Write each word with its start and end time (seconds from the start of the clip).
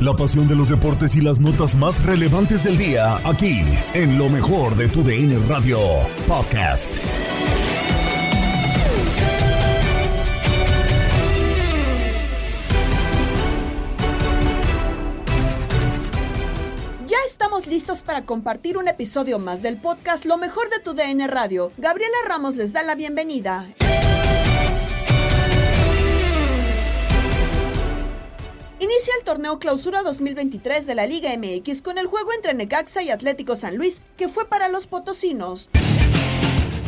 La 0.00 0.16
pasión 0.16 0.48
de 0.48 0.56
los 0.56 0.70
deportes 0.70 1.14
y 1.14 1.20
las 1.20 1.40
notas 1.40 1.74
más 1.74 2.02
relevantes 2.02 2.64
del 2.64 2.78
día, 2.78 3.18
aquí, 3.22 3.60
en 3.92 4.16
lo 4.16 4.30
mejor 4.30 4.74
de 4.74 4.88
tu 4.88 5.02
DN 5.02 5.38
Radio 5.46 5.78
Podcast. 6.26 6.96
Ya 17.06 17.18
estamos 17.26 17.66
listos 17.66 18.02
para 18.02 18.24
compartir 18.24 18.78
un 18.78 18.88
episodio 18.88 19.38
más 19.38 19.60
del 19.60 19.76
podcast 19.76 20.24
Lo 20.24 20.38
mejor 20.38 20.70
de 20.70 20.78
tu 20.78 20.94
DN 20.94 21.26
Radio. 21.26 21.72
Gabriela 21.76 22.16
Ramos 22.26 22.56
les 22.56 22.72
da 22.72 22.82
la 22.82 22.94
bienvenida. 22.94 23.68
Inicia 28.80 29.12
el 29.18 29.24
torneo 29.24 29.58
Clausura 29.58 30.00
2023 30.02 30.86
de 30.86 30.94
la 30.94 31.06
Liga 31.06 31.28
MX 31.36 31.82
con 31.82 31.98
el 31.98 32.06
juego 32.06 32.32
entre 32.32 32.54
Necaxa 32.54 33.02
y 33.02 33.10
Atlético 33.10 33.54
San 33.54 33.76
Luis, 33.76 34.00
que 34.16 34.26
fue 34.26 34.48
para 34.48 34.70
los 34.70 34.86
potosinos. 34.86 35.68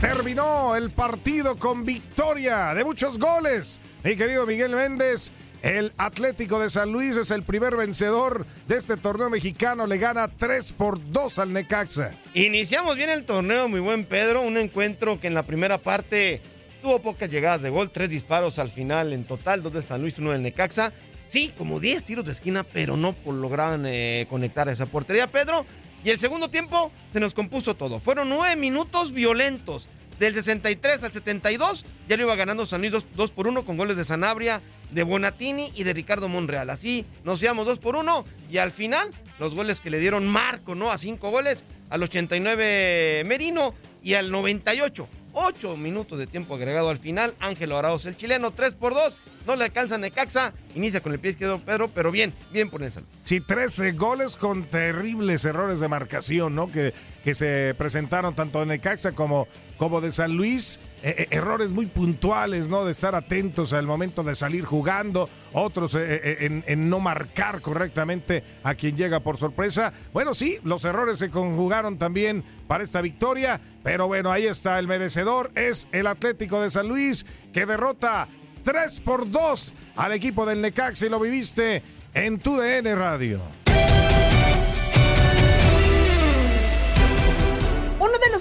Terminó 0.01 0.75
el 0.75 0.91
partido 0.91 1.59
con 1.59 1.85
victoria 1.85 2.73
de 2.73 2.87
muchos 2.87 3.19
goles. 3.19 3.79
Mi 4.05 4.17
querido 4.17 4.47
Miguel 4.47 4.75
Méndez, 4.75 5.33
el 5.61 5.93
Atlético 5.99 6.59
de 6.59 6.71
San 6.71 6.91
Luis 6.91 7.19
es 7.19 7.31
el 7.31 7.43
primer 7.43 7.77
vencedor 7.77 8.47
de 8.67 8.79
este 8.79 8.97
torneo 8.97 9.29
mexicano. 9.29 9.87
Le 9.87 9.99
gana 9.99 10.29
3 10.29 10.73
por 10.73 11.13
2 11.13 11.39
al 11.41 11.53
Necaxa. 11.53 12.15
Iniciamos 12.33 12.97
bien 12.97 13.11
el 13.11 13.27
torneo, 13.27 13.69
muy 13.69 13.81
buen 13.81 14.07
Pedro. 14.07 14.41
Un 14.41 14.57
encuentro 14.57 15.21
que 15.21 15.27
en 15.27 15.35
la 15.35 15.43
primera 15.43 15.77
parte 15.77 16.41
tuvo 16.81 17.01
pocas 17.01 17.31
llegadas 17.31 17.61
de 17.61 17.69
gol, 17.69 17.91
tres 17.91 18.09
disparos 18.09 18.59
al 18.59 18.71
final 18.71 19.13
en 19.13 19.25
total, 19.25 19.63
dos 19.63 19.75
de 19.75 19.83
San 19.83 20.01
Luis, 20.01 20.19
uno 20.19 20.33
del 20.33 20.41
Necaxa. 20.41 20.95
Sí, 21.27 21.53
como 21.57 21.81
10 21.81 22.05
tiros 22.05 22.25
de 22.25 22.33
esquina, 22.33 22.65
pero 22.65 22.97
no 22.97 23.15
lograban 23.27 23.85
eh, 23.87 24.27
conectar 24.29 24.69
a 24.69 24.73
esa 24.73 24.87
portería, 24.87 25.27
Pedro. 25.27 25.65
Y 26.05 26.11
el 26.11 26.19
segundo 26.19 26.49
tiempo 26.49 26.91
se 27.13 27.21
nos 27.21 27.33
compuso 27.33 27.75
todo. 27.75 28.01
Fueron 28.01 28.29
nueve 28.29 28.57
minutos 28.57 29.13
violentos. 29.13 29.89
Del 30.19 30.35
63 30.35 31.03
al 31.03 31.13
72 31.13 31.85
ya 32.09 32.17
lo 32.17 32.25
iba 32.25 32.37
ganando 32.37 32.67
San 32.67 32.81
Luis 32.81 32.93
2, 33.15 33.33
por 33.33 33.49
1 33.49 33.65
con 33.65 33.77
goles 33.77 33.97
de 33.97 34.05
Sanabria, 34.05 34.63
de 34.91 35.03
Bonatini 35.03 35.73
y 35.75 35.83
de 35.85 35.95
Ricardo 35.95 36.29
Monreal. 36.29 36.71
Así 36.71 37.07
nos 37.25 37.43
íbamos 37.43 37.67
2 37.67 37.79
por 37.81 37.97
1 37.97 38.25
y 38.51 38.59
al 38.59 38.71
final 38.71 39.11
los 39.41 39.55
goles 39.55 39.81
que 39.81 39.91
le 39.91 39.99
dieron 39.99 40.29
Marco, 40.29 40.75
¿no? 40.75 40.93
A 40.93 40.99
5 40.99 41.31
goles, 41.31 41.65
al 41.91 42.03
89 42.03 43.25
Merino 43.27 43.75
y 44.03 44.15
al 44.15 44.31
98. 44.31 45.09
8 45.33 45.77
minutos 45.77 46.19
de 46.19 46.27
tiempo 46.27 46.55
agregado 46.55 46.91
al 46.91 46.99
final. 46.99 47.35
Ángelo 47.41 47.79
Arauz, 47.79 48.07
el 48.07 48.17
chileno, 48.17 48.51
3 48.51 48.75
por 48.75 48.95
2 48.95 49.17
no 49.47 49.57
le 49.57 49.65
alcanza 49.65 49.99
Necaxa, 49.99 50.53
inicia 50.75 51.01
con 51.01 51.13
el 51.13 51.19
pie 51.19 51.31
izquierdo 51.31 51.59
Pedro, 51.59 51.89
pero 51.89 52.11
bien, 52.11 52.33
bien 52.53 52.71
por 52.71 52.83
el 52.83 52.91
San 52.91 53.05
Sí, 53.25 53.41
13 53.41 53.93
goles 53.93 54.37
con 54.37 54.65
terribles 54.65 55.45
errores 55.45 55.81
de 55.81 55.89
marcación, 55.89 56.55
¿no? 56.55 56.71
Que, 56.71 56.95
que 57.25 57.35
se 57.35 57.75
presentaron 57.77 58.35
tanto 58.35 58.61
de 58.61 58.67
Necaxa 58.67 59.13
como, 59.13 59.49
como 59.77 60.01
de 60.01 60.13
San 60.13 60.37
Luis. 60.37 60.79
Eh, 61.03 61.15
eh, 61.19 61.27
errores 61.31 61.73
muy 61.73 61.87
puntuales, 61.87 62.69
¿no? 62.69 62.85
De 62.85 62.93
estar 62.93 63.17
atentos 63.17 63.73
al 63.73 63.87
momento 63.89 64.23
de 64.23 64.37
salir 64.37 64.65
jugando, 64.65 65.29
otros 65.53 65.97
eh, 65.97 66.63
en, 66.65 66.89
no 66.89 67.01
marcar 67.01 67.61
correctamente 67.61 68.45
a 68.63 68.77
quien 68.77 68.97
llega 68.97 69.19
por 69.19 69.37
sorpresa. 69.37 69.93
Bueno, 70.13 70.33
sí, 70.33 70.59
los 70.63 70.85
errores 70.85 71.19
se 71.19 71.29
conjugaron 71.29 71.99
también 71.99 72.45
para 72.69 72.85
esta 72.85 73.01
victoria, 73.01 73.61
pero 73.83 74.07
bueno, 74.07 74.31
ahí 74.31 74.47
está 74.47 74.79
el 74.79 74.87
merecedor, 74.87 75.51
es 75.57 75.89
el 75.91 76.07
Atlético 76.07 76.61
de 76.61 76.71
San 76.71 76.87
Luis 76.87 77.27
que 77.53 77.67
derrota 77.67 78.29
3 78.63 79.01
por 79.01 79.29
2 79.29 79.75
al 79.97 80.13
equipo 80.13 80.47
del 80.47 80.61
Necaxa 80.61 81.07
y 81.07 81.09
lo 81.09 81.19
viviste 81.19 81.83
en 82.15 82.39
tu 82.39 82.57
DN 82.57 82.95
Radio. 82.95 83.62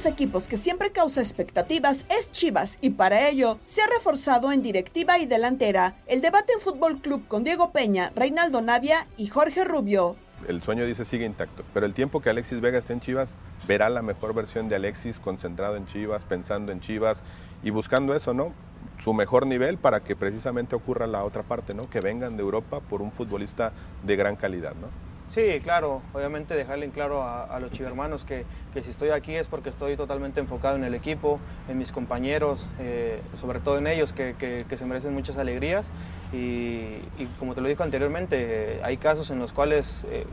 Equipos 0.06 0.48
que 0.48 0.58
siempre 0.58 0.92
causa 0.92 1.22
expectativas 1.22 2.06
es 2.10 2.32
Chivas 2.32 2.78
y 2.82 2.92
para 2.92 3.28
ello 3.28 3.60
se 3.66 3.82
ha 3.82 3.88
reforzado 3.88 4.52
en 4.52 4.62
directiva 4.62 5.18
y 5.20 5.26
delantera 5.26 5.96
el 6.08 6.22
debate 6.22 6.54
en 6.54 6.60
Fútbol 6.60 7.00
Club 7.00 7.28
con 7.28 7.44
Diego 7.44 7.72
Peña, 7.72 8.12
Reinaldo 8.16 8.62
Navia 8.62 9.08
y 9.18 9.28
Jorge 9.28 9.64
Rubio. 9.64 10.16
El 10.48 10.64
sueño 10.64 10.86
dice 10.86 11.06
sigue 11.06 11.26
intacto, 11.26 11.64
pero 11.74 11.86
el 11.86 11.94
tiempo 11.94 12.22
que 12.22 12.30
Alexis 12.30 12.62
Vega 12.62 12.80
esté 12.80 12.94
en 12.94 13.00
Chivas 13.00 13.36
verá 13.68 13.90
la 13.90 14.02
mejor 14.02 14.34
versión 14.34 14.70
de 14.70 14.76
Alexis 14.76 15.20
concentrado 15.20 15.76
en 15.76 15.86
Chivas, 15.86 16.24
pensando 16.24 16.72
en 16.72 16.80
Chivas 16.80 17.22
y 17.64 17.70
buscando 17.70 18.16
eso, 18.16 18.34
¿no? 18.34 18.54
su 19.00 19.14
mejor 19.14 19.48
nivel 19.48 19.78
para 19.78 20.02
que 20.02 20.16
precisamente 20.16 20.76
ocurra 20.76 21.08
la 21.08 21.24
otra 21.24 21.44
parte, 21.44 21.74
¿no? 21.74 21.90
Que 21.90 22.02
vengan 22.02 22.38
de 22.38 22.44
Europa 22.44 22.80
por 22.80 23.02
un 23.02 23.12
futbolista 23.12 23.74
de 24.04 24.16
gran 24.16 24.36
calidad, 24.36 24.74
¿no? 24.76 25.11
Sí, 25.32 25.62
claro, 25.64 26.02
obviamente 26.12 26.56
dejarle 26.56 26.84
en 26.84 26.92
claro 26.92 27.24
a, 27.24 27.58
los 27.62 27.72
chivermanos 27.72 28.26
que, 28.26 28.44
que, 28.74 28.82
si 28.82 28.90
estoy 28.90 29.12
aquí 29.12 29.34
es 29.34 29.48
porque 29.48 29.70
estoy 29.70 29.96
totalmente 29.96 30.42
enfocado 30.42 30.76
en 30.76 30.84
el 30.84 30.94
equipo, 30.94 31.40
en 31.70 31.78
mis 31.78 31.94
compañeros, 31.94 32.70
eh, 32.80 33.22
sobre 33.36 33.62
todo 33.62 33.78
en 33.78 33.88
ellos 33.88 34.12
que, 34.12 34.36
que, 34.38 34.76
se 34.76 34.86
merecen 34.86 35.14
muchas 35.14 35.38
alegrías 35.38 35.94
y, 36.34 36.98
como 37.40 37.56
te 37.56 37.62
lo 37.62 37.70
dijo 37.70 37.82
anteriormente, 37.82 38.82
hay 38.84 38.98
casos 38.98 39.32
en 39.32 39.40
los 39.40 39.54
cuales 39.54 40.06
eh, 40.10 40.26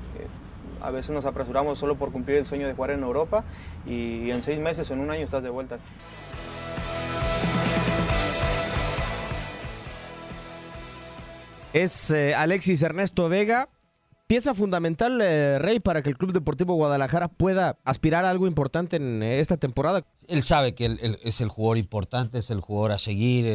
a 0.83 0.91
veces 0.91 1.13
nos 1.13 1.27
apresuramos 1.27 1.79
solo 1.79 1.95
por 1.95 2.11
cumplir 2.11 2.39
el 2.39 2.45
sueño 2.45 2.67
de 2.67 2.75
jugar 2.75 2.91
en 2.91 3.05
Europa 3.05 3.45
y 3.87 4.33
en 4.33 4.43
seis 4.43 4.59
meses 4.59 4.91
o 4.91 4.95
en 4.95 5.01
un 5.01 5.13
año 5.13 5.23
estás 5.23 5.45
de 5.45 5.51
vuelta. 5.51 5.79
Es 11.73 12.11
eh, 12.11 12.35
Alexis 12.35 12.83
Ernesto 12.83 13.29
Vega, 13.29 13.69
pieza 14.29 14.55
fundamental, 14.55 15.21
eh, 15.23 15.59
Rey, 15.59 15.81
para 15.81 16.03
que 16.03 16.11
el 16.11 16.19
Club 16.19 16.33
Deportivo 16.33 16.75
Guadalajara 16.75 17.29
pueda 17.29 17.79
aspirar 17.85 18.27
a 18.27 18.31
algo 18.31 18.47
importante 18.47 18.97
en 18.97 19.23
eh, 19.23 19.41
esta 19.41 19.57
temporada. 19.57 20.07
Él 20.29 20.43
sabe 20.43 20.75
que 20.75 20.85
él, 20.85 21.19
es 21.25 21.41
el 21.41 21.49
jugador 21.49 21.79
importante, 21.79 22.39
es 22.39 22.51
el 22.51 22.61
jugador 22.61 22.93
a 22.93 22.99
seguir, 22.99 23.47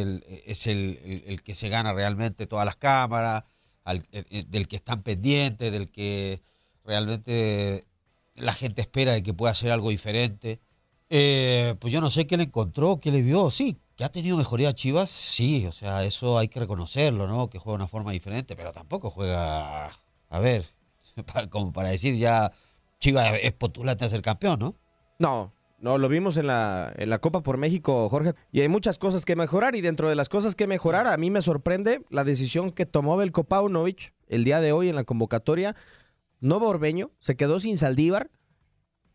es 0.44 0.66
el, 0.66 1.40
que 1.44 1.54
se 1.54 1.68
gana 1.68 1.94
realmente 1.94 2.46
todas 2.46 2.66
las 2.66 2.76
cámaras, 2.76 3.44
eh, 3.86 4.44
del 4.48 4.66
que 4.66 4.76
están 4.76 5.02
pendientes, 5.02 5.70
del 5.70 5.90
que 5.90 6.42
realmente 6.84 7.84
la 8.34 8.52
gente 8.52 8.82
espera 8.82 9.12
de 9.12 9.22
que 9.22 9.32
pueda 9.32 9.52
hacer 9.52 9.70
algo 9.70 9.90
diferente. 9.90 10.60
Pues 11.08 11.92
yo 11.92 12.00
no 12.00 12.10
sé 12.10 12.26
qué 12.26 12.36
le 12.36 12.44
encontró, 12.44 12.98
qué 12.98 13.12
le 13.12 13.22
vio. 13.22 13.52
Sí, 13.52 13.78
que 13.94 14.02
ha 14.02 14.08
tenido 14.08 14.36
mejoría 14.36 14.72
Chivas, 14.72 15.08
sí, 15.08 15.66
o 15.66 15.72
sea, 15.72 16.02
eso 16.02 16.36
hay 16.36 16.48
que 16.48 16.58
reconocerlo, 16.58 17.28
¿no? 17.28 17.48
Que 17.48 17.60
juega 17.60 17.78
de 17.78 17.84
una 17.84 17.88
forma 17.88 18.10
diferente, 18.10 18.56
pero 18.56 18.72
tampoco 18.72 19.10
juega, 19.10 19.92
a 20.34 20.40
ver, 20.40 20.64
como 21.50 21.72
para 21.72 21.90
decir 21.90 22.16
ya 22.16 22.50
Chivas 22.98 23.38
es 23.40 23.52
postulante 23.52 24.04
a 24.04 24.08
ser 24.08 24.20
campeón, 24.20 24.58
¿no? 24.58 24.74
No, 25.20 25.52
no, 25.78 25.96
lo 25.96 26.08
vimos 26.08 26.36
en 26.36 26.48
la, 26.48 26.92
en 26.96 27.08
la 27.08 27.20
Copa 27.20 27.44
por 27.44 27.56
México, 27.56 28.08
Jorge. 28.08 28.34
Y 28.50 28.60
hay 28.60 28.68
muchas 28.68 28.98
cosas 28.98 29.24
que 29.24 29.36
mejorar. 29.36 29.76
Y 29.76 29.80
dentro 29.80 30.08
de 30.08 30.16
las 30.16 30.28
cosas 30.28 30.56
que 30.56 30.66
mejorar, 30.66 31.06
a 31.06 31.16
mí 31.16 31.30
me 31.30 31.40
sorprende 31.40 32.04
la 32.10 32.24
decisión 32.24 32.72
que 32.72 32.84
tomó 32.84 33.16
Belko 33.16 33.44
Paunovic 33.44 34.12
el 34.26 34.42
día 34.42 34.60
de 34.60 34.72
hoy 34.72 34.88
en 34.88 34.96
la 34.96 35.04
convocatoria. 35.04 35.76
Novo 36.40 36.68
Orbeño 36.68 37.12
se 37.20 37.36
quedó 37.36 37.60
sin 37.60 37.78
Saldívar. 37.78 38.32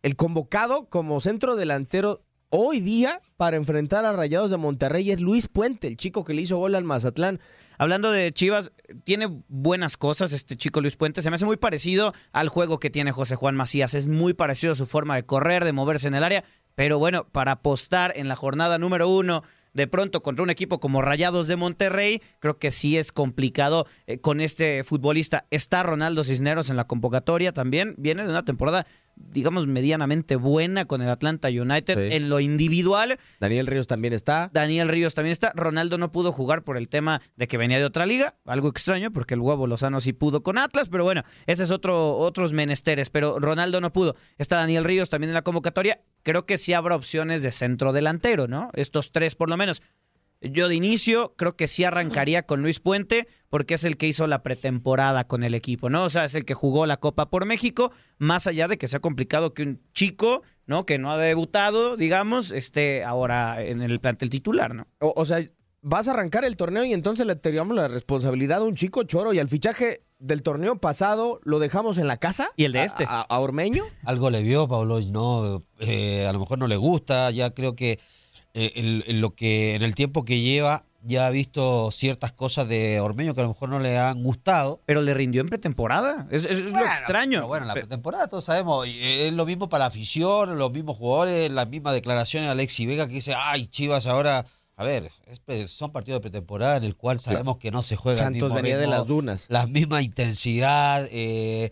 El 0.01 0.15
convocado 0.15 0.87
como 0.87 1.19
centro 1.19 1.57
delantero 1.57 2.21
hoy 2.49 2.79
día 2.79 3.21
para 3.35 3.57
enfrentar 3.57 4.05
a 4.05 4.13
Rayados 4.13 4.51
de 4.51 4.57
Monterrey 4.57 5.11
es 5.11 5.19
Luis 5.19 5.49
Puente, 5.49 5.87
el 5.87 5.97
chico 5.97 6.23
que 6.23 6.33
le 6.33 6.43
hizo 6.43 6.57
gol 6.57 6.75
al 6.75 6.85
Mazatlán. 6.85 7.41
Hablando 7.79 8.11
de 8.11 8.33
Chivas, 8.33 8.73
tiene 9.05 9.41
buenas 9.47 9.95
cosas 9.95 10.33
este 10.33 10.57
chico 10.57 10.81
Luis 10.81 10.97
Puente. 10.97 11.21
Se 11.21 11.29
me 11.29 11.35
hace 11.35 11.45
muy 11.45 11.55
parecido 11.55 12.13
al 12.33 12.49
juego 12.49 12.77
que 12.77 12.89
tiene 12.89 13.13
José 13.13 13.37
Juan 13.37 13.55
Macías. 13.55 13.93
Es 13.93 14.09
muy 14.09 14.33
parecido 14.33 14.73
a 14.73 14.75
su 14.75 14.85
forma 14.85 15.15
de 15.15 15.23
correr, 15.23 15.63
de 15.63 15.71
moverse 15.71 16.09
en 16.09 16.15
el 16.15 16.25
área. 16.25 16.43
Pero 16.75 16.99
bueno, 16.99 17.29
para 17.31 17.53
apostar 17.53 18.11
en 18.17 18.27
la 18.27 18.35
jornada 18.35 18.79
número 18.79 19.07
uno, 19.07 19.43
de 19.73 19.87
pronto 19.87 20.21
contra 20.21 20.43
un 20.43 20.49
equipo 20.49 20.81
como 20.81 21.01
Rayados 21.01 21.47
de 21.47 21.55
Monterrey, 21.55 22.21
creo 22.39 22.57
que 22.57 22.71
sí 22.71 22.97
es 22.97 23.13
complicado 23.13 23.87
eh, 24.07 24.19
con 24.19 24.41
este 24.41 24.83
futbolista. 24.83 25.45
Está 25.49 25.81
Ronaldo 25.81 26.25
Cisneros 26.25 26.69
en 26.69 26.75
la 26.75 26.85
convocatoria 26.85 27.53
también. 27.53 27.95
Viene 27.97 28.23
de 28.23 28.29
una 28.29 28.43
temporada, 28.43 28.85
digamos, 29.19 29.67
medianamente 29.67 30.35
buena 30.35 30.85
con 30.85 31.01
el 31.01 31.09
Atlanta 31.09 31.49
United. 31.49 32.09
Sí. 32.09 32.15
En 32.15 32.29
lo 32.29 32.39
individual, 32.39 33.19
Daniel 33.39 33.67
Ríos 33.67 33.87
también 33.87 34.13
está. 34.13 34.49
Daniel 34.53 34.89
Ríos 34.89 35.13
también 35.13 35.31
está. 35.31 35.51
Ronaldo 35.55 35.97
no 35.97 36.11
pudo 36.11 36.31
jugar 36.31 36.63
por 36.63 36.77
el 36.77 36.89
tema 36.89 37.21
de 37.35 37.47
que 37.47 37.57
venía 37.57 37.77
de 37.77 37.85
otra 37.85 38.05
liga. 38.05 38.35
Algo 38.45 38.69
extraño 38.69 39.11
porque 39.11 39.35
el 39.35 39.41
huevo 39.41 39.67
Lozano 39.67 39.99
sí 39.99 40.13
pudo 40.13 40.43
con 40.43 40.57
Atlas, 40.57 40.89
pero 40.89 41.03
bueno, 41.03 41.23
ese 41.45 41.63
es 41.63 41.71
otro, 41.71 42.17
otros 42.17 42.53
menesteres. 42.53 43.09
Pero 43.09 43.39
Ronaldo 43.39 43.81
no 43.81 43.91
pudo. 43.91 44.15
Está 44.37 44.57
Daniel 44.57 44.83
Ríos 44.83 45.09
también 45.09 45.29
en 45.29 45.35
la 45.35 45.43
convocatoria. 45.43 46.01
Creo 46.23 46.45
que 46.45 46.57
sí 46.57 46.73
habrá 46.73 46.95
opciones 46.95 47.43
de 47.43 47.51
centro 47.51 47.93
delantero, 47.93 48.47
¿no? 48.47 48.71
Estos 48.73 49.11
tres 49.11 49.35
por 49.35 49.49
lo 49.49 49.57
menos. 49.57 49.81
Yo 50.41 50.69
de 50.69 50.75
inicio 50.75 51.33
creo 51.35 51.55
que 51.57 51.67
sí 51.67 51.83
arrancaría 51.83 52.43
con 52.43 52.61
Luis 52.61 52.79
Puente 52.79 53.27
porque 53.49 53.73
es 53.73 53.83
el 53.83 53.97
que 53.97 54.07
hizo 54.07 54.25
la 54.25 54.41
pretemporada 54.41 55.27
con 55.27 55.43
el 55.43 55.53
equipo, 55.53 55.89
¿no? 55.89 56.05
O 56.05 56.09
sea, 56.09 56.23
es 56.23 56.35
el 56.35 56.45
que 56.45 56.53
jugó 56.53 56.85
la 56.85 56.97
Copa 56.97 57.29
por 57.29 57.45
México, 57.45 57.91
más 58.17 58.47
allá 58.47 58.67
de 58.67 58.77
que 58.77 58.87
sea 58.87 59.01
complicado 59.01 59.53
que 59.53 59.63
un 59.63 59.81
chico, 59.93 60.43
¿no? 60.65 60.85
Que 60.85 60.97
no 60.97 61.11
ha 61.11 61.17
debutado, 61.17 61.97
digamos, 61.97 62.51
esté 62.51 63.03
ahora 63.03 63.61
en 63.61 63.81
el 63.81 63.99
plantel 63.99 64.29
titular, 64.29 64.73
¿no? 64.73 64.87
O, 64.99 65.13
o 65.15 65.25
sea, 65.25 65.43
vas 65.81 66.07
a 66.07 66.11
arrancar 66.11 66.45
el 66.45 66.55
torneo 66.55 66.85
y 66.85 66.93
entonces 66.93 67.25
le 67.25 67.35
teníamos 67.35 67.75
la 67.75 67.87
responsabilidad 67.87 68.59
a 68.59 68.63
un 68.63 68.75
chico 68.75 69.03
choro 69.03 69.33
y 69.33 69.39
al 69.39 69.49
fichaje 69.49 70.03
del 70.19 70.41
torneo 70.41 70.77
pasado 70.77 71.39
lo 71.43 71.59
dejamos 71.59 71.97
en 71.97 72.07
la 72.07 72.17
casa. 72.17 72.49
Y 72.55 72.65
el 72.65 72.73
de 72.73 72.83
este. 72.83 73.05
A, 73.07 73.21
a 73.21 73.39
Ormeño. 73.39 73.83
Algo 74.05 74.29
le 74.29 74.41
vio, 74.41 74.67
Pablo, 74.67 74.99
no, 75.11 75.63
eh, 75.79 76.25
a 76.27 76.33
lo 76.33 76.39
mejor 76.39 76.59
no 76.59 76.67
le 76.67 76.77
gusta, 76.77 77.31
ya 77.31 77.51
creo 77.51 77.75
que 77.75 77.99
en, 78.75 79.03
en 79.07 79.21
lo 79.21 79.35
que 79.35 79.75
en 79.75 79.83
el 79.83 79.95
tiempo 79.95 80.25
que 80.25 80.39
lleva 80.41 80.85
ya 81.01 81.27
ha 81.27 81.29
visto 81.29 81.91
ciertas 81.91 82.33
cosas 82.33 82.67
de 82.67 82.99
Ormeño 82.99 83.33
que 83.33 83.39
a 83.39 83.43
lo 83.43 83.49
mejor 83.49 83.69
no 83.69 83.79
le 83.79 83.97
han 83.97 84.21
gustado. 84.21 84.81
Pero 84.85 85.01
le 85.01 85.13
rindió 85.13 85.39
en 85.41 85.47
pretemporada. 85.47 86.27
Es, 86.29 86.43
es- 86.45 86.57
es 86.57 86.71
lo 86.73 86.79
extraño. 86.85 87.37
pero 87.39 87.47
bueno, 87.47 87.63
en 87.63 87.67
la 87.69 87.73
pretemporada 87.73 88.27
todos 88.27 88.43
sabemos, 88.43 88.85
y 88.85 88.99
es 89.01 89.31
lo 89.31 89.45
mismo 89.45 89.69
para 89.69 89.83
la 89.83 89.85
afición, 89.87 90.57
los 90.57 90.71
mismos 90.73 90.97
jugadores, 90.97 91.49
las 91.51 91.69
mismas 91.69 91.93
declaraciones 91.93 92.47
de 92.47 92.51
Alexi 92.51 92.85
Vega 92.85 93.07
que 93.07 93.13
dice, 93.13 93.33
ay, 93.37 93.67
Chivas 93.67 94.07
ahora, 94.07 94.45
a 94.75 94.83
ver, 94.83 95.09
es 95.27 95.71
son 95.71 95.91
partidos 95.93 96.17
de 96.17 96.21
pretemporada 96.29 96.75
en 96.77 96.83
el 96.83 96.97
cual 96.97 97.19
sabemos 97.21 97.57
que 97.57 97.71
no 97.71 97.81
se 97.81 97.95
juega 97.95 98.17
Santos 98.19 98.33
mismo 98.49 98.55
venía 98.55 98.77
de 98.77 98.87
las 98.87 99.05
dunas. 99.07 99.45
la 99.47 99.67
misma 99.67 100.01
intensidad, 100.01 101.07
eh, 101.11 101.71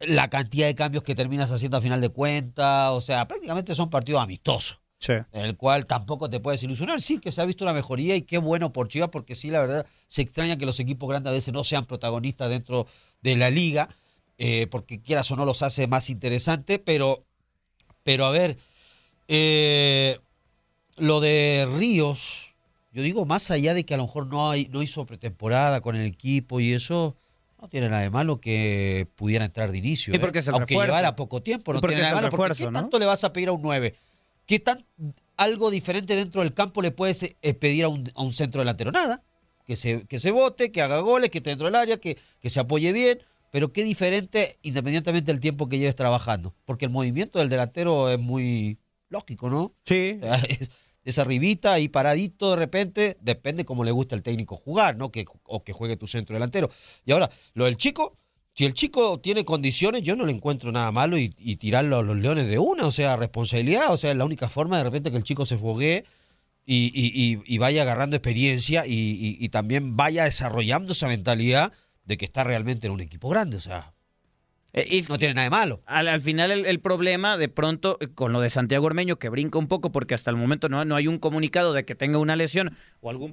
la 0.00 0.28
cantidad 0.28 0.66
de 0.66 0.74
cambios 0.74 1.04
que 1.04 1.14
terminas 1.14 1.52
haciendo 1.52 1.76
a 1.76 1.80
final 1.80 2.00
de 2.00 2.08
cuentas, 2.08 2.90
o 2.90 3.00
sea, 3.00 3.28
prácticamente 3.28 3.74
son 3.76 3.90
partidos 3.90 4.22
amistosos. 4.22 4.80
Sí. 5.00 5.14
En 5.32 5.46
el 5.46 5.56
cual 5.56 5.86
tampoco 5.86 6.28
te 6.28 6.40
puedes 6.40 6.62
ilusionar. 6.62 7.00
Sí, 7.00 7.18
que 7.18 7.32
se 7.32 7.40
ha 7.40 7.46
visto 7.46 7.64
una 7.64 7.72
mejoría 7.72 8.16
y 8.16 8.22
qué 8.22 8.36
bueno 8.36 8.70
por 8.70 8.88
Chivas, 8.88 9.08
porque 9.08 9.34
sí, 9.34 9.50
la 9.50 9.60
verdad, 9.60 9.86
se 10.06 10.20
extraña 10.20 10.58
que 10.58 10.66
los 10.66 10.78
equipos 10.78 11.08
grandes 11.08 11.30
a 11.30 11.32
veces 11.32 11.54
no 11.54 11.64
sean 11.64 11.86
protagonistas 11.86 12.50
dentro 12.50 12.86
de 13.22 13.34
la 13.36 13.48
liga, 13.48 13.88
eh, 14.36 14.66
porque 14.70 15.00
quieras 15.00 15.30
o 15.30 15.36
no 15.36 15.46
los 15.46 15.62
hace 15.62 15.86
más 15.86 16.10
interesantes, 16.10 16.78
pero, 16.84 17.24
pero 18.02 18.26
a 18.26 18.30
ver, 18.30 18.58
eh, 19.26 20.18
lo 20.98 21.20
de 21.20 21.66
Ríos, 21.78 22.54
yo 22.92 23.02
digo, 23.02 23.24
más 23.24 23.50
allá 23.50 23.72
de 23.72 23.84
que 23.84 23.94
a 23.94 23.96
lo 23.96 24.02
mejor 24.02 24.26
no, 24.26 24.50
hay, 24.50 24.68
no 24.68 24.82
hizo 24.82 25.06
pretemporada 25.06 25.80
con 25.80 25.96
el 25.96 26.04
equipo 26.04 26.60
y 26.60 26.74
eso, 26.74 27.16
no 27.58 27.68
tiene 27.68 27.88
nada 27.88 28.02
de 28.02 28.10
malo 28.10 28.38
que 28.38 29.08
pudiera 29.16 29.46
entrar 29.46 29.72
de 29.72 29.78
inicio. 29.78 30.12
¿eh? 30.12 30.18
porque 30.18 30.40
es 30.40 30.48
el 30.48 30.54
Aunque 30.54 30.74
refuerzo. 30.74 30.92
llevara 30.92 31.16
poco 31.16 31.42
tiempo, 31.42 31.72
no 31.72 31.78
Y 31.78 31.80
porque 31.80 31.96
tiene 31.96 32.10
nada 32.10 32.16
de 32.16 32.22
malo. 32.26 32.30
Porque 32.30 32.48
refuerzo, 32.48 32.64
¿qué 32.64 32.70
¿no? 32.70 32.80
tanto 32.80 32.98
le 32.98 33.06
vas 33.06 33.24
a 33.24 33.32
pedir 33.32 33.48
a 33.48 33.52
un 33.52 33.62
9? 33.62 33.94
¿Qué 34.50 34.58
tan 34.58 34.84
algo 35.36 35.70
diferente 35.70 36.16
dentro 36.16 36.40
del 36.40 36.52
campo 36.54 36.82
le 36.82 36.90
puedes 36.90 37.22
eh, 37.22 37.54
pedir 37.54 37.84
a 37.84 37.88
un, 37.88 38.10
a 38.16 38.22
un 38.24 38.32
centro 38.32 38.60
delantero? 38.60 38.90
Nada. 38.90 39.22
Que 39.64 39.76
se, 39.76 40.04
que 40.08 40.18
se 40.18 40.32
vote, 40.32 40.72
que 40.72 40.82
haga 40.82 40.98
goles, 40.98 41.30
que 41.30 41.38
esté 41.38 41.50
dentro 41.50 41.66
del 41.66 41.76
área, 41.76 41.98
que, 41.98 42.18
que 42.40 42.50
se 42.50 42.58
apoye 42.58 42.92
bien. 42.92 43.20
Pero 43.52 43.72
qué 43.72 43.84
diferente 43.84 44.58
independientemente 44.62 45.30
del 45.30 45.38
tiempo 45.38 45.68
que 45.68 45.78
lleves 45.78 45.94
trabajando. 45.94 46.52
Porque 46.64 46.86
el 46.86 46.90
movimiento 46.90 47.38
del 47.38 47.48
delantero 47.48 48.10
es 48.10 48.18
muy 48.18 48.80
lógico, 49.08 49.50
¿no? 49.50 49.72
Sí. 49.84 50.18
O 50.20 50.24
sea, 50.24 50.34
es, 50.48 50.72
es 51.04 51.18
arribita 51.20 51.78
y 51.78 51.86
paradito 51.86 52.50
de 52.50 52.56
repente, 52.56 53.18
depende 53.20 53.64
cómo 53.64 53.84
le 53.84 53.92
gusta 53.92 54.16
el 54.16 54.24
técnico 54.24 54.56
jugar, 54.56 54.96
¿no? 54.96 55.12
Que, 55.12 55.26
o 55.44 55.62
que 55.62 55.72
juegue 55.72 55.96
tu 55.96 56.08
centro 56.08 56.34
delantero. 56.34 56.68
Y 57.04 57.12
ahora, 57.12 57.30
lo 57.54 57.66
del 57.66 57.76
chico, 57.76 58.18
si 58.60 58.66
el 58.66 58.74
chico 58.74 59.18
tiene 59.20 59.46
condiciones, 59.46 60.02
yo 60.02 60.16
no 60.16 60.26
le 60.26 60.32
encuentro 60.32 60.70
nada 60.70 60.92
malo 60.92 61.16
y, 61.16 61.34
y 61.38 61.56
tirarlo 61.56 61.96
a 61.96 62.02
los 62.02 62.14
leones 62.18 62.46
de 62.46 62.58
una, 62.58 62.84
o 62.84 62.92
sea, 62.92 63.16
responsabilidad, 63.16 63.90
o 63.90 63.96
sea, 63.96 64.10
es 64.10 64.18
la 64.18 64.26
única 64.26 64.50
forma 64.50 64.76
de 64.76 64.84
repente 64.84 65.10
que 65.10 65.16
el 65.16 65.22
chico 65.22 65.46
se 65.46 65.56
foguee 65.56 66.04
y, 66.66 66.92
y- 66.94 67.10
y- 67.14 67.42
y 67.46 67.56
vaya 67.56 67.80
agarrando 67.80 68.16
experiencia 68.16 68.84
y, 68.86 69.48
también 69.48 69.96
vaya 69.96 70.24
desarrollando 70.24 70.92
esa 70.92 71.08
mentalidad 71.08 71.72
de 72.04 72.18
que 72.18 72.26
está 72.26 72.44
realmente 72.44 72.86
en 72.86 72.92
un 72.92 73.00
equipo 73.00 73.30
grande, 73.30 73.56
o 73.56 73.60
sea, 73.60 73.94
no 75.08 75.16
tiene 75.18 75.32
nada 75.32 75.44
de 75.44 75.50
malo. 75.50 75.80
Al, 75.86 76.06
al 76.08 76.20
final 76.20 76.50
el, 76.50 76.66
el 76.66 76.80
problema 76.80 77.38
de 77.38 77.48
pronto 77.48 77.96
eh, 78.02 78.08
con 78.08 78.34
lo 78.34 78.42
de 78.42 78.50
Santiago 78.50 78.84
Ormeño 78.84 79.16
que 79.18 79.30
brinca 79.30 79.58
un 79.58 79.68
poco 79.68 79.90
porque 79.90 80.12
hasta 80.12 80.30
el 80.30 80.36
momento 80.36 80.68
no, 80.68 80.84
no 80.84 80.96
hay 80.96 81.06
un 81.06 81.18
comunicado 81.18 81.72
de 81.72 81.86
que 81.86 81.94
tenga 81.94 82.18
una 82.18 82.36
lesión 82.36 82.76
o 83.00 83.08
algún... 83.08 83.32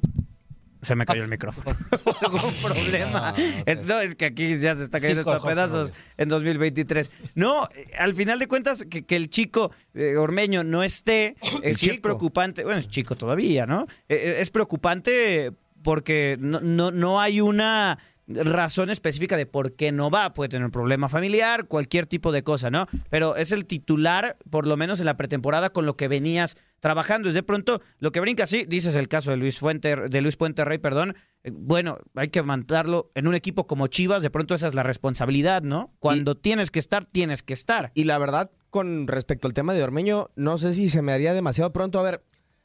Se 0.82 0.96
me 0.96 1.06
cayó 1.06 1.24
el 1.24 1.30
micrófono. 1.30 1.76
algún 2.22 2.54
problema. 2.62 3.34
es, 3.66 3.84
no, 3.86 4.00
es 4.00 4.16
que 4.16 4.26
aquí 4.26 4.60
ya 4.60 4.76
se 4.76 4.84
está 4.84 5.00
cayendo 5.00 5.24
Sí, 5.24 5.30
esto 5.30 5.34
a 5.34 5.40
Jorge, 5.40 5.56
pedazos 5.56 5.94
en 6.18 6.30
2023. 6.30 7.12
No, 7.36 7.68
eh, 7.76 7.86
al 8.00 8.14
final 8.16 8.40
de 8.40 8.48
cuentas 8.48 8.86
que, 8.90 9.06
que 9.06 9.16
el 9.16 9.30
chico 9.30 9.72
eh, 9.94 10.18
Ormeño 10.18 10.64
no 10.64 10.84
esté, 10.84 11.36
eh, 11.64 11.74
sí 11.76 11.90
es 11.90 12.00
preocupante. 12.00 12.64
Bueno, 12.64 12.80
es 12.80 12.88
chico 12.88 13.16
todavía, 13.16 13.66
¿no? 13.66 13.88
Eh, 14.10 14.16
eh, 14.16 14.36
es 14.40 14.50
preocupante 14.50 15.52
porque 15.84 16.38
no, 16.40 16.60
no, 16.60 16.92
no 16.92 17.20
hay 17.22 17.42
una 17.42 17.98
razón 18.28 18.90
específica 18.90 19.38
de 19.38 19.46
por 19.46 19.76
qué 19.76 19.92
no 19.92 20.10
va. 20.10 20.34
Puede 20.34 20.50
tener 20.50 20.66
un 20.66 20.72
problema 20.72 21.10
familiar, 21.10 21.68
cualquier 21.68 22.06
tipo 22.06 22.32
de 22.32 22.44
cosa, 22.44 22.70
¿no? 22.70 22.88
Pero 23.10 23.36
es 23.36 23.52
el 23.52 23.66
titular, 23.66 24.38
por 24.50 24.68
lo 24.68 24.78
menos 24.78 25.00
en 25.00 25.06
la 25.06 25.18
pretemporada, 25.18 25.70
con 25.70 25.86
lo 25.86 25.96
que 25.96 26.08
venías 26.08 26.58
trabajando. 26.80 27.30
Es 27.30 27.36
de 27.36 27.44
pronto 27.44 27.82
lo 28.00 28.12
que 28.12 28.20
brinca, 28.20 28.46
sí, 28.46 28.66
dices 28.68 28.96
el 28.96 29.08
caso 29.08 29.32
de 29.32 29.38
Luis 29.38 29.60
Fuente, 29.60 29.96
de 29.96 30.22
Luis 30.22 30.36
Puente 30.36 30.66
Rey, 30.66 30.78
perdón. 30.78 31.16
Eh, 31.44 31.52
Bueno, 31.54 31.98
hay 32.16 32.28
que 32.28 32.44
mandarlo 32.44 33.12
en 33.16 33.28
un 33.28 33.36
equipo 33.36 33.66
como 33.66 33.88
Chivas, 33.88 34.22
de 34.22 34.30
pronto 34.30 34.54
esa 34.56 34.68
es 34.68 34.74
la 34.74 34.84
responsabilidad, 34.84 35.62
¿no? 35.62 35.94
Cuando 36.00 36.36
tienes 36.36 36.70
que 36.72 36.80
estar, 36.80 37.06
tienes 37.06 37.44
que 37.44 37.54
estar. 37.54 37.92
Y 37.94 38.04
la 38.04 38.18
verdad, 38.18 38.52
con 38.70 39.08
respecto 39.08 39.48
al 39.48 39.54
tema 39.54 39.74
de 39.74 39.84
Ormeño, 39.84 40.30
no 40.36 40.58
sé 40.58 40.74
si 40.74 40.90
se 40.90 41.02
me 41.02 41.14
haría 41.14 41.34
demasiado 41.34 41.72
pronto. 41.72 42.00
A 42.00 42.04
ver, 42.04 42.24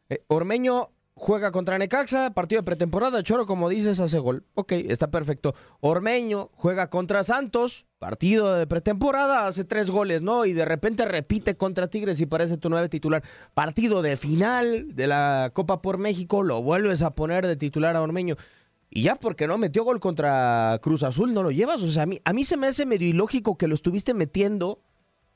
eh, 0.08 0.24
Ormeño 0.26 0.90
juega 1.14 1.52
contra 1.52 1.78
Necaxa, 1.78 2.30
partido 2.30 2.60
de 2.60 2.64
pretemporada, 2.64 3.22
Choro, 3.22 3.46
como 3.46 3.68
dices, 3.68 4.00
hace 4.00 4.18
gol. 4.18 4.44
Ok, 4.54 4.72
está 4.72 5.10
perfecto. 5.10 5.54
Ormeño 5.80 6.50
juega 6.54 6.90
contra 6.90 7.22
Santos, 7.22 7.86
partido 7.98 8.54
de 8.54 8.66
pretemporada, 8.66 9.46
hace 9.46 9.64
tres 9.64 9.90
goles, 9.90 10.22
¿no? 10.22 10.44
Y 10.44 10.52
de 10.52 10.64
repente 10.64 11.04
repite 11.04 11.56
contra 11.56 11.88
Tigres 11.88 12.20
y 12.20 12.26
parece 12.26 12.56
tu 12.56 12.68
nueve 12.70 12.88
titular. 12.88 13.22
Partido 13.54 14.02
de 14.02 14.16
final 14.16 14.94
de 14.94 15.06
la 15.06 15.50
Copa 15.54 15.82
por 15.82 15.98
México, 15.98 16.42
lo 16.42 16.62
vuelves 16.62 17.02
a 17.02 17.14
poner 17.14 17.46
de 17.46 17.56
titular 17.56 17.94
a 17.96 18.02
Ormeño. 18.02 18.36
y 18.90 19.02
ya 19.04 19.14
porque 19.14 19.46
no 19.46 19.56
metió 19.58 19.84
gol 19.84 20.00
contra 20.00 20.78
Cruz 20.82 21.02
Azul 21.02 21.32
no 21.32 21.42
lo 21.42 21.50
llevas. 21.50 21.82
O 21.82 21.90
sea, 21.90 22.02
a 22.02 22.06
mí, 22.06 22.20
a 22.24 22.32
mí 22.32 22.44
se 22.44 22.56
me 22.56 22.66
hace 22.66 22.84
medio 22.84 23.08
ilógico 23.08 23.56
que 23.56 23.68
lo 23.68 23.74
estuviste 23.74 24.12
metiendo 24.12 24.82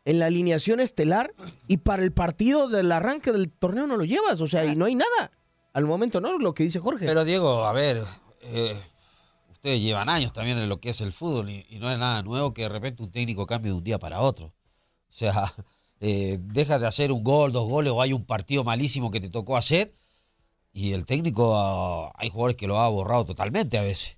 en 0.05 0.19
la 0.19 0.27
alineación 0.27 0.79
estelar 0.79 1.33
y 1.67 1.79
para 1.79 2.03
el 2.03 2.13
partido 2.13 2.69
del 2.69 2.93
arranque 2.93 3.33
del 3.33 3.51
torneo 3.51 3.87
no 3.87 3.97
lo 3.97 4.05
llevas. 4.05 4.41
O 4.41 4.47
sea, 4.47 4.65
y 4.67 4.77
no 4.77 4.85
hay 4.85 4.95
nada. 4.95 5.31
Al 5.77 5.85
momento, 5.85 6.23
¿no? 6.23 6.39
Lo 6.39 6.55
que 6.55 6.63
dice 6.63 6.79
Jorge. 6.79 7.05
Pero 7.05 7.23
Diego, 7.23 7.67
a 7.67 7.73
ver, 7.75 8.03
eh, 8.41 8.81
ustedes 9.53 9.79
llevan 9.79 10.09
años 10.09 10.33
también 10.33 10.57
en 10.57 10.71
lo 10.71 10.81
que 10.81 10.89
es 10.89 11.03
el 11.03 11.13
fútbol 11.13 11.51
y, 11.51 11.67
no 11.79 11.91
es 11.93 11.99
nada 11.99 12.23
nuevo 12.23 12.55
que 12.55 12.63
de 12.63 12.71
repente 12.71 13.03
un 13.03 13.11
técnico 13.11 13.47
cambie 13.47 13.71
de 13.71 13.77
un 13.77 13.85
día 13.85 13.99
para 13.99 14.23
otro. 14.23 14.47
O 14.47 15.13
sea, 15.13 15.53
eh, 16.01 16.39
deja 16.41 16.79
de 16.79 16.87
hacer 16.87 17.13
un 17.13 17.23
gol, 17.23 17.53
dos 17.53 17.69
goles 17.69 17.93
o 17.93 18.01
hay 18.01 18.15
un 18.15 18.25
partido 18.25 18.65
malísimo 18.65 19.11
que 19.11 19.21
te 19.21 19.29
tocó 19.29 19.55
hacer 19.55 19.93
y 20.73 20.93
el 20.93 21.05
técnico, 21.05 21.55
ah, 21.55 22.11
hay 22.17 22.31
jugadores 22.31 22.57
que 22.57 22.69
lo 22.69 22.79
ha 22.79 22.89
borrado 22.89 23.27
totalmente 23.27 23.77
a 23.77 23.83
veces. 23.83 24.17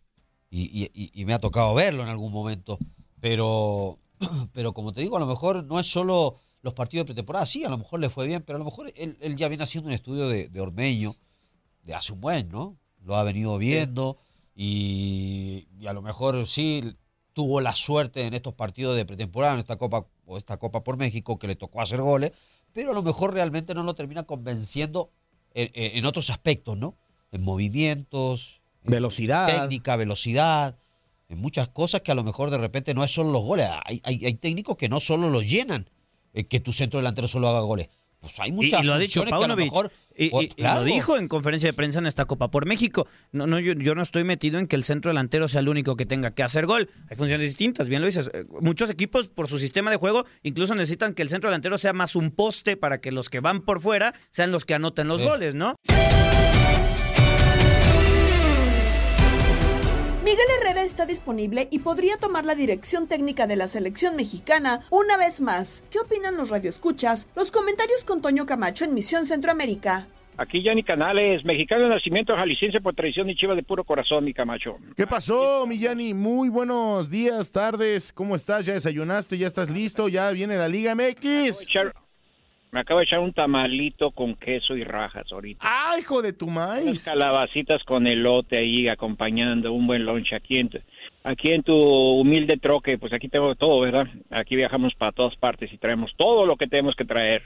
Y 0.52 1.24
me 1.26 1.34
ha 1.34 1.40
tocado 1.40 1.74
verlo 1.74 2.04
en 2.04 2.08
algún 2.08 2.30
momento. 2.30 2.78
Pero, 3.20 3.98
pero 4.52 4.72
como 4.74 4.92
te 4.92 5.00
digo, 5.00 5.16
a 5.16 5.20
lo 5.20 5.26
mejor 5.26 5.64
no 5.64 5.80
es 5.80 5.90
solo 5.90 6.36
los 6.62 6.74
partidos 6.74 7.04
de 7.04 7.14
pretemporada. 7.14 7.46
Sí, 7.46 7.64
a 7.64 7.68
lo 7.68 7.78
mejor 7.78 7.98
le 7.98 8.10
fue 8.10 8.28
bien, 8.28 8.44
pero 8.46 8.58
a 8.58 8.60
lo 8.60 8.64
mejor 8.64 8.92
él, 8.94 9.18
él 9.20 9.36
ya 9.36 9.48
viene 9.48 9.64
haciendo 9.64 9.88
un 9.88 9.94
estudio 9.94 10.28
de, 10.28 10.46
de 10.46 10.60
Ormeño 10.60 11.16
de 11.88 11.94
hace 11.94 12.12
un 12.12 12.20
buen, 12.20 12.48
¿no? 12.50 12.76
Lo 13.02 13.16
ha 13.16 13.24
venido 13.24 13.56
viendo 13.56 14.18
y, 14.54 15.66
y 15.80 15.86
a 15.86 15.92
lo 15.94 16.02
mejor 16.02 16.46
sí 16.46 16.96
tuvo 17.32 17.60
la 17.62 17.74
suerte 17.74 18.26
en 18.26 18.34
estos 18.34 18.52
partidos 18.54 18.94
de 18.94 19.06
pretemporada, 19.06 19.54
en 19.54 19.60
esta 19.60 19.76
Copa 19.76 20.06
o 20.26 20.36
esta 20.36 20.58
Copa 20.58 20.84
por 20.84 20.98
México, 20.98 21.38
que 21.38 21.46
le 21.46 21.56
tocó 21.56 21.80
hacer 21.80 22.00
goles, 22.02 22.32
pero 22.74 22.90
a 22.90 22.94
lo 22.94 23.02
mejor 23.02 23.32
realmente 23.32 23.74
no 23.74 23.82
lo 23.84 23.94
termina 23.94 24.24
convenciendo 24.24 25.10
en, 25.54 25.70
en- 25.72 25.96
en 25.98 26.04
otros 26.04 26.28
aspectos, 26.28 26.76
¿no? 26.76 26.94
En 27.32 27.42
movimientos, 27.42 28.60
en 28.84 28.90
Velocidad. 28.90 29.46
técnica, 29.46 29.96
velocidad, 29.96 30.76
en 31.30 31.38
muchas 31.38 31.68
cosas 31.68 32.02
que 32.02 32.12
a 32.12 32.14
lo 32.14 32.22
mejor 32.24 32.50
de 32.50 32.58
repente 32.58 32.92
no 32.92 33.02
es 33.04 33.10
solo 33.12 33.32
los 33.32 33.42
goles. 33.42 33.66
Hay, 33.86 34.02
hay, 34.04 34.26
hay 34.26 34.34
técnicos 34.34 34.76
que 34.76 34.88
no 34.90 35.00
solo 35.00 35.30
los 35.30 35.46
llenan, 35.46 35.88
eh, 36.34 36.44
que 36.44 36.60
tu 36.60 36.72
centro 36.74 36.98
delantero 36.98 37.28
solo 37.28 37.48
haga 37.48 37.60
goles. 37.60 37.88
Pues 38.20 38.38
hay 38.40 38.48
Y, 38.48 38.52
muchas 38.52 38.82
y 38.82 38.84
lo 38.84 38.94
ha 38.94 38.98
dicho 38.98 39.24
Paunovic. 39.24 39.66
mejor- 39.66 39.92
Y, 40.20 40.30
por- 40.30 40.42
y- 40.42 40.50
y 40.56 40.62
lo 40.62 40.82
dijo 40.82 41.16
en 41.16 41.28
conferencia 41.28 41.68
de 41.68 41.72
prensa 41.74 42.00
en 42.00 42.06
esta 42.06 42.24
Copa 42.24 42.50
por 42.50 42.66
México. 42.66 43.06
No, 43.30 43.46
no, 43.46 43.60
yo, 43.60 43.74
yo 43.74 43.94
no 43.94 44.02
estoy 44.02 44.24
metido 44.24 44.58
en 44.58 44.66
que 44.66 44.74
el 44.74 44.82
centro 44.82 45.10
delantero 45.10 45.46
sea 45.46 45.60
el 45.60 45.68
único 45.68 45.94
que 45.96 46.06
tenga 46.06 46.32
que 46.32 46.42
hacer 46.42 46.66
gol. 46.66 46.90
Hay 47.08 47.16
funciones 47.16 47.46
distintas, 47.46 47.88
bien 47.88 48.00
lo 48.02 48.06
dices. 48.06 48.28
Eh, 48.34 48.44
Muchos 48.60 48.90
equipos, 48.90 49.28
por 49.28 49.46
su 49.46 49.60
sistema 49.60 49.92
de 49.92 49.96
juego, 49.96 50.24
incluso 50.42 50.74
necesitan 50.74 51.14
que 51.14 51.22
el 51.22 51.28
centro 51.28 51.50
delantero 51.50 51.78
sea 51.78 51.92
más 51.92 52.16
un 52.16 52.32
poste 52.32 52.76
para 52.76 53.00
que 53.00 53.12
los 53.12 53.28
que 53.28 53.38
van 53.38 53.60
por 53.62 53.80
fuera 53.80 54.12
sean 54.30 54.50
los 54.50 54.64
que 54.64 54.74
anoten 54.74 55.06
los 55.06 55.22
goles, 55.22 55.54
¿no? 55.54 55.76
Miguel 60.28 60.44
Herrera 60.60 60.82
está 60.82 61.06
disponible 61.06 61.68
y 61.70 61.78
podría 61.78 62.18
tomar 62.18 62.44
la 62.44 62.54
dirección 62.54 63.08
técnica 63.08 63.46
de 63.46 63.56
la 63.56 63.66
selección 63.66 64.14
mexicana 64.14 64.80
una 64.90 65.16
vez 65.16 65.40
más. 65.40 65.82
¿Qué 65.90 66.00
opinan 66.00 66.36
los 66.36 66.50
radioescuchas? 66.50 67.30
Los 67.34 67.50
comentarios 67.50 68.04
con 68.04 68.20
Toño 68.20 68.44
Camacho 68.44 68.84
en 68.84 68.92
Misión 68.92 69.24
Centroamérica. 69.24 70.06
Aquí 70.36 70.62
Yanni 70.62 70.82
Canales, 70.82 71.46
mexicano 71.46 71.84
de 71.84 71.94
nacimiento, 71.94 72.36
jalisciense 72.36 72.82
por 72.82 72.94
tradición 72.94 73.30
y 73.30 73.36
chiva 73.36 73.54
de 73.54 73.62
puro 73.62 73.84
corazón, 73.84 74.26
mi 74.26 74.34
Camacho. 74.34 74.76
¿Qué 74.94 75.06
pasó, 75.06 75.66
Millani? 75.66 76.12
Muy 76.12 76.50
buenos 76.50 77.08
días, 77.08 77.50
tardes. 77.50 78.12
¿Cómo 78.12 78.36
estás? 78.36 78.66
¿Ya 78.66 78.74
desayunaste? 78.74 79.38
¿Ya 79.38 79.46
estás 79.46 79.70
listo? 79.70 80.10
¿Ya 80.10 80.30
viene 80.32 80.58
la 80.58 80.68
Liga 80.68 80.94
MX? 80.94 81.66
Me 82.70 82.80
acabo 82.80 83.00
de 83.00 83.04
echar 83.06 83.20
un 83.20 83.32
tamalito 83.32 84.10
con 84.10 84.34
queso 84.34 84.76
y 84.76 84.84
rajas 84.84 85.26
ahorita. 85.32 85.60
¡Ah, 85.64 85.94
hijo 85.98 86.20
de 86.20 86.34
tu 86.34 86.46
Unas 86.48 86.84
maíz! 86.84 87.04
calabacitas 87.04 87.82
con 87.84 88.06
elote 88.06 88.58
ahí 88.58 88.88
acompañando 88.88 89.72
un 89.72 89.86
buen 89.86 90.04
lunch 90.04 90.34
aquí 90.34 90.58
en 90.58 90.68
tu, 90.68 90.78
aquí 91.24 91.52
en 91.52 91.62
tu 91.62 91.74
humilde 91.74 92.58
troque. 92.58 92.98
Pues 92.98 93.12
aquí 93.14 93.28
tengo 93.28 93.54
todo, 93.54 93.80
¿verdad? 93.80 94.06
Aquí 94.30 94.54
viajamos 94.54 94.94
para 94.94 95.12
todas 95.12 95.34
partes 95.36 95.72
y 95.72 95.78
traemos 95.78 96.12
todo 96.16 96.44
lo 96.44 96.56
que 96.56 96.66
tenemos 96.66 96.94
que 96.94 97.06
traer. 97.06 97.42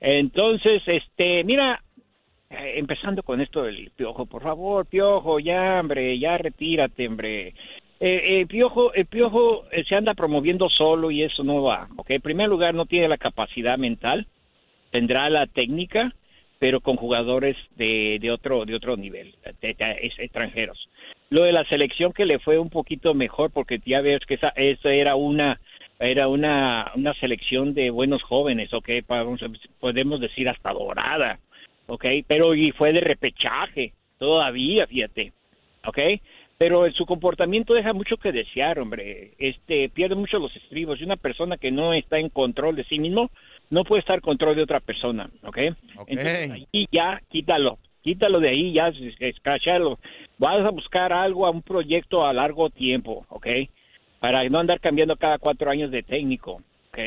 Entonces, 0.00 0.82
este, 0.86 1.44
mira, 1.44 1.80
eh, 2.50 2.74
empezando 2.76 3.22
con 3.22 3.40
esto 3.40 3.62
del 3.62 3.90
piojo, 3.94 4.26
por 4.26 4.42
favor, 4.42 4.86
piojo, 4.86 5.38
ya, 5.38 5.78
hombre, 5.80 6.18
ya 6.18 6.38
retírate, 6.38 7.06
hombre. 7.06 7.54
Eh, 7.98 8.40
eh, 8.40 8.46
piojo, 8.46 8.92
el 8.92 9.06
piojo 9.06 9.64
eh, 9.70 9.84
se 9.88 9.94
anda 9.94 10.12
promoviendo 10.14 10.68
solo 10.68 11.10
y 11.10 11.22
eso 11.22 11.44
no 11.44 11.62
va, 11.62 11.88
¿ok? 11.96 12.10
En 12.10 12.20
primer 12.20 12.48
lugar, 12.48 12.74
no 12.74 12.84
tiene 12.84 13.08
la 13.08 13.16
capacidad 13.16 13.78
mental, 13.78 14.26
tendrá 14.96 15.28
la 15.28 15.46
técnica, 15.46 16.14
pero 16.58 16.80
con 16.80 16.96
jugadores 16.96 17.54
de, 17.76 18.16
de 18.18 18.30
otro 18.30 18.64
de 18.64 18.74
otro 18.74 18.96
nivel, 18.96 19.34
de- 19.60 19.76
extranjeros. 20.16 20.88
Lo 21.28 21.42
de 21.42 21.52
la 21.52 21.64
selección 21.64 22.14
que 22.14 22.24
le 22.24 22.38
fue 22.38 22.58
un 22.58 22.70
poquito 22.70 23.12
mejor, 23.12 23.50
porque 23.50 23.78
ya 23.84 24.00
ves 24.00 24.24
que 24.26 24.36
esa, 24.36 24.54
esa 24.56 24.90
era 24.90 25.14
una 25.14 25.60
era 26.00 26.28
una, 26.28 26.92
una 26.94 27.12
selección 27.14 27.74
de 27.74 27.90
buenos 27.90 28.22
jóvenes, 28.22 28.72
¿ok? 28.72 28.88
Podemos 29.80 30.18
decir 30.18 30.48
hasta 30.48 30.72
dorada, 30.72 31.40
¿ok? 31.88 32.06
Pero 32.26 32.54
y 32.54 32.70
fue 32.72 32.94
de 32.94 33.00
repechaje, 33.00 33.92
todavía, 34.18 34.86
fíjate, 34.86 35.34
¿ok? 35.84 35.98
Pero 36.56 36.90
su 36.92 37.04
comportamiento 37.04 37.74
deja 37.74 37.92
mucho 37.92 38.16
que 38.16 38.32
desear, 38.32 38.78
hombre. 38.78 39.32
Este 39.38 39.90
pierde 39.90 40.14
mucho 40.14 40.38
los 40.38 40.56
estribos. 40.56 40.98
Y 40.98 41.04
una 41.04 41.16
persona 41.16 41.58
que 41.58 41.70
no 41.70 41.92
está 41.92 42.18
en 42.18 42.30
control 42.30 42.76
de 42.76 42.84
sí 42.84 42.98
mismo 42.98 43.30
no 43.70 43.84
puede 43.84 44.00
estar 44.00 44.20
control 44.20 44.56
de 44.56 44.62
otra 44.62 44.80
persona, 44.80 45.28
¿ok? 45.42 45.58
Entonces 46.08 46.50
ahí 46.72 46.86
ya 46.92 47.20
quítalo, 47.28 47.78
quítalo 48.02 48.40
de 48.40 48.48
ahí, 48.50 48.72
ya 48.72 48.88
es- 48.88 49.16
escrachalo. 49.20 49.98
Vas 50.38 50.64
a 50.64 50.70
buscar 50.70 51.12
algo 51.12 51.46
a 51.46 51.50
un 51.50 51.62
proyecto 51.62 52.24
a 52.26 52.32
largo 52.32 52.70
tiempo, 52.70 53.26
¿ok? 53.28 53.46
Para 54.20 54.48
no 54.48 54.58
andar 54.58 54.80
cambiando 54.80 55.16
cada 55.16 55.38
cuatro 55.38 55.70
años 55.70 55.90
de 55.90 56.02
técnico, 56.02 56.62
¿ok? 56.88 56.98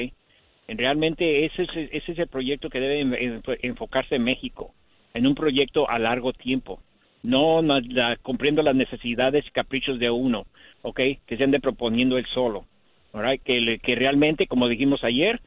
Realmente 0.68 1.46
ese 1.46 1.64
es, 1.64 1.70
ese 1.92 2.12
es 2.12 2.20
el 2.20 2.28
proyecto 2.28 2.70
que 2.70 2.80
debe 2.80 3.00
en- 3.02 3.42
enfocarse 3.62 4.16
en 4.16 4.24
México, 4.24 4.74
en 5.14 5.26
un 5.26 5.34
proyecto 5.36 5.90
a 5.90 5.98
largo 5.98 6.34
tiempo. 6.34 6.80
No, 7.24 7.62
no 7.62 7.80
la- 7.82 8.16
cumpliendo 8.18 8.62
las 8.62 8.76
necesidades 8.76 9.46
y 9.48 9.52
caprichos 9.52 10.00
de 10.00 10.10
uno, 10.12 10.46
¿ok? 10.84 11.00
Que 11.26 11.38
se 11.38 11.44
ande 11.44 11.60
proponiendo 11.60 12.18
él 12.18 12.26
solo, 12.34 12.66
alright? 13.14 13.42
Que, 13.44 13.80
que 13.82 13.96
realmente, 13.96 14.48
como 14.48 14.68
dijimos 14.68 15.04
ayer, 15.04 15.40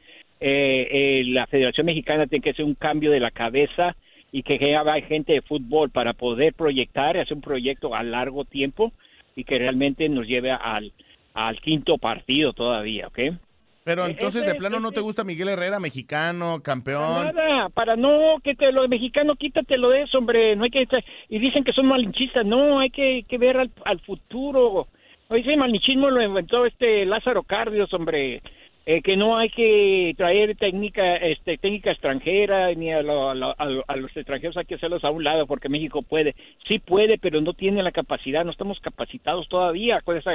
eh, 0.45 0.87
eh, 0.91 1.23
la 1.27 1.47
Federación 1.47 1.85
Mexicana 1.85 2.27
tiene 2.27 2.43
que 2.43 2.49
hacer 2.49 2.65
un 2.65 2.75
cambio 2.75 3.11
de 3.11 3.21
la 3.21 3.31
cabeza 3.31 3.95
y 4.31 4.43
que 4.43 4.55
haya 4.55 4.83
gente 5.07 5.31
de 5.33 5.41
fútbol 5.41 5.89
para 5.89 6.11
poder 6.13 6.53
proyectar, 6.53 7.17
hacer 7.17 7.35
un 7.35 7.41
proyecto 7.41 7.95
a 7.95 8.03
largo 8.03 8.43
tiempo 8.43 8.91
y 9.37 9.45
que 9.45 9.57
realmente 9.57 10.09
nos 10.09 10.27
lleve 10.27 10.51
al, 10.51 10.91
al 11.33 11.61
quinto 11.61 11.97
partido 11.97 12.51
todavía, 12.51 13.07
¿ok? 13.07 13.19
Pero 13.85 14.05
entonces, 14.05 14.43
Ese- 14.43 14.53
de 14.53 14.57
plano, 14.57 14.79
¿no 14.79 14.91
te 14.91 15.01
gusta 15.01 15.23
Miguel 15.23 15.49
Herrera, 15.49 15.79
mexicano, 15.79 16.61
campeón? 16.63 17.35
Nada, 17.35 17.69
para 17.69 17.95
no, 17.95 18.35
que 18.43 18.55
te, 18.55 18.71
lo 18.71 18.81
de 18.81 18.87
mexicano, 18.87 19.35
quítatelo 19.35 19.89
de 19.89 20.01
eso, 20.03 20.17
hombre. 20.17 20.55
No 20.55 20.63
hay 20.63 20.69
que 20.71 20.87
y 21.29 21.39
dicen 21.39 21.63
que 21.63 21.73
son 21.73 21.87
malinchistas, 21.87 22.45
no, 22.45 22.79
hay 22.79 22.89
que, 22.89 23.23
que 23.27 23.37
ver 23.37 23.57
al, 23.57 23.71
al 23.85 23.99
futuro. 23.99 24.87
Ese 25.29 25.57
malinchismo 25.57 26.09
lo 26.09 26.21
inventó 26.23 26.65
este 26.65 27.05
Lázaro 27.05 27.43
Cardios, 27.43 27.93
hombre. 27.93 28.41
Eh, 28.85 29.01
que 29.01 29.15
no 29.15 29.37
hay 29.37 29.49
que 29.49 30.13
traer 30.17 30.57
técnica, 30.57 31.15
este, 31.15 31.57
técnica 31.57 31.91
extranjera 31.91 32.73
ni 32.73 32.91
a, 32.91 33.01
lo- 33.01 33.29
a 33.29 33.33
lo- 33.33 33.55
a 33.57 33.65
lo- 33.65 33.85
a 33.87 33.95
los 33.95 34.15
extranjeros 34.17 34.57
hay 34.57 34.65
que 34.65 34.75
hacerlos 34.75 35.05
a 35.05 35.09
un 35.09 35.23
lado 35.23 35.47
porque 35.47 35.69
México 35.69 36.01
puede, 36.01 36.35
sí 36.67 36.79
puede, 36.79 37.17
pero 37.17 37.39
no 37.39 37.53
tiene 37.53 37.81
la 37.81 37.93
capacidad, 37.93 38.43
no 38.43 38.51
estamos 38.51 38.81
capacitados 38.81 39.47
todavía 39.47 40.01
con 40.01 40.17
esa, 40.17 40.31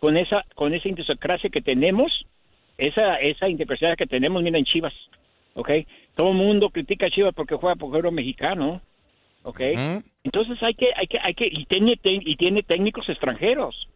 con 0.00 0.16
esa, 0.16 0.44
con 0.56 0.74
esa 0.74 0.88
idiosincrasia 0.88 1.48
que 1.48 1.60
tenemos, 1.60 2.26
esa, 2.76 3.16
esa 3.20 3.46
idiosincrasia 3.48 3.94
que 3.94 4.06
tenemos, 4.06 4.42
mira 4.42 4.58
en 4.58 4.64
Chivas, 4.64 4.94
¿ok? 5.54 5.70
Todo 6.16 6.30
el 6.30 6.36
mundo 6.36 6.70
critica 6.70 7.06
a 7.06 7.10
Chivas 7.10 7.34
porque 7.36 7.54
juega 7.54 7.76
por 7.76 8.10
mexicano, 8.10 8.80
¿ok? 9.44 9.60
Entonces 10.24 10.60
hay 10.60 10.74
que, 10.74 10.88
hay 10.96 11.06
que, 11.06 11.18
hay 11.20 11.34
que, 11.34 11.46
y 11.46 11.66
tiene, 11.66 11.96
y 12.02 12.34
tiene 12.34 12.64
técnicos 12.64 13.08
extranjeros. 13.08 13.86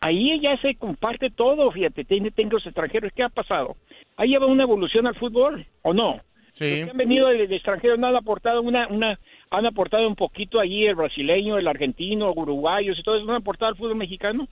Ahí 0.00 0.40
ya 0.40 0.56
se 0.58 0.74
comparte 0.76 1.30
todo, 1.30 1.70
fíjate, 1.70 2.04
tiene 2.04 2.30
técnicos 2.30 2.64
extranjeros. 2.64 3.12
¿Qué 3.14 3.22
ha 3.22 3.28
pasado? 3.28 3.76
Ahí 4.16 4.30
lleva 4.30 4.46
una 4.46 4.62
evolución 4.62 5.06
al 5.06 5.14
fútbol, 5.14 5.66
¿o 5.82 5.92
no? 5.92 6.20
Sí. 6.52 6.70
Los 6.70 6.84
que 6.84 6.90
han 6.90 6.96
venido 6.96 7.28
de, 7.28 7.46
de 7.46 7.56
extranjeros 7.56 7.98
no 7.98 8.06
han 8.06 8.16
aportado 8.16 8.62
una, 8.62 8.88
una, 8.88 9.18
han 9.50 9.66
aportado 9.66 10.08
un 10.08 10.16
poquito 10.16 10.58
allí 10.58 10.86
el 10.86 10.94
brasileño, 10.94 11.58
el 11.58 11.68
argentino, 11.68 12.32
uruguayos 12.32 12.98
y 12.98 13.02
todo 13.02 13.16
eso, 13.16 13.26
no 13.26 13.32
han 13.32 13.42
aportado 13.42 13.70
al 13.70 13.76
fútbol 13.76 13.96
mexicano. 13.96 14.48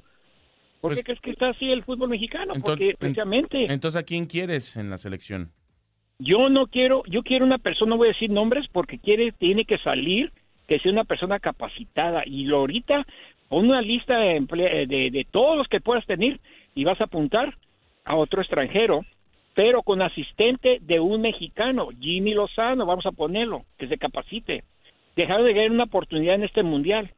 ¿Por 0.81 0.95
qué 0.95 1.03
crees 1.03 1.21
que 1.21 1.31
está 1.31 1.49
así 1.49 1.71
el 1.71 1.83
fútbol 1.83 2.11
mexicano? 2.11 2.53
Porque 2.55 2.91
Entonces, 2.91 2.97
precisamente 2.99 3.65
entonces, 3.73 4.01
¿a 4.01 4.05
quién 4.05 4.27
quieres 4.27 4.77
en 4.77 4.91
la 4.91 4.97
selección? 4.97 5.53
yo 6.19 6.49
no 6.49 6.67
quiero, 6.67 7.03
yo 7.07 7.23
quiero 7.23 7.45
una 7.45 7.59
persona, 7.59 7.91
no 7.91 7.97
voy 7.97 8.09
a 8.09 8.13
decir 8.13 8.31
nombres, 8.31 8.67
porque 8.73 8.99
quiere, 8.99 9.33
tiene 9.33 9.65
que 9.65 9.79
salir, 9.79 10.33
que 10.67 10.79
sea 10.81 10.93
una 10.93 11.05
persona 11.05 11.39
capacitada. 11.39 12.25
Y 12.27 12.45
lo 12.45 12.59
ahorita, 12.59 13.07
pon 13.49 13.67
una 13.67 13.83
lista 13.83 14.19
de, 14.19 14.41
emple- 14.41 14.87
de, 14.87 15.11
de 15.11 15.27
todos 15.31 15.57
los 15.57 15.69
que 15.69 15.81
puedas 15.81 16.07
tener 16.07 16.41
y 16.75 16.85
vas 16.85 17.01
a 17.01 17.05
apuntar 17.05 17.55
a 18.05 18.17
otro 18.17 18.41
extranjero, 18.41 19.05
pero 19.55 19.83
con 19.83 20.03
asistente 20.03 20.79
de 20.81 21.01
un 21.01 21.21
mexicano, 21.21 21.89
Jimmy 22.01 22.33
Lozano, 22.35 22.87
vamos 22.87 23.07
a 23.07 23.13
ponerlo, 23.13 23.65
que 23.79 23.89
se 23.89 23.99
capacite. 23.99 24.65
Dejar 25.17 25.43
de 25.43 25.53
ganar 25.53 25.73
una 25.73 25.85
oportunidad 25.85 26.37
en 26.37 26.45
este 26.45 26.63
mundial. 26.63 27.11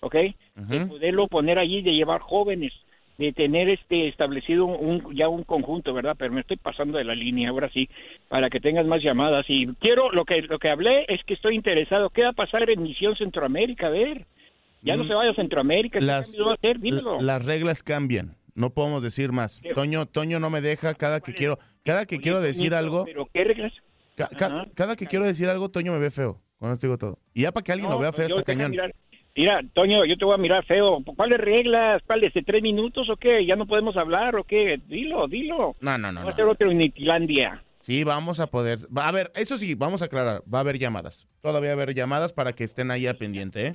¿ok? 0.00 0.14
De 0.54 0.86
poderlo 0.86 1.26
poner 1.28 1.58
allí, 1.58 1.82
de 1.82 1.92
llevar 1.92 2.20
jóvenes, 2.20 2.72
de 3.16 3.32
tener 3.32 3.68
este 3.68 4.06
establecido 4.06 4.64
un, 4.64 5.14
ya 5.14 5.28
un 5.28 5.42
conjunto, 5.42 5.92
¿verdad? 5.92 6.14
Pero 6.16 6.32
me 6.32 6.40
estoy 6.40 6.56
pasando 6.56 6.98
de 6.98 7.04
la 7.04 7.16
línea, 7.16 7.50
ahora 7.50 7.68
sí, 7.70 7.88
para 8.28 8.48
que 8.48 8.60
tengas 8.60 8.86
más 8.86 9.02
llamadas. 9.02 9.44
Y 9.48 9.66
quiero, 9.80 10.12
lo 10.12 10.24
que, 10.24 10.42
lo 10.42 10.58
que 10.58 10.68
hablé 10.70 11.04
es 11.08 11.22
que 11.24 11.34
estoy 11.34 11.56
interesado, 11.56 12.10
¿qué 12.10 12.22
va 12.22 12.28
a 12.28 12.32
pasar 12.32 12.68
en 12.70 12.82
Misión 12.82 13.16
Centroamérica? 13.16 13.88
A 13.88 13.90
ver, 13.90 14.24
ya 14.82 14.96
no 14.96 15.04
se 15.04 15.14
vaya 15.14 15.30
a 15.30 15.34
Centroamérica, 15.34 15.98
¿qué 15.98 16.04
Las, 16.04 16.28
cambio 16.32 16.46
va 16.46 16.52
a 16.52 16.54
hacer? 16.54 16.78
Dímelo. 16.80 17.20
las 17.20 17.44
reglas 17.46 17.82
cambian. 17.82 18.36
No 18.54 18.70
podemos 18.70 19.02
decir 19.02 19.30
más. 19.32 19.60
Toño, 19.74 20.06
Toño 20.06 20.40
no 20.40 20.50
me 20.50 20.60
deja 20.60 20.94
cada 20.94 21.20
que 21.20 21.32
quiero, 21.32 21.58
cada 21.84 22.06
que 22.06 22.18
quiero 22.18 22.40
decir 22.40 22.74
algo, 22.74 23.04
¿Pero 23.04 23.28
qué 23.32 23.44
reglas? 23.44 23.72
ca- 24.16 24.28
ca- 24.36 24.66
cada 24.74 24.96
que 24.96 25.06
quiero 25.06 25.24
decir 25.24 25.48
algo, 25.48 25.68
Toño 25.70 25.92
me 25.92 25.98
ve 26.00 26.10
feo. 26.10 26.40
Con 26.58 26.72
esto 26.72 26.88
digo 26.88 26.98
todo. 26.98 27.18
Y 27.34 27.42
ya 27.42 27.52
para 27.52 27.62
que 27.62 27.70
alguien 27.72 27.88
No, 27.88 27.94
lo 27.96 28.00
vea 28.00 28.12
feo 28.12 28.26
está 28.26 28.42
cañón. 28.42 28.72
Mira, 29.36 29.60
Toño, 29.72 30.04
yo 30.04 30.16
te 30.16 30.24
voy 30.24 30.34
a 30.34 30.38
mirar 30.38 30.64
feo. 30.64 30.98
¿Cuáles 31.16 31.38
reglas? 31.38 32.02
¿Cuáles? 32.04 32.34
¿De 32.34 32.42
tres 32.42 32.60
minutos 32.60 33.08
o 33.08 33.14
qué? 33.16 33.46
¿Ya 33.46 33.54
no 33.54 33.66
podemos 33.66 33.96
hablar 33.96 34.34
o 34.34 34.42
qué? 34.42 34.80
Dilo, 34.88 35.28
dilo. 35.28 35.76
No, 35.80 35.96
no, 35.96 36.10
no. 36.10 36.22
Va 36.22 36.26
a 36.26 36.30
no. 36.30 36.36
ser 36.36 36.46
otro 36.46 36.72
Initilandia. 36.72 37.62
Sí, 37.82 38.02
vamos 38.02 38.40
a 38.40 38.48
poder. 38.48 38.78
va 38.94 39.06
a 39.06 39.12
ver, 39.12 39.30
eso 39.36 39.56
sí, 39.56 39.76
vamos 39.76 40.02
a 40.02 40.06
aclarar. 40.06 40.42
Va 40.52 40.58
a 40.58 40.60
haber 40.62 40.78
llamadas. 40.80 41.28
Todavía 41.40 41.68
va 41.68 41.80
a 41.80 41.82
haber 41.84 41.94
llamadas 41.94 42.32
para 42.32 42.52
que 42.52 42.64
estén 42.64 42.90
ahí 42.90 43.06
a 43.06 43.14
pendiente, 43.14 43.68
¿eh? 43.68 43.74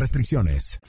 restricciones. 0.00 0.80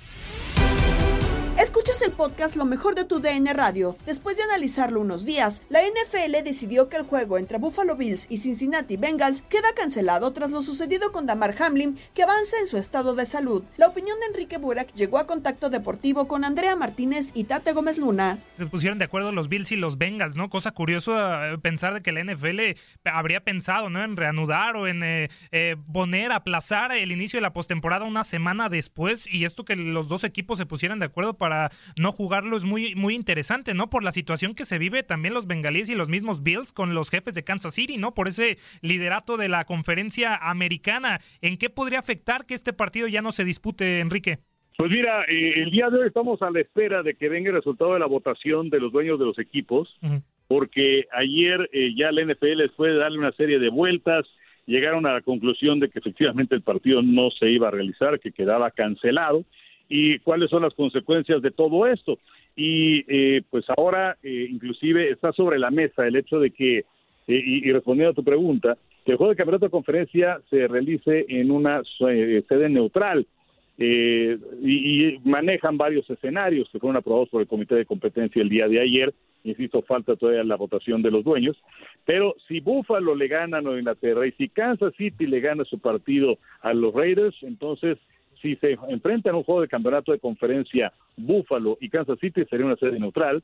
Escuchas 1.64 2.02
el 2.02 2.12
podcast 2.12 2.58
Lo 2.58 2.66
mejor 2.66 2.94
de 2.94 3.06
tu 3.06 3.22
DN 3.22 3.54
Radio. 3.54 3.96
Después 4.06 4.36
de 4.36 4.44
analizarlo 4.44 5.00
unos 5.00 5.24
días, 5.24 5.62
la 5.70 5.80
NFL 5.80 6.44
decidió 6.44 6.90
que 6.90 6.98
el 6.98 7.04
juego 7.04 7.38
entre 7.38 7.58
Buffalo 7.58 7.96
Bills 7.96 8.28
y 8.30 8.40
Cincinnati 8.40 8.98
Bengals 8.98 9.44
queda 9.44 9.70
cancelado 9.74 10.34
tras 10.34 10.52
lo 10.52 10.62
sucedido 10.62 11.14
con 11.14 11.26
Damar 11.26 11.56
Hamlin, 11.58 11.98
que 12.14 12.24
avanza 12.24 12.58
en 12.60 12.68
su 12.68 12.78
estado 12.78 13.16
de 13.16 13.26
salud. 13.26 13.64
La 13.78 13.88
opinión 13.88 14.20
de 14.20 14.26
Enrique 14.26 14.58
Burak 14.58 14.94
llegó 14.94 15.20
a 15.20 15.26
contacto 15.26 15.70
deportivo 15.70 16.28
con 16.28 16.44
Andrea 16.44 16.76
Martínez 16.76 17.32
y 17.34 17.46
Tate 17.46 17.72
Gómez 17.72 17.98
Luna. 17.98 18.40
se 18.58 18.66
pusieron 18.66 19.00
de 19.00 19.06
acuerdo 19.06 19.32
los 19.32 19.48
Bills 19.48 19.72
y 19.72 19.78
los 19.78 19.98
Bengals, 19.98 20.36
¿no? 20.36 20.50
Cosa 20.50 20.72
curiosa 20.72 21.54
eh, 21.54 21.58
pensar 21.60 21.94
de 21.94 22.02
que 22.02 22.12
la 22.12 22.26
NFL 22.26 22.60
habría 23.06 23.40
pensado, 23.40 23.90
¿no? 23.90 24.04
En 24.04 24.18
reanudar 24.18 24.76
o 24.76 24.86
en 24.86 25.02
eh, 25.02 25.30
eh, 25.54 25.78
poner, 25.94 26.34
aplazar 26.34 26.92
el 26.92 27.14
inicio 27.14 27.38
de 27.38 27.42
la 27.42 27.54
postemporada 27.54 28.04
una 28.04 28.26
semana 28.26 28.68
después 28.68 29.28
y 29.32 29.46
esto 29.46 29.64
que 29.64 29.78
los 29.78 30.10
dos 30.10 30.26
equipos 30.26 30.58
se 30.58 30.66
pusieran 30.66 31.00
de 31.00 31.06
acuerdo 31.06 31.38
para 31.38 31.53
no 31.98 32.12
jugarlo 32.12 32.56
es 32.58 32.64
muy, 32.64 32.96
muy 32.96 33.16
interesante, 33.16 33.74
¿no? 33.74 33.90
Por 33.90 34.04
la 34.04 34.12
situación 34.12 34.56
que 34.56 34.66
se 34.66 34.78
vive 34.78 35.04
también 35.04 35.34
los 35.34 35.48
bengalíes 35.48 35.90
y 35.90 35.96
los 35.96 36.10
mismos 36.10 36.44
Bills 36.44 36.74
con 36.74 36.94
los 36.94 37.10
jefes 37.10 37.36
de 37.36 37.44
Kansas 37.44 37.76
City, 37.76 37.98
¿no? 37.98 38.14
Por 38.14 38.28
ese 38.28 38.58
liderato 38.82 39.38
de 39.38 39.50
la 39.50 39.66
conferencia 39.66 40.36
americana. 40.36 41.20
¿En 41.42 41.58
qué 41.58 41.70
podría 41.70 42.00
afectar 42.00 42.46
que 42.46 42.54
este 42.54 42.74
partido 42.74 43.08
ya 43.08 43.22
no 43.22 43.32
se 43.32 43.44
dispute, 43.44 44.00
Enrique? 44.00 44.40
Pues 44.78 44.92
mira, 44.92 45.24
eh, 45.26 45.62
el 45.62 45.72
día 45.72 45.90
de 45.90 46.00
hoy 46.00 46.08
estamos 46.08 46.42
a 46.42 46.50
la 46.50 46.62
espera 46.62 47.04
de 47.04 47.16
que 47.16 47.30
venga 47.30 47.50
el 47.50 47.56
resultado 47.56 47.94
de 47.94 48.00
la 48.00 48.08
votación 48.08 48.70
de 48.70 48.80
los 48.80 48.92
dueños 48.92 49.20
de 49.20 49.26
los 49.26 49.38
equipos, 49.38 49.96
porque 50.48 51.06
ayer 51.12 51.70
eh, 51.72 51.94
ya 51.96 52.12
la 52.12 52.24
NFL 52.26 52.58
después 52.58 52.94
de 52.94 53.00
darle 53.00 53.20
una 53.20 53.32
serie 53.34 53.60
de 53.60 53.70
vueltas, 53.70 54.26
llegaron 54.66 55.06
a 55.06 55.14
la 55.14 55.22
conclusión 55.22 55.80
de 55.80 55.90
que 55.90 56.00
efectivamente 56.00 56.56
el 56.56 56.62
partido 56.62 57.02
no 57.02 57.30
se 57.32 57.50
iba 57.50 57.68
a 57.68 57.72
realizar, 57.72 58.20
que 58.20 58.32
quedaba 58.32 58.72
cancelado, 58.72 59.46
y 59.90 60.20
cuáles 60.20 60.50
son 60.50 60.64
las 60.64 60.74
consecuencias 60.74 61.42
de 61.42 61.52
todo 61.52 61.88
esto. 61.88 62.18
Y 62.56 63.04
eh, 63.08 63.42
pues 63.50 63.66
ahora 63.76 64.18
eh, 64.24 64.48
inclusive 64.50 65.10
está 65.10 65.32
sobre 65.34 65.60
la 65.60 65.72
mesa 65.72 66.08
el 66.08 66.16
hecho 66.16 66.40
de 66.40 66.52
que, 66.52 66.80
eh, 66.80 66.86
y, 67.28 67.72
respondiendo 67.72 68.12
a 68.12 68.16
tu 68.16 68.24
pregunta, 68.24 68.78
que 69.06 69.12
el 69.12 69.18
juego 69.18 69.32
de 69.32 69.38
campeonato 69.38 69.66
de 69.66 69.72
conferencia 69.72 70.40
se 70.50 70.68
realice 70.68 71.26
en 71.28 71.52
una 71.52 71.82
eh, 72.08 72.44
sede 72.48 72.70
neutral 72.70 73.26
y, 73.76 74.36
y 74.62 75.20
manejan 75.26 75.78
varios 75.78 76.08
escenarios 76.10 76.70
que 76.72 76.80
fueron 76.80 76.98
aprobados 76.98 77.30
por 77.30 77.42
el 77.42 77.48
Comité 77.48 77.76
de 77.76 77.86
Competencia 77.86 78.42
el 78.42 78.50
día 78.50 78.68
de 78.68 78.80
ayer. 78.80 79.14
Insisto, 79.44 79.82
falta 79.82 80.16
todavía 80.16 80.44
la 80.44 80.56
votación 80.56 81.02
de 81.02 81.12
los 81.12 81.24
dueños. 81.24 81.58
Pero 82.06 82.36
si 82.48 82.62
Buffalo 82.62 83.14
le 83.16 83.28
gana 83.28 83.58
a 83.58 83.62
Nueva 83.62 83.80
Inglaterra 83.80 84.26
y 84.26 84.32
si 84.34 84.48
Kansas 84.48 84.94
City 84.96 85.26
le 85.26 85.42
gana 85.42 85.66
su 85.66 85.80
partido 85.80 86.38
a 86.62 86.74
los 86.74 86.94
Raiders, 86.94 87.36
entonces 87.42 87.98
si 88.44 88.58
se 88.58 88.78
enfrentan 88.90 89.34
a 89.34 89.38
un 89.38 89.44
juego 89.44 89.62
de 89.62 89.70
campeonato 89.70 90.12
de 90.12 90.20
conferencia 90.20 90.92
Buffalo 91.16 91.78
y 91.80 91.90
Kansas 91.90 92.20
City 92.20 92.44
sería 92.50 92.66
una 92.66 92.76
sede 92.76 93.00
neutral. 93.00 93.42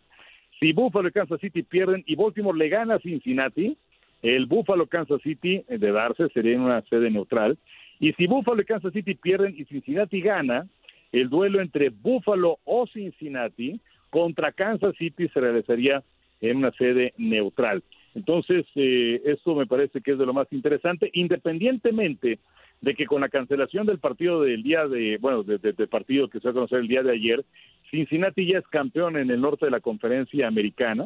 Si 0.60 0.74
Buffalo 0.74 1.08
y 1.08 1.12
Kansas 1.14 1.40
City 1.40 1.64
pierden 1.64 2.04
y 2.06 2.16
Baltimore 2.16 2.58
le 2.58 2.68
gana 2.68 2.96
a 2.96 3.00
Cincinnati, 3.00 3.78
el 4.22 4.46
Buffalo 4.46 4.88
Kansas 4.88 5.22
City 5.22 5.64
eh, 5.70 5.78
de 5.78 5.92
darse 5.92 6.28
sería 6.30 6.60
una 6.60 6.82
sede 6.84 7.10
neutral. 7.10 7.58
Y 8.00 8.12
si 8.14 8.28
Buffalo 8.28 8.62
y 8.62 8.66
Kansas 8.66 8.92
City 8.92 9.16
pierden 9.16 9.56
y 9.58 9.64
Cincinnati 9.66 10.22
gana, 10.22 10.68
el 11.14 11.30
duelo 11.30 11.62
entre 11.62 11.90
Buffalo 11.90 12.60
o 12.66 12.86
Cincinnati 12.86 13.80
contra 14.10 14.52
Kansas 14.52 14.96
City 14.98 15.30
se 15.30 15.40
realizaría 15.40 16.04
en 16.42 16.58
una 16.58 16.72
sede 16.74 17.14
neutral. 17.18 17.84
Entonces, 18.16 18.66
eh, 18.76 19.22
esto 19.26 19.56
me 19.56 19.66
parece 19.66 20.02
que 20.02 20.12
es 20.12 20.18
de 20.18 20.26
lo 20.26 20.34
más 20.34 20.52
interesante, 20.52 21.10
independientemente 21.14 22.40
de 22.82 22.96
que 22.96 23.06
con 23.06 23.22
la 23.22 23.30
cancelación 23.30 23.86
del 23.86 24.00
partido 24.00 24.42
del 24.42 24.64
día 24.64 24.88
de, 24.88 25.18
bueno, 25.20 25.44
de- 25.44 25.58
de- 25.58 25.74
del 25.74 25.88
partido 25.88 26.30
que 26.30 26.40
se 26.40 26.46
va 26.48 26.52
a 26.52 26.54
conocer 26.54 26.80
el 26.80 26.88
día 26.88 27.04
de 27.04 27.12
ayer, 27.12 27.44
Cincinnati 27.92 28.46
ya 28.46 28.60
es 28.60 28.68
campeón 28.68 29.18
en 29.18 29.30
el 29.32 29.42
norte 29.42 29.66
de 29.66 29.72
la 29.72 29.80
conferencia 29.82 30.48
americana. 30.48 31.06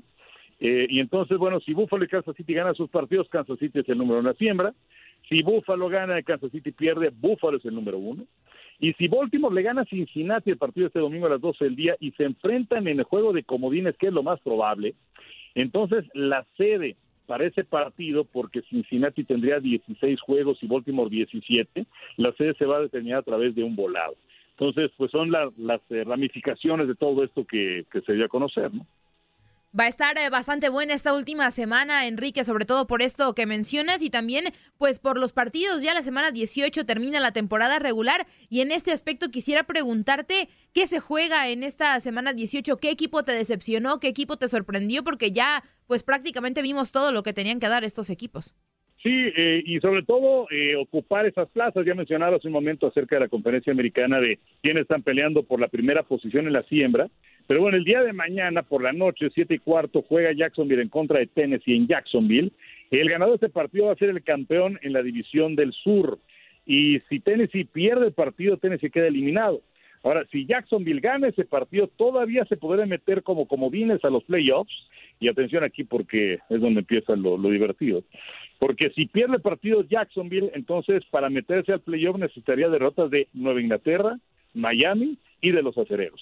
Eh, 0.60 0.86
y 0.90 1.00
entonces, 1.00 1.38
bueno, 1.38 1.60
si 1.62 1.74
Buffalo 1.74 2.04
y 2.06 2.08
Kansas 2.08 2.36
City 2.36 2.54
ganan 2.54 2.76
sus 2.76 2.90
partidos, 2.90 3.28
Kansas 3.30 3.58
City 3.60 3.80
es 3.80 3.90
el 3.90 3.98
número 3.98 4.20
uno 4.20 4.30
la 4.30 4.36
siembra. 4.36 4.74
Si 5.30 5.42
Buffalo 5.42 5.90
gana 5.90 6.20
y 6.20 6.24
Kansas 6.24 6.52
City 6.52 6.72
pierde, 6.72 7.10
Buffalo 7.10 7.58
es 7.58 7.66
el 7.66 7.74
número 7.76 7.98
uno. 7.98 8.26
Y 8.80 8.94
si 8.94 9.08
Baltimore 9.08 9.56
le 9.56 9.62
gana 9.62 9.82
a 9.82 9.86
Cincinnati 9.86 10.52
el 10.52 10.58
partido 10.58 10.88
este 10.88 11.00
domingo 11.00 11.26
a 11.26 11.30
las 11.30 11.42
12 11.42 11.64
del 11.66 11.76
día 11.76 11.96
y 12.00 12.12
se 12.12 12.24
enfrentan 12.26 12.88
en 12.88 13.00
el 13.00 13.06
juego 13.06 13.32
de 13.34 13.44
comodines, 13.44 13.96
que 13.98 14.08
es 14.08 14.14
lo 14.14 14.24
más 14.24 14.40
probable, 14.42 14.94
entonces 15.56 16.06
la 16.14 16.46
sede 16.58 16.96
para 17.26 17.46
ese 17.46 17.64
partido, 17.64 18.26
porque 18.26 18.62
Cincinnati 18.64 19.24
tendría 19.24 19.60
16 19.60 20.20
juegos 20.22 20.58
y 20.62 20.68
Baltimore 20.68 21.10
17, 21.10 21.86
la 22.18 22.32
sede 22.34 22.54
se 22.56 22.66
va 22.66 22.78
a 22.78 22.82
determinar 22.82 23.20
a 23.20 23.24
través 23.24 23.56
de 23.56 23.64
un 23.64 23.76
volado. 23.76 24.16
Entonces, 24.58 24.92
pues 24.98 25.10
son 25.12 25.32
la- 25.32 25.52
las 25.58 25.82
ramificaciones 25.90 26.88
de 26.88 26.96
todo 26.96 27.24
esto 27.24 27.46
que, 27.46 27.86
que 27.92 28.02
se 28.02 28.14
dio 28.14 28.26
a 28.26 28.30
conocer, 28.30 28.74
¿no? 28.74 28.86
Va 29.78 29.86
a 29.86 29.88
estar 29.88 30.16
eh, 30.20 30.30
bastante 30.30 30.70
buena 30.70 30.94
esta 30.94 31.16
última 31.16 31.50
semana, 31.50 32.06
Enrique, 32.06 32.44
sobre 32.44 32.66
todo 32.66 32.86
por 32.86 33.02
esto 33.02 33.34
que 33.34 33.48
mencionas 33.48 34.04
y 34.04 34.12
también 34.12 34.54
pues 34.78 35.00
por 35.00 35.18
los 35.18 35.34
partidos. 35.34 35.82
Ya 35.82 35.96
la 35.96 36.04
semana 36.04 36.30
18 36.30 36.86
termina 36.86 37.20
la 37.20 37.32
temporada 37.32 37.80
regular 37.80 38.28
y 38.50 38.62
en 38.62 38.72
este 38.72 38.92
aspecto 38.92 39.32
quisiera 39.32 39.64
preguntarte 39.64 40.48
qué 40.74 40.86
se 40.86 41.00
juega 41.00 41.48
en 41.48 41.64
esta 41.64 42.00
semana 42.02 42.34
18, 42.34 42.78
qué 42.78 42.92
equipo 42.92 43.24
te 43.24 43.32
decepcionó, 43.32 44.00
qué 44.00 44.10
equipo 44.10 44.38
te 44.38 44.48
sorprendió, 44.48 45.04
porque 45.04 45.32
ya 45.32 45.64
pues 45.88 46.04
prácticamente 46.04 46.62
vimos 46.62 46.92
todo 46.92 47.12
lo 47.12 47.24
que 47.24 47.34
tenían 47.34 47.60
que 47.60 47.68
dar 47.68 47.84
estos 47.84 48.12
equipos. 48.12 48.54
Sí, 49.04 49.12
eh, 49.36 49.62
y 49.66 49.80
sobre 49.82 50.04
todo 50.04 50.48
eh, 50.50 50.78
ocupar 50.78 51.26
esas 51.26 51.50
plazas. 51.50 51.86
Ya 51.86 51.94
mencionaba 51.94 52.38
hace 52.38 52.48
un 52.48 52.54
momento 52.54 52.88
acerca 52.88 53.18
de 53.18 53.22
la 53.22 53.28
conferencia 53.28 53.74
americana 53.74 54.22
de 54.22 54.40
quiénes 54.62 54.84
están 54.84 55.04
peleando 55.04 55.44
por 55.44 55.60
la 55.60 55.68
primera 55.68 56.04
posición 56.04 56.48
en 56.48 56.54
la 56.54 56.64
siembra. 56.64 57.10
Pero 57.46 57.60
bueno, 57.60 57.76
el 57.78 57.84
día 57.84 58.02
de 58.02 58.14
mañana 58.14 58.64
por 58.64 58.82
la 58.82 58.94
noche, 58.94 59.30
siete 59.36 59.56
y 59.56 59.60
cuarto, 59.60 60.06
juega 60.08 60.32
Jacksonville 60.32 60.82
en 60.82 60.88
contra 60.88 61.20
de 61.20 61.28
Tennessee 61.28 61.76
en 61.76 61.88
Jacksonville. 61.88 62.54
El 62.92 63.10
ganador 63.10 63.38
de 63.38 63.48
este 63.48 63.54
partido 63.54 63.88
va 63.88 63.92
a 63.92 63.98
ser 63.98 64.10
el 64.10 64.24
campeón 64.24 64.80
en 64.82 64.94
la 64.94 65.04
división 65.04 65.58
del 65.58 65.74
sur. 65.74 66.20
Y 66.66 67.02
si 67.10 67.20
Tennessee 67.20 67.66
pierde 67.66 68.06
el 68.06 68.14
partido, 68.14 68.56
Tennessee 68.56 68.90
queda 68.90 69.08
eliminado. 69.08 69.62
Ahora, 70.04 70.26
si 70.32 70.46
Jacksonville 70.46 71.02
gana 71.02 71.28
ese 71.28 71.44
partido, 71.44 71.88
todavía 71.88 72.46
se 72.46 72.56
podría 72.56 72.86
meter 72.86 73.24
como 73.24 73.48
comodines 73.48 74.04
a 74.06 74.10
los 74.10 74.24
playoffs. 74.24 74.74
Y 75.20 75.28
atención 75.28 75.64
aquí 75.64 75.84
porque 75.84 76.40
es 76.50 76.62
donde 76.62 76.82
empieza 76.82 77.16
lo, 77.16 77.38
lo 77.38 77.50
divertido. 77.50 78.04
Porque 78.60 78.92
si 78.92 79.06
pierde 79.06 79.36
el 79.36 79.42
partido 79.42 79.84
Jacksonville, 79.84 80.52
entonces 80.54 81.04
para 81.12 81.30
meterse 81.30 81.74
al 81.74 81.82
playoff 81.82 82.18
necesitaría 82.18 82.70
derrotas 82.70 83.10
de 83.10 83.28
Nueva 83.34 83.62
Inglaterra, 83.62 84.18
Miami 84.54 85.18
y 85.42 85.52
de 85.52 85.62
los 85.62 85.78
acereros. 85.78 86.22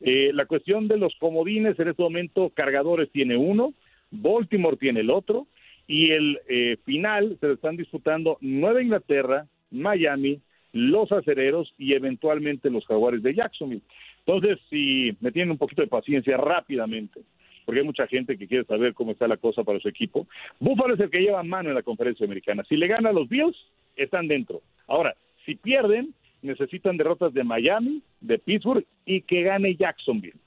Eh, 0.00 0.32
la 0.34 0.46
cuestión 0.46 0.88
de 0.88 0.98
los 0.98 1.14
comodines, 1.16 1.78
en 1.78 1.88
este 1.88 2.02
momento 2.02 2.50
Cargadores 2.50 3.10
tiene 3.10 3.36
uno, 3.36 3.72
Baltimore 4.10 4.76
tiene 4.76 5.00
el 5.00 5.10
otro, 5.10 5.46
y 5.86 6.10
el 6.10 6.38
eh, 6.48 6.76
final 6.84 7.36
se 7.40 7.48
lo 7.48 7.54
están 7.54 7.76
disputando 7.76 8.38
Nueva 8.40 8.82
Inglaterra, 8.82 9.46
Miami, 9.70 10.40
los 10.72 11.12
acereros 11.12 11.72
y 11.78 11.94
eventualmente 11.94 12.70
los 12.70 12.86
jaguares 12.86 13.22
de 13.22 13.34
Jacksonville. 13.34 13.82
Entonces, 14.26 14.58
si 14.70 15.16
me 15.20 15.30
tienen 15.30 15.52
un 15.52 15.58
poquito 15.58 15.82
de 15.82 15.88
paciencia 15.88 16.36
rápidamente, 16.36 17.20
porque 17.64 17.80
hay 17.80 17.86
mucha 17.86 18.06
gente 18.06 18.36
que 18.36 18.46
quiere 18.46 18.64
saber 18.64 18.94
cómo 18.94 19.12
está 19.12 19.28
la 19.28 19.36
cosa 19.36 19.64
para 19.64 19.80
su 19.80 19.88
equipo, 19.88 20.26
Buffalo 20.60 20.94
es 20.94 21.00
el 21.00 21.10
que 21.10 21.20
lleva 21.20 21.42
mano 21.42 21.68
en 21.68 21.74
la 21.74 21.82
conferencia 21.82 22.26
americana. 22.26 22.64
Si 22.68 22.76
le 22.76 22.86
gana 22.86 23.10
a 23.10 23.12
los 23.12 23.28
Bills, 23.28 23.56
están 23.96 24.28
dentro. 24.28 24.62
Ahora, 24.86 25.14
si 25.44 25.54
pierden, 25.54 26.14
necesitan 26.42 26.96
derrotas 26.96 27.32
de 27.32 27.44
Miami, 27.44 28.02
de 28.20 28.38
Pittsburgh 28.38 28.84
y 29.06 29.22
que 29.22 29.42
gane 29.42 29.76
Jacksonville. 29.76 30.38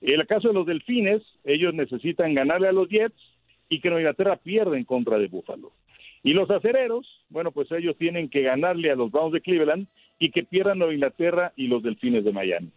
En 0.00 0.20
el 0.20 0.26
caso 0.26 0.48
de 0.48 0.54
los 0.54 0.66
Delfines, 0.66 1.22
ellos 1.44 1.74
necesitan 1.74 2.34
ganarle 2.34 2.68
a 2.68 2.72
los 2.72 2.88
Jets 2.88 3.16
y 3.68 3.80
que 3.80 3.88
Nueva 3.88 4.02
Inglaterra 4.02 4.36
pierda 4.36 4.76
en 4.76 4.84
contra 4.84 5.18
de 5.18 5.26
Buffalo. 5.26 5.72
Y 6.22 6.32
los 6.32 6.50
acereros, 6.50 7.06
bueno, 7.30 7.52
pues 7.52 7.70
ellos 7.72 7.96
tienen 7.96 8.28
que 8.28 8.42
ganarle 8.42 8.90
a 8.90 8.96
los 8.96 9.10
Browns 9.10 9.32
de 9.32 9.40
Cleveland 9.40 9.86
y 10.18 10.30
que 10.30 10.44
pierdan 10.44 10.78
Nueva 10.78 10.94
Inglaterra 10.94 11.52
y 11.56 11.68
los 11.68 11.82
Delfines 11.82 12.24
de 12.24 12.32
Miami. 12.32 12.70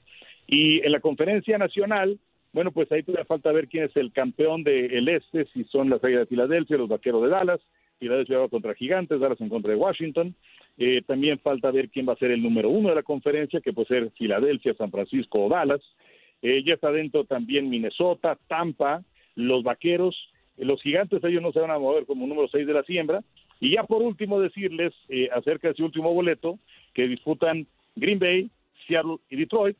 Y 0.47 0.85
en 0.85 0.91
la 0.91 0.99
conferencia 0.99 1.57
nacional, 1.57 2.19
bueno, 2.53 2.71
pues 2.71 2.91
ahí 2.91 3.03
todavía 3.03 3.25
falta 3.25 3.51
ver 3.51 3.67
quién 3.67 3.85
es 3.85 3.95
el 3.95 4.11
campeón 4.11 4.63
del 4.63 5.07
este, 5.07 5.45
si 5.53 5.63
son 5.65 5.89
las 5.89 6.03
Águilas 6.03 6.23
de 6.23 6.35
Filadelfia, 6.35 6.77
los 6.77 6.89
Vaqueros 6.89 7.23
de 7.23 7.29
Dallas, 7.29 7.61
Filadelfia 8.01 8.39
va 8.39 8.49
contra 8.49 8.73
Gigantes, 8.73 9.19
Dallas 9.19 9.39
en 9.39 9.49
contra 9.49 9.71
de 9.71 9.77
Washington. 9.77 10.35
Eh, 10.77 11.01
también 11.05 11.37
falta 11.39 11.69
ver 11.69 11.89
quién 11.89 12.07
va 12.07 12.13
a 12.13 12.17
ser 12.17 12.31
el 12.31 12.41
número 12.41 12.69
uno 12.69 12.89
de 12.89 12.95
la 12.95 13.03
conferencia, 13.03 13.61
que 13.61 13.73
puede 13.73 13.87
ser 13.87 14.11
Filadelfia, 14.17 14.73
San 14.73 14.89
Francisco 14.89 15.45
o 15.45 15.49
Dallas. 15.49 15.81
Eh, 16.41 16.63
ya 16.65 16.73
está 16.73 16.91
dentro 16.91 17.25
también 17.25 17.69
Minnesota, 17.69 18.37
Tampa, 18.47 19.03
los 19.35 19.63
Vaqueros, 19.63 20.15
los 20.57 20.81
Gigantes, 20.81 21.23
ellos 21.23 21.41
no 21.41 21.51
se 21.51 21.59
van 21.59 21.69
a 21.69 21.77
mover 21.77 22.05
como 22.05 22.25
número 22.25 22.47
seis 22.47 22.65
de 22.65 22.73
la 22.73 22.83
siembra. 22.83 23.21
Y 23.59 23.75
ya 23.75 23.83
por 23.83 24.01
último 24.01 24.41
decirles 24.41 24.93
eh, 25.07 25.29
acerca 25.31 25.67
de 25.67 25.73
ese 25.73 25.83
último 25.83 26.11
boleto 26.11 26.57
que 26.95 27.07
disputan 27.07 27.67
Green 27.95 28.17
Bay, 28.17 28.49
Seattle 28.87 29.17
y 29.29 29.35
Detroit. 29.35 29.77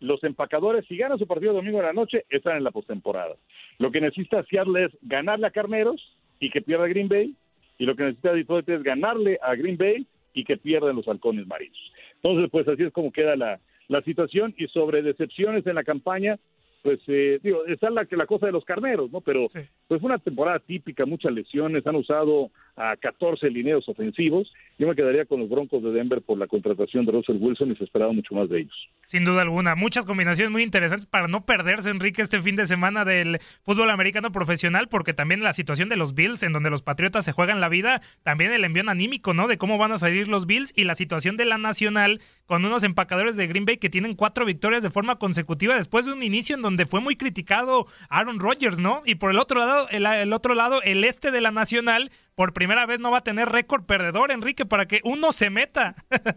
Los 0.00 0.22
empacadores, 0.24 0.86
si 0.86 0.96
ganan 0.96 1.18
su 1.18 1.26
partido 1.26 1.52
domingo 1.52 1.78
de 1.78 1.84
la 1.84 1.92
noche, 1.92 2.24
están 2.30 2.56
en 2.56 2.64
la 2.64 2.70
postemporada. 2.70 3.34
Lo 3.78 3.90
que 3.90 4.00
necesita 4.00 4.44
Seattle 4.44 4.84
es 4.84 4.92
ganarle 5.02 5.46
a 5.46 5.50
Carneros 5.50 6.16
y 6.40 6.50
que 6.50 6.62
pierda 6.62 6.86
Green 6.86 7.08
Bay. 7.08 7.34
Y 7.78 7.86
lo 7.86 7.96
que 7.96 8.04
necesita 8.04 8.32
Detroit 8.32 8.68
es 8.68 8.82
ganarle 8.82 9.38
a 9.42 9.54
Green 9.54 9.76
Bay 9.76 10.06
y 10.34 10.44
que 10.44 10.56
pierdan 10.56 10.96
los 10.96 11.08
halcones 11.08 11.46
marinos. 11.46 11.78
Entonces, 12.22 12.50
pues 12.50 12.66
así 12.68 12.82
es 12.84 12.92
como 12.92 13.12
queda 13.12 13.36
la, 13.36 13.60
la 13.88 14.02
situación. 14.02 14.54
Y 14.56 14.66
sobre 14.68 15.02
decepciones 15.02 15.66
en 15.66 15.74
la 15.74 15.84
campaña, 15.84 16.38
pues 16.82 17.00
eh, 17.08 17.40
digo, 17.42 17.64
está 17.66 17.90
la, 17.90 18.06
la 18.10 18.26
cosa 18.26 18.46
de 18.46 18.52
los 18.52 18.64
carneros, 18.64 19.10
¿no? 19.10 19.20
Pero 19.20 19.46
pues 19.88 20.00
fue 20.00 20.08
una 20.08 20.18
temporada 20.18 20.58
típica, 20.58 21.06
muchas 21.06 21.32
lesiones, 21.32 21.86
han 21.86 21.96
usado 21.96 22.50
a 22.76 22.96
14 22.96 23.50
lineos 23.50 23.88
ofensivos. 23.88 24.52
Yo 24.78 24.86
me 24.86 24.94
quedaría 24.94 25.24
con 25.24 25.40
los 25.40 25.48
Broncos 25.48 25.82
de 25.82 25.90
Denver 25.90 26.22
por 26.22 26.38
la 26.38 26.46
contratación 26.46 27.04
de 27.04 27.12
Russell 27.12 27.38
Wilson 27.40 27.72
y 27.72 27.76
se 27.76 27.84
esperaba 27.84 28.12
mucho 28.12 28.34
más 28.34 28.48
de 28.48 28.60
ellos. 28.60 28.88
Sin 29.06 29.24
duda 29.24 29.42
alguna, 29.42 29.74
muchas 29.74 30.04
combinaciones 30.04 30.52
muy 30.52 30.62
interesantes 30.62 31.06
para 31.06 31.26
no 31.26 31.44
perderse, 31.44 31.90
Enrique, 31.90 32.22
este 32.22 32.40
fin 32.40 32.54
de 32.54 32.66
semana 32.66 33.04
del 33.04 33.38
fútbol 33.62 33.90
americano 33.90 34.30
profesional, 34.30 34.88
porque 34.88 35.14
también 35.14 35.42
la 35.42 35.52
situación 35.52 35.88
de 35.88 35.96
los 35.96 36.14
Bills, 36.14 36.42
en 36.42 36.52
donde 36.52 36.70
los 36.70 36.82
Patriotas 36.82 37.24
se 37.24 37.32
juegan 37.32 37.60
la 37.60 37.68
vida, 37.68 38.00
también 38.22 38.52
el 38.52 38.64
envío 38.64 38.78
anímico, 38.86 39.34
¿no? 39.34 39.48
De 39.48 39.58
cómo 39.58 39.78
van 39.78 39.92
a 39.92 39.98
salir 39.98 40.28
los 40.28 40.46
Bills 40.46 40.72
y 40.76 40.84
la 40.84 40.94
situación 40.94 41.36
de 41.36 41.46
la 41.46 41.58
Nacional 41.58 42.20
con 42.46 42.64
unos 42.64 42.84
empacadores 42.84 43.36
de 43.36 43.46
Green 43.46 43.64
Bay 43.64 43.78
que 43.78 43.90
tienen 43.90 44.14
cuatro 44.14 44.44
victorias 44.44 44.82
de 44.82 44.90
forma 44.90 45.16
consecutiva 45.16 45.74
después 45.74 46.06
de 46.06 46.12
un 46.12 46.22
inicio 46.22 46.54
en 46.54 46.62
donde 46.62 46.86
fue 46.86 47.00
muy 47.00 47.16
criticado 47.16 47.86
Aaron 48.08 48.38
Rodgers, 48.38 48.78
¿no? 48.78 49.02
Y 49.04 49.16
por 49.16 49.30
el 49.30 49.38
otro 49.38 49.58
lado, 49.60 49.77
el, 49.90 50.06
el 50.06 50.32
otro 50.32 50.54
lado, 50.54 50.82
el 50.82 51.04
este 51.04 51.30
de 51.30 51.40
la 51.40 51.50
Nacional, 51.50 52.10
por 52.34 52.52
primera 52.52 52.86
vez 52.86 53.00
no 53.00 53.10
va 53.10 53.18
a 53.18 53.24
tener 53.24 53.48
récord 53.48 53.84
perdedor, 53.84 54.30
Enrique, 54.30 54.64
para 54.64 54.86
que 54.86 55.00
uno 55.04 55.32
se 55.32 55.50
meta. 55.50 55.94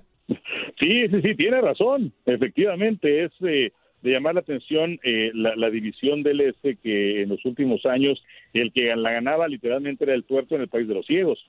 sí, 0.79 1.07
sí, 1.07 1.21
sí, 1.23 1.35
tiene 1.35 1.61
razón. 1.61 2.13
Efectivamente, 2.25 3.23
es 3.23 3.31
eh, 3.41 3.71
de 4.01 4.11
llamar 4.11 4.35
la 4.35 4.41
atención 4.41 4.99
eh, 5.03 5.31
la, 5.33 5.55
la, 5.55 5.69
división 5.69 6.23
del 6.23 6.41
este 6.41 6.75
que 6.77 7.21
en 7.21 7.29
los 7.29 7.43
últimos 7.45 7.85
años 7.85 8.21
el 8.53 8.71
que 8.73 8.95
la 8.95 9.11
ganaba 9.11 9.47
literalmente 9.47 10.03
era 10.03 10.13
el 10.13 10.23
tuerto 10.23 10.55
en 10.55 10.61
el 10.61 10.67
país 10.67 10.87
de 10.87 10.95
los 10.95 11.05
ciegos. 11.05 11.39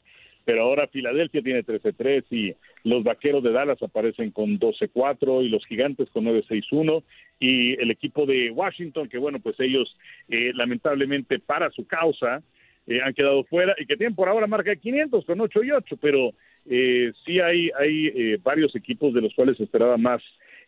Pero 0.45 0.63
ahora 0.63 0.89
Filadelfia 0.89 1.43
tiene 1.43 1.65
13-3 1.65 2.25
y 2.31 2.55
los 2.85 3.05
Vaqueros 3.05 3.43
de 3.43 3.53
Dallas 3.53 3.83
aparecen 3.83 4.31
con 4.31 4.59
12-4 4.59 5.45
y 5.45 5.49
los 5.49 5.65
Gigantes 5.67 6.11
con 6.11 6.25
9-6-1 6.25 7.03
y 7.39 7.81
el 7.81 7.91
equipo 7.91 8.27
de 8.27 8.51
Washington, 8.51 9.09
que 9.09 9.19
bueno, 9.19 9.41
pues 9.41 9.59
ellos 9.61 9.97
eh, 10.29 10.53
lamentablemente 10.55 11.39
para 11.39 11.71
su 11.71 11.87
causa 11.87 12.43
eh, 12.87 13.01
han 13.03 13.15
quedado 13.15 13.45
fuera 13.45 13.75
y 13.79 13.87
que 13.87 13.97
tienen 13.97 14.15
por 14.15 14.29
ahora 14.29 14.47
marca 14.47 14.71
de 14.71 14.79
500 14.79 15.25
con 15.25 15.41
8 15.41 15.65
y 15.65 15.71
8, 15.71 15.97
pero 16.01 16.33
eh, 16.69 17.13
sí 17.25 17.41
hay, 17.41 17.71
hay 17.79 18.07
eh, 18.09 18.39
varios 18.43 18.75
equipos 18.75 19.15
de 19.15 19.21
los 19.21 19.35
cuales 19.35 19.57
se 19.57 19.65
esperaba 19.65 19.97
más 19.97 20.21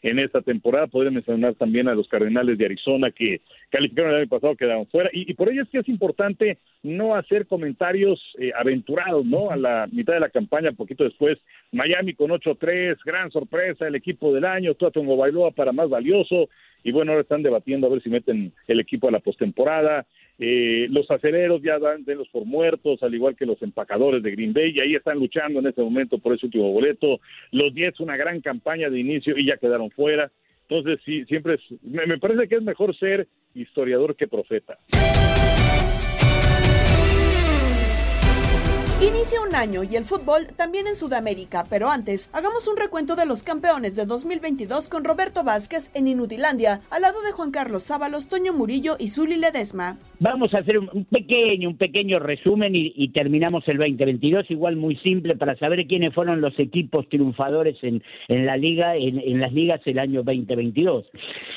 en 0.02 0.18
esta 0.20 0.40
temporada. 0.40 0.86
Podría 0.86 1.10
mencionar 1.10 1.54
también 1.54 1.88
a 1.88 1.94
los 1.94 2.08
Cardenales 2.08 2.56
de 2.56 2.66
Arizona 2.66 3.10
que 3.10 3.40
calificaron 3.74 4.12
el 4.12 4.20
año 4.20 4.28
pasado, 4.28 4.54
quedaron 4.54 4.86
fuera. 4.86 5.10
Y, 5.12 5.34
por 5.34 5.48
ello 5.48 5.62
es 5.62 5.68
que 5.68 5.78
es 5.78 5.88
importante 5.88 6.58
no 6.84 7.16
hacer 7.16 7.48
comentarios 7.48 8.22
eh, 8.38 8.52
aventurados, 8.56 9.26
¿no? 9.26 9.50
A 9.50 9.56
la 9.56 9.88
mitad 9.90 10.14
de 10.14 10.20
la 10.20 10.28
campaña, 10.28 10.70
poquito 10.70 11.02
después, 11.02 11.38
Miami 11.72 12.14
con 12.14 12.30
8-3, 12.30 12.98
gran 13.04 13.32
sorpresa, 13.32 13.88
el 13.88 13.96
equipo 13.96 14.32
del 14.32 14.44
año, 14.44 14.74
Tuatongo 14.74 15.16
Bailoa 15.16 15.50
para 15.50 15.72
más 15.72 15.88
valioso. 15.88 16.48
Y 16.84 16.92
bueno, 16.92 17.10
ahora 17.10 17.22
están 17.22 17.42
debatiendo 17.42 17.88
a 17.88 17.90
ver 17.90 18.00
si 18.00 18.10
meten 18.10 18.52
el 18.68 18.78
equipo 18.78 19.08
a 19.08 19.10
la 19.10 19.18
postemporada. 19.18 20.06
Eh, 20.38 20.86
los 20.90 21.10
aceleros 21.10 21.60
ya 21.60 21.80
dan 21.80 22.04
de 22.04 22.14
los 22.14 22.28
por 22.28 22.44
muertos, 22.44 23.02
al 23.02 23.12
igual 23.12 23.34
que 23.34 23.46
los 23.46 23.60
empacadores 23.60 24.22
de 24.22 24.30
Green 24.30 24.52
Bay, 24.52 24.70
y 24.70 24.80
ahí 24.80 24.94
están 24.94 25.18
luchando 25.18 25.58
en 25.58 25.66
este 25.66 25.82
momento 25.82 26.18
por 26.18 26.32
ese 26.32 26.46
último 26.46 26.70
boleto. 26.70 27.18
Los 27.50 27.74
Jets, 27.74 27.98
una 27.98 28.16
gran 28.16 28.40
campaña 28.40 28.88
de 28.88 29.00
inicio 29.00 29.36
y 29.36 29.46
ya 29.46 29.56
quedaron 29.56 29.90
fuera. 29.90 30.30
Entonces, 30.68 31.00
sí, 31.04 31.24
siempre 31.24 31.54
es, 31.54 31.82
me 31.82 32.18
parece 32.18 32.46
que 32.46 32.54
es 32.54 32.62
mejor 32.62 32.96
ser 32.96 33.26
historiador 33.54 34.16
que 34.16 34.26
profeta. 34.26 34.78
Inicia 39.00 39.40
un 39.42 39.54
año 39.54 39.82
y 39.82 39.96
el 39.96 40.04
fútbol 40.06 40.46
también 40.56 40.86
en 40.86 40.96
Sudamérica, 40.96 41.64
pero 41.68 41.90
antes, 41.90 42.30
hagamos 42.32 42.68
un 42.68 42.78
recuento 42.78 43.16
de 43.16 43.26
los 43.26 43.42
campeones 43.42 43.96
de 43.96 44.06
2022 44.06 44.88
con 44.88 45.04
Roberto 45.04 45.44
Vázquez 45.44 45.90
en 45.92 46.08
Inutilandia, 46.08 46.80
al 46.88 47.02
lado 47.02 47.20
de 47.20 47.32
Juan 47.32 47.50
Carlos 47.50 47.82
Sábalos, 47.82 48.28
Toño 48.28 48.54
Murillo 48.54 48.96
y 48.98 49.10
Zuli 49.10 49.36
Ledesma. 49.36 49.98
Vamos 50.24 50.54
a 50.54 50.60
hacer 50.60 50.78
un 50.78 51.04
pequeño, 51.04 51.68
un 51.68 51.76
pequeño 51.76 52.18
resumen 52.18 52.74
y, 52.74 52.94
y, 52.96 53.10
terminamos 53.10 53.68
el 53.68 53.76
2022, 53.76 54.50
igual 54.50 54.74
muy 54.74 54.96
simple 54.96 55.36
para 55.36 55.54
saber 55.56 55.86
quiénes 55.86 56.14
fueron 56.14 56.40
los 56.40 56.58
equipos 56.58 57.06
triunfadores 57.10 57.76
en, 57.82 58.02
en 58.28 58.46
la 58.46 58.56
liga, 58.56 58.96
en, 58.96 59.20
en, 59.20 59.38
las 59.38 59.52
ligas 59.52 59.82
el 59.84 59.98
año 59.98 60.22
2022. 60.22 61.04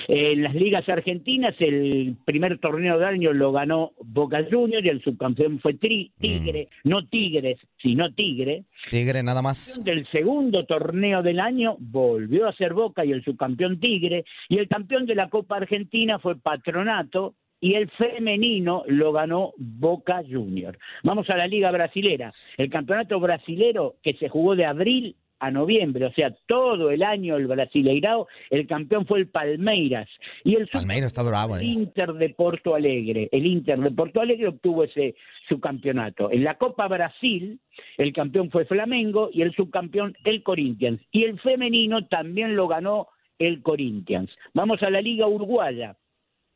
En 0.09 0.43
las 0.43 0.53
ligas 0.53 0.87
argentinas, 0.89 1.55
el 1.59 2.17
primer 2.25 2.57
torneo 2.57 2.99
del 2.99 3.07
año 3.07 3.31
lo 3.31 3.53
ganó 3.53 3.93
Boca 4.03 4.45
Juniors 4.51 4.83
y 4.83 4.89
el 4.89 5.01
subcampeón 5.01 5.59
fue 5.59 5.75
Tri, 5.75 6.11
Tigre, 6.19 6.67
mm. 6.83 6.89
no 6.89 7.07
Tigres, 7.07 7.59
sino 7.81 8.13
Tigre. 8.15 8.65
Tigre 8.89 9.23
nada 9.23 9.41
más. 9.41 9.79
Del 9.81 10.05
segundo 10.07 10.65
torneo 10.65 11.23
del 11.23 11.39
año 11.39 11.77
volvió 11.79 12.49
a 12.49 12.53
ser 12.53 12.73
Boca 12.73 13.05
y 13.05 13.13
el 13.13 13.23
subcampeón 13.23 13.79
Tigre, 13.79 14.25
y 14.49 14.57
el 14.57 14.67
campeón 14.67 15.05
de 15.05 15.15
la 15.15 15.29
Copa 15.29 15.55
Argentina 15.55 16.19
fue 16.19 16.35
Patronato, 16.35 17.33
y 17.59 17.73
el 17.75 17.89
femenino 17.91 18.83
lo 18.87 19.11
ganó 19.11 19.53
Boca 19.57 20.21
Junior. 20.27 20.77
Vamos 21.03 21.29
a 21.29 21.37
la 21.37 21.47
Liga 21.47 21.71
Brasilera. 21.71 22.31
El 22.57 22.69
campeonato 22.69 23.19
brasilero 23.19 23.95
que 24.03 24.13
se 24.13 24.29
jugó 24.29 24.55
de 24.55 24.65
abril 24.65 25.15
a 25.39 25.51
noviembre, 25.51 26.05
o 26.05 26.13
sea, 26.13 26.35
todo 26.47 26.89
el 26.89 27.03
año 27.03 27.35
el 27.35 27.45
Brasileirao, 27.45 28.27
el 28.49 28.65
campeón 28.65 29.05
fue 29.05 29.19
el 29.19 29.27
Palmeiras. 29.27 30.09
Y 30.43 30.55
el 30.55 30.67
Palmeiras 30.67 31.11
está 31.11 31.21
bravo, 31.21 31.57
¿eh? 31.57 31.63
Inter 31.63 32.13
de 32.13 32.29
Porto 32.29 32.73
Alegre. 32.73 33.29
El 33.31 33.45
Inter 33.45 33.79
de 33.79 33.91
Porto 33.91 34.21
Alegre 34.21 34.47
obtuvo 34.47 34.83
ese 34.83 35.15
subcampeonato. 35.47 36.31
En 36.31 36.43
la 36.43 36.57
Copa 36.57 36.87
Brasil, 36.87 37.59
el 37.97 38.13
campeón 38.13 38.49
fue 38.49 38.65
Flamengo 38.65 39.29
y 39.31 39.43
el 39.43 39.53
subcampeón 39.53 40.15
el 40.23 40.41
Corinthians. 40.41 41.01
Y 41.11 41.23
el 41.23 41.39
femenino 41.39 42.07
también 42.07 42.55
lo 42.55 42.67
ganó 42.67 43.07
el 43.37 43.61
Corinthians. 43.61 44.31
Vamos 44.55 44.81
a 44.81 44.89
la 44.89 45.01
Liga 45.01 45.27
Uruguaya. 45.27 45.95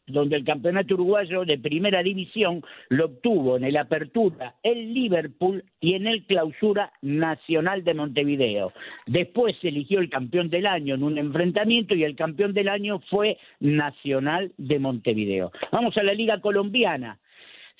Donde 0.07 0.35
el 0.35 0.43
campeonato 0.43 0.95
uruguayo 0.95 1.45
de 1.45 1.57
primera 1.57 2.03
división 2.03 2.61
lo 2.89 3.05
obtuvo 3.05 3.57
en 3.57 3.63
el 3.63 3.77
Apertura 3.77 4.55
el 4.63 4.93
Liverpool 4.93 5.63
y 5.79 5.93
en 5.93 6.07
el 6.07 6.25
Clausura 6.25 6.91
Nacional 7.01 7.83
de 7.83 7.93
Montevideo. 7.93 8.73
Después 9.05 9.55
se 9.61 9.69
eligió 9.69 9.99
el 9.99 10.09
campeón 10.09 10.49
del 10.49 10.65
año 10.65 10.95
en 10.95 11.03
un 11.03 11.17
enfrentamiento 11.17 11.95
y 11.95 12.03
el 12.03 12.15
campeón 12.15 12.53
del 12.53 12.69
año 12.69 12.99
fue 13.09 13.37
Nacional 13.59 14.53
de 14.57 14.79
Montevideo. 14.79 15.51
Vamos 15.71 15.97
a 15.97 16.03
la 16.03 16.13
Liga 16.13 16.41
Colombiana. 16.41 17.19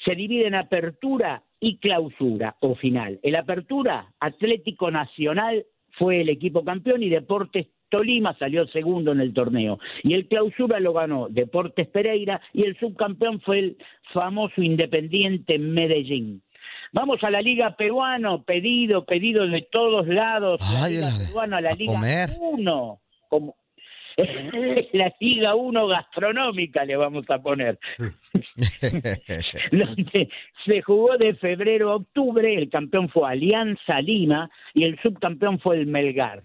Se 0.06 0.16
divide 0.16 0.48
en 0.48 0.56
Apertura 0.56 1.44
y 1.60 1.78
Clausura 1.78 2.56
o 2.60 2.76
final. 2.76 3.20
El 3.22 3.36
Apertura, 3.36 4.14
Atlético 4.20 4.90
Nacional 4.90 5.66
fue 5.92 6.22
el 6.22 6.30
equipo 6.30 6.64
campeón 6.64 7.04
y 7.04 7.10
Deportes 7.10 7.68
Tolima 7.92 8.36
salió 8.40 8.66
segundo 8.68 9.12
en 9.12 9.20
el 9.20 9.34
torneo. 9.34 9.78
Y 10.02 10.16
el 10.16 10.28
clausura 10.28 10.80
lo 10.80 10.94
ganó 10.94 11.28
Deportes 11.30 11.88
Pereira 11.88 12.42
y 12.54 12.64
el 12.64 12.76
subcampeón 12.80 13.42
fue 13.42 13.60
el 13.60 13.78
famoso 14.14 14.62
Independiente 14.62 15.60
Medellín. 15.60 16.42
Vamos 16.94 17.24
a 17.24 17.30
la 17.30 17.42
Liga 17.42 17.76
Peruano, 17.76 18.44
pedido, 18.44 19.06
pedido 19.06 19.48
de 19.48 19.62
todos 19.72 20.08
lados. 20.08 20.60
La 20.74 20.84
Ay, 20.86 20.94
Liga 20.94 21.10
la 21.10 21.18
Peruana, 21.18 21.62
la 21.62 21.70
a 21.70 21.76
Liga 21.76 21.94
comer. 21.94 22.30
1. 22.40 23.02
Como, 23.30 23.56
la 24.94 25.14
Liga 25.20 25.56
1 25.56 25.88
gastronómica 25.88 26.86
le 26.86 26.96
vamos 26.96 27.26
a 27.30 27.42
poner. 27.42 27.78
donde 29.72 30.30
se 30.66 30.82
jugó 30.82 31.18
de 31.18 31.34
febrero 31.36 31.92
a 31.92 31.96
octubre, 31.96 32.56
el 32.56 32.70
campeón 32.70 33.10
fue 33.10 33.30
Alianza 33.30 34.02
Lima 34.02 34.50
y 34.74 34.84
el 34.84 35.00
subcampeón 35.02 35.60
fue 35.60 35.78
el 35.78 35.88
Melgar. 35.88 36.44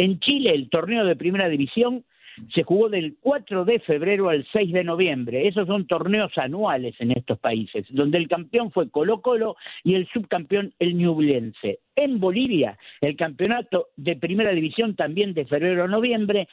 En 0.00 0.18
Chile, 0.18 0.54
el 0.54 0.70
torneo 0.70 1.04
de 1.04 1.14
primera 1.14 1.46
división 1.50 2.06
se 2.54 2.62
jugó 2.62 2.88
del 2.88 3.18
4 3.20 3.66
de 3.66 3.80
febrero 3.80 4.30
al 4.30 4.46
6 4.50 4.72
de 4.72 4.82
noviembre. 4.82 5.46
Esos 5.46 5.66
son 5.66 5.86
torneos 5.86 6.32
anuales 6.38 6.94
en 7.00 7.10
estos 7.10 7.38
países, 7.38 7.84
donde 7.90 8.16
el 8.16 8.26
campeón 8.26 8.70
fue 8.70 8.88
Colo 8.88 9.20
Colo 9.20 9.56
y 9.84 9.96
el 9.96 10.08
subcampeón 10.08 10.72
el 10.78 10.94
Ñublense. 10.96 11.80
En 11.94 12.18
Bolivia, 12.18 12.78
el 13.02 13.14
campeonato 13.14 13.88
de 13.94 14.16
primera 14.16 14.52
división 14.52 14.96
también 14.96 15.34
de 15.34 15.44
febrero 15.44 15.84
a 15.84 15.88
noviembre, 15.88 16.48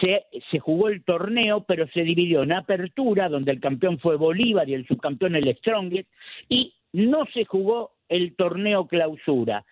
se, 0.00 0.24
se 0.50 0.58
jugó 0.58 0.88
el 0.88 1.04
torneo, 1.04 1.60
pero 1.68 1.86
se 1.94 2.02
dividió 2.02 2.42
en 2.42 2.50
apertura, 2.50 3.28
donde 3.28 3.52
el 3.52 3.60
campeón 3.60 4.00
fue 4.00 4.16
Bolívar 4.16 4.68
y 4.68 4.74
el 4.74 4.88
subcampeón 4.88 5.36
el 5.36 5.56
Strongest, 5.58 6.08
y 6.48 6.74
no 6.92 7.26
se 7.32 7.44
jugó 7.44 7.92
el 8.08 8.34
torneo 8.34 8.88
clausura. 8.88 9.64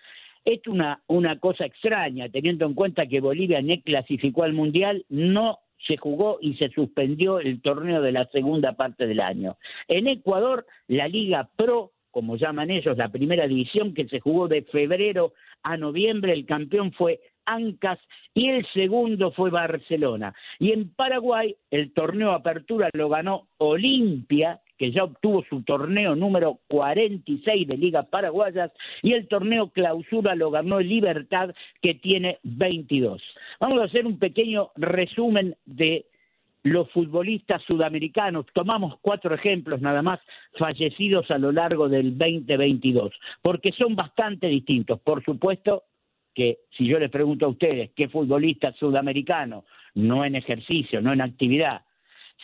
Es 0.46 0.64
una, 0.68 1.02
una 1.08 1.40
cosa 1.40 1.66
extraña, 1.66 2.28
teniendo 2.28 2.66
en 2.66 2.74
cuenta 2.74 3.06
que 3.06 3.20
Bolivia 3.20 3.60
ni 3.60 3.82
clasificó 3.82 4.44
al 4.44 4.52
Mundial, 4.52 5.04
no 5.08 5.58
se 5.86 5.96
jugó 5.96 6.38
y 6.40 6.54
se 6.54 6.68
suspendió 6.68 7.40
el 7.40 7.60
torneo 7.60 8.00
de 8.00 8.12
la 8.12 8.26
segunda 8.26 8.74
parte 8.74 9.08
del 9.08 9.20
año. 9.20 9.56
En 9.88 10.06
Ecuador, 10.06 10.64
la 10.86 11.08
Liga 11.08 11.48
Pro, 11.56 11.90
como 12.12 12.36
llaman 12.36 12.70
ellos, 12.70 12.96
la 12.96 13.08
primera 13.08 13.48
división 13.48 13.92
que 13.92 14.06
se 14.06 14.20
jugó 14.20 14.46
de 14.46 14.62
febrero 14.62 15.32
a 15.64 15.76
noviembre, 15.76 16.32
el 16.32 16.46
campeón 16.46 16.92
fue 16.92 17.20
Ancas 17.44 17.98
y 18.32 18.48
el 18.48 18.64
segundo 18.72 19.32
fue 19.32 19.50
Barcelona. 19.50 20.32
Y 20.60 20.70
en 20.70 20.90
Paraguay, 20.90 21.56
el 21.72 21.92
torneo 21.92 22.30
Apertura 22.30 22.88
lo 22.92 23.08
ganó 23.08 23.48
Olimpia, 23.58 24.60
que 24.76 24.92
ya 24.92 25.04
obtuvo 25.04 25.44
su 25.48 25.62
torneo 25.62 26.14
número 26.14 26.58
46 26.68 27.66
de 27.66 27.76
Ligas 27.76 28.06
Paraguayas, 28.06 28.70
y 29.02 29.12
el 29.12 29.28
torneo 29.28 29.70
Clausura 29.70 30.34
lo 30.34 30.50
ganó 30.50 30.80
Libertad, 30.80 31.54
que 31.80 31.94
tiene 31.94 32.38
22. 32.42 33.22
Vamos 33.60 33.80
a 33.80 33.84
hacer 33.84 34.06
un 34.06 34.18
pequeño 34.18 34.70
resumen 34.76 35.56
de 35.64 36.06
los 36.66 36.90
futbolistas 36.90 37.62
sudamericanos. 37.62 38.46
Tomamos 38.52 38.96
cuatro 39.00 39.34
ejemplos 39.34 39.80
nada 39.80 40.02
más 40.02 40.20
fallecidos 40.58 41.30
a 41.30 41.38
lo 41.38 41.52
largo 41.52 41.88
del 41.88 42.18
2022, 42.18 43.12
porque 43.40 43.72
son 43.72 43.94
bastante 43.94 44.48
distintos. 44.48 45.00
Por 45.00 45.24
supuesto 45.24 45.84
que 46.34 46.58
si 46.76 46.86
yo 46.86 46.98
les 46.98 47.10
pregunto 47.10 47.46
a 47.46 47.50
ustedes 47.50 47.90
qué 47.96 48.08
futbolista 48.08 48.72
sudamericano, 48.72 49.64
no 49.94 50.24
en 50.24 50.34
ejercicio, 50.34 51.00
no 51.00 51.12
en 51.12 51.22
actividad, 51.22 51.82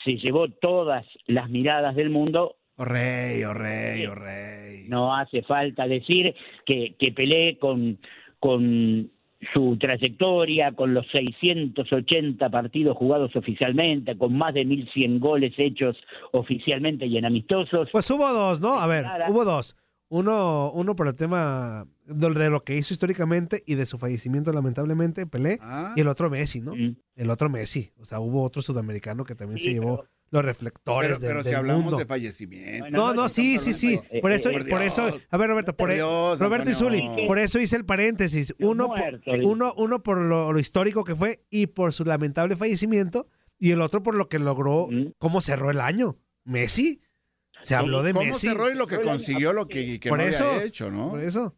se 0.05 0.17
llevó 0.17 0.49
todas 0.49 1.07
las 1.27 1.49
miradas 1.51 1.95
del 1.95 2.11
mundo. 2.11 2.57
Oh 2.77 2.85
rey, 2.85 3.45
oh 3.45 3.55
rey, 3.55 4.07
oh 4.07 4.15
rey. 4.15 4.87
No 4.89 5.15
hace 5.15 5.43
falta 5.43 5.87
decir 5.87 6.35
que, 6.65 6.97
que 6.99 7.13
Pelé 7.13 7.59
con, 7.59 7.99
con 8.41 9.11
su 9.53 9.77
trayectoria, 9.77 10.73
con 10.73 10.95
los 10.95 11.07
680 11.13 12.49
partidos 12.51 12.97
jugados 12.97 13.35
oficialmente, 13.37 14.17
con 14.17 14.37
más 14.37 14.55
de 14.55 14.65
1.100 14.65 15.19
goles 15.19 15.53
hechos 15.57 15.97
oficialmente 16.33 17.07
y 17.07 17.19
en 17.19 17.25
amistosos. 17.25 17.89
Pues 17.93 18.11
hubo 18.11 18.29
dos, 18.33 18.61
¿no? 18.61 18.79
A 18.79 18.87
ver, 18.87 19.05
hubo 19.29 19.45
dos. 19.45 19.77
Uno, 20.15 20.71
uno 20.73 20.95
por 20.95 21.09
el 21.09 21.17
tema 21.17 21.87
de 22.05 22.29
de 22.35 22.51
lo 22.51 22.63
que 22.65 22.77
hizo 22.77 22.93
históricamente 22.93 23.63
y 23.65 23.77
de 23.77 23.87
su 23.87 23.97
fallecimiento, 23.97 24.53
lamentablemente, 24.53 25.27
Pelé. 25.27 25.59
Ah. 25.63 25.95
Y 25.97 26.03
el 26.03 26.09
otro 26.09 26.29
Messi, 26.29 26.61
¿no? 26.61 26.75
El 27.17 27.31
otro 27.31 27.49
Messi. 27.49 27.93
O 27.97 28.05
sea, 28.05 28.21
hubo 28.21 28.43
otro 28.43 28.61
sudamericano 28.61 29.25
que 29.25 29.35
también 29.35 29.59
se 29.59 29.73
llevó 29.73 30.05
los 30.31 30.45
reflectores 30.45 31.13
Pero, 31.13 31.21
del, 31.21 31.29
pero 31.31 31.43
si 31.43 31.49
del 31.49 31.59
hablamos 31.59 31.83
mundo. 31.85 31.97
de 31.97 32.05
fallecimiento. 32.05 32.91
No, 32.91 33.15
no, 33.15 33.31
sí, 33.31 33.59
sí, 33.59 33.73
sí. 33.73 33.99
Por 34.21 34.33
eso, 34.33 34.51
Por 34.53 34.69
por 34.69 34.83
eso, 34.83 35.19
a 35.31 35.37
ver, 35.39 35.49
Roberto, 35.49 35.75
por, 35.75 35.89
Por 35.89 35.95
Dios, 35.95 36.41
Roberto 36.41 36.69
y. 36.69 36.75
Zuli, 36.75 37.27
por 37.27 37.39
eso 37.39 37.59
hice 37.59 37.77
el 37.77 37.87
paréntesis. 37.87 38.55
Uno, 38.61 38.89
por, 38.89 38.99
muerto, 38.99 39.31
uno, 39.45 39.73
uno 39.79 40.03
por 40.03 40.19
lo, 40.19 40.53
lo 40.53 40.59
histórico 40.59 41.05
que 41.05 41.17
fue 41.17 41.43
y 41.49 41.69
por 41.69 41.95
su 41.95 42.05
lamentable 42.05 42.55
fallecimiento, 42.57 43.29
y 43.59 43.71
el 43.71 43.81
otro 43.81 44.03
por 44.03 44.15
lo 44.15 44.29
que 44.29 44.39
logró, 44.39 44.91
cómo 45.17 45.41
cerró 45.41 45.71
el 45.71 45.81
año. 45.81 46.19
Messi. 46.45 47.01
Se 47.63 47.75
habló 47.75 48.03
de 48.03 48.13
¿Cómo 48.13 48.27
Messi. 48.27 48.49
cerró 48.49 48.71
y 48.71 48.75
lo 48.77 48.87
que 48.87 49.01
consiguió, 49.01 49.53
lo 49.53 49.69
que, 49.69 49.99
que 50.01 50.09
Por 50.09 50.19
no 50.19 50.25
eso, 50.25 50.45
había 50.51 50.65
hecho, 50.65 50.91
¿no? 50.91 51.11
Por 51.11 51.21
eso. 51.21 51.55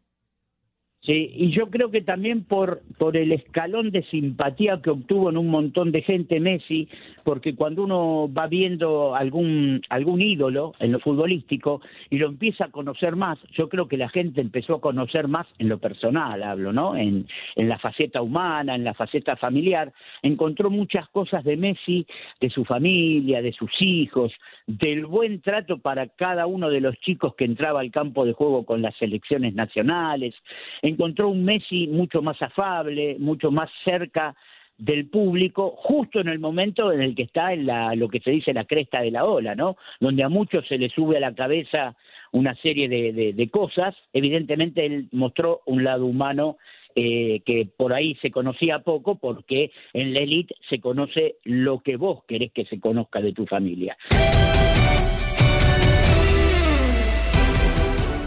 Sí, 1.05 1.29
y 1.35 1.51
yo 1.51 1.69
creo 1.69 1.91
que 1.91 2.01
también 2.01 2.45
por, 2.45 2.81
por 2.97 3.15
el 3.15 3.31
escalón 3.31 3.91
de 3.91 4.03
simpatía 4.05 4.81
que 4.81 4.89
obtuvo 4.89 5.29
en 5.29 5.37
un 5.37 5.49
montón 5.49 5.91
de 5.91 6.01
gente 6.01 6.39
Messi, 6.39 6.89
porque 7.23 7.53
cuando 7.53 7.83
uno 7.83 8.27
va 8.33 8.47
viendo 8.47 9.15
algún, 9.15 9.81
algún 9.89 10.19
ídolo 10.19 10.73
en 10.79 10.91
lo 10.91 10.99
futbolístico 10.99 11.81
y 12.09 12.17
lo 12.17 12.29
empieza 12.29 12.65
a 12.65 12.71
conocer 12.71 13.15
más, 13.15 13.37
yo 13.51 13.69
creo 13.69 13.87
que 13.87 13.97
la 13.97 14.09
gente 14.09 14.41
empezó 14.41 14.75
a 14.75 14.81
conocer 14.81 15.27
más 15.27 15.45
en 15.59 15.69
lo 15.69 15.77
personal, 15.77 16.41
hablo, 16.41 16.73
¿no? 16.73 16.95
En, 16.97 17.27
en 17.55 17.69
la 17.69 17.77
faceta 17.77 18.23
humana, 18.23 18.73
en 18.73 18.83
la 18.83 18.95
faceta 18.95 19.35
familiar, 19.35 19.93
encontró 20.23 20.71
muchas 20.71 21.07
cosas 21.09 21.43
de 21.43 21.55
Messi, 21.55 22.07
de 22.41 22.49
su 22.49 22.65
familia, 22.65 23.43
de 23.43 23.53
sus 23.53 23.69
hijos, 23.79 24.31
del 24.67 25.05
buen 25.05 25.41
trato 25.41 25.77
para 25.77 26.07
cada 26.07 26.47
uno 26.47 26.69
de 26.69 26.81
los 26.81 26.95
chicos 26.99 27.35
que 27.35 27.45
entraba 27.45 27.81
al 27.81 27.91
campo 27.91 28.25
de 28.25 28.33
juego 28.33 28.65
con 28.65 28.81
las 28.81 28.95
selecciones 28.97 29.53
nacionales, 29.53 30.33
encontró 30.81 31.29
un 31.29 31.43
Messi 31.45 31.87
mucho 31.87 32.21
más 32.21 32.41
afable, 32.41 33.17
mucho 33.19 33.51
más 33.51 33.69
cerca 33.85 34.35
del 34.77 35.07
público, 35.07 35.73
justo 35.77 36.19
en 36.19 36.27
el 36.27 36.39
momento 36.39 36.91
en 36.91 37.01
el 37.01 37.15
que 37.15 37.23
está 37.23 37.53
en 37.53 37.65
lo 37.97 38.09
que 38.09 38.19
se 38.19 38.31
dice 38.31 38.53
la 38.53 38.65
cresta 38.65 39.01
de 39.01 39.11
la 39.11 39.23
ola, 39.23 39.55
¿no? 39.55 39.77
Donde 40.01 40.23
a 40.23 40.29
muchos 40.29 40.67
se 40.67 40.77
les 40.77 40.91
sube 40.91 41.15
a 41.15 41.21
la 41.21 41.33
cabeza 41.33 41.95
una 42.33 42.53
serie 42.55 42.89
de, 42.89 43.13
de- 43.13 43.33
de 43.33 43.49
cosas. 43.49 43.95
Evidentemente 44.11 44.85
él 44.85 45.07
mostró 45.13 45.61
un 45.65 45.85
lado 45.85 46.05
humano 46.05 46.57
eh, 46.95 47.41
que 47.45 47.67
por 47.77 47.93
ahí 47.93 48.15
se 48.21 48.31
conocía 48.31 48.79
poco, 48.79 49.15
porque 49.15 49.71
en 49.93 50.13
la 50.13 50.21
élite 50.21 50.55
se 50.69 50.79
conoce 50.79 51.35
lo 51.43 51.81
que 51.81 51.97
vos 51.97 52.23
querés 52.27 52.51
que 52.53 52.65
se 52.65 52.79
conozca 52.79 53.21
de 53.21 53.33
tu 53.33 53.45
familia. 53.45 53.97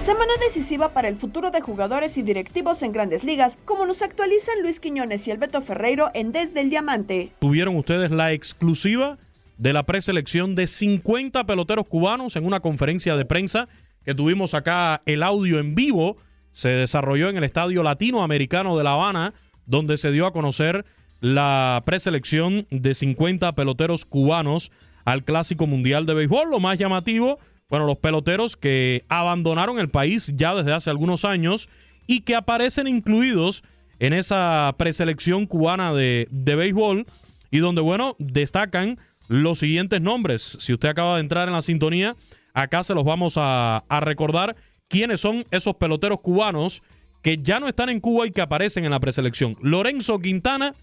Semana 0.09 0.33
decisiva 0.41 0.95
para 0.95 1.09
el 1.09 1.17
futuro 1.17 1.51
de 1.51 1.61
jugadores 1.61 2.17
y 2.17 2.23
directivos 2.23 2.83
en 2.83 2.93
grandes 2.93 3.25
ligas, 3.25 3.59
como 3.67 3.85
nos 3.85 4.01
actualizan 4.01 4.63
Luis 4.63 4.81
Quiñones 4.81 5.29
y 5.29 5.33
el 5.33 5.37
Beto 5.37 5.61
Ferreiro 5.61 6.11
en 6.15 6.33
Desde 6.33 6.63
el 6.63 6.71
Diamante. 6.71 7.33
Tuvieron 7.41 7.77
ustedes 7.77 8.11
la 8.11 8.33
exclusiva 8.33 9.19
de 9.59 9.73
la 9.75 9.83
preselección 9.83 10.55
de 10.55 10.67
50 10.67 11.45
peloteros 11.45 11.87
cubanos 11.87 12.37
en 12.37 12.47
una 12.47 12.61
conferencia 12.61 13.17
de 13.17 13.27
prensa 13.27 13.69
que 14.05 14.15
tuvimos 14.15 14.55
acá 14.55 15.03
el 15.05 15.23
audio 15.23 15.59
en 15.59 15.75
vivo. 15.75 16.17
Se 16.59 16.71
desarrolló 16.71 17.29
en 17.29 17.37
el 17.37 17.45
Estadio 17.45 17.85
Latinoamericano 17.85 18.77
de 18.77 18.83
La 18.83 18.95
Habana, 18.95 19.33
donde 19.67 19.97
se 19.97 20.11
dio 20.11 20.27
a 20.27 20.33
conocer 20.33 20.85
la 21.21 21.81
preselección 21.87 22.67
de 22.71 22.97
50 22.97 23.53
peloteros 23.53 24.05
cubanos 24.05 24.73
al 25.05 25.23
Clásico 25.23 25.69
Mundial 25.69 26.05
de 26.05 26.15
Béisbol. 26.15 26.51
Lo 26.51 26.59
más 26.59 26.77
llamativo, 26.77 27.39
bueno, 27.71 27.87
los 27.87 27.99
peloteros 27.99 28.57
que 28.57 29.05
abandonaron 29.09 29.79
el 29.79 29.89
país 29.89 30.33
ya 30.35 30.53
desde 30.53 30.73
hace 30.73 30.91
algunos 30.91 31.25
años 31.25 31.69
y 32.09 32.23
que 32.23 32.35
aparecen 32.35 32.89
incluidos 32.89 33.63
en 34.01 34.13
esa 34.13 34.75
preselección 34.77 35.47
cubana 35.47 35.95
de, 35.95 36.27
de 36.33 36.57
béisbol 36.57 37.07
y 37.53 37.59
donde, 37.59 37.83
bueno, 37.83 38.17
destacan 38.19 38.99
los 39.29 39.61
siguientes 39.61 40.01
nombres. 40.01 40.57
Si 40.59 40.73
usted 40.73 40.89
acaba 40.89 41.15
de 41.15 41.21
entrar 41.21 41.47
en 41.47 41.55
la 41.55 41.63
sintonía, 41.63 42.17
acá 42.53 42.83
se 42.83 42.97
los 42.97 43.05
vamos 43.05 43.35
a, 43.37 43.85
a 43.89 44.01
recordar 44.01 44.57
quiénes 44.89 45.21
son 45.21 45.45
esos 45.51 45.77
peloteros 45.77 46.21
cubanos 46.21 46.83
que 47.23 47.39
ya 47.43 47.61
no 47.61 47.69
están 47.69 47.89
en 47.89 48.01
Cuba 48.01 48.27
y 48.27 48.31
que 48.31 48.41
aparecen 48.41 48.85
en 48.85 48.91
la 48.91 49.01
preselección. 49.01 49.57
Lorenzo 49.61 50.19
Quintana, 50.19 50.75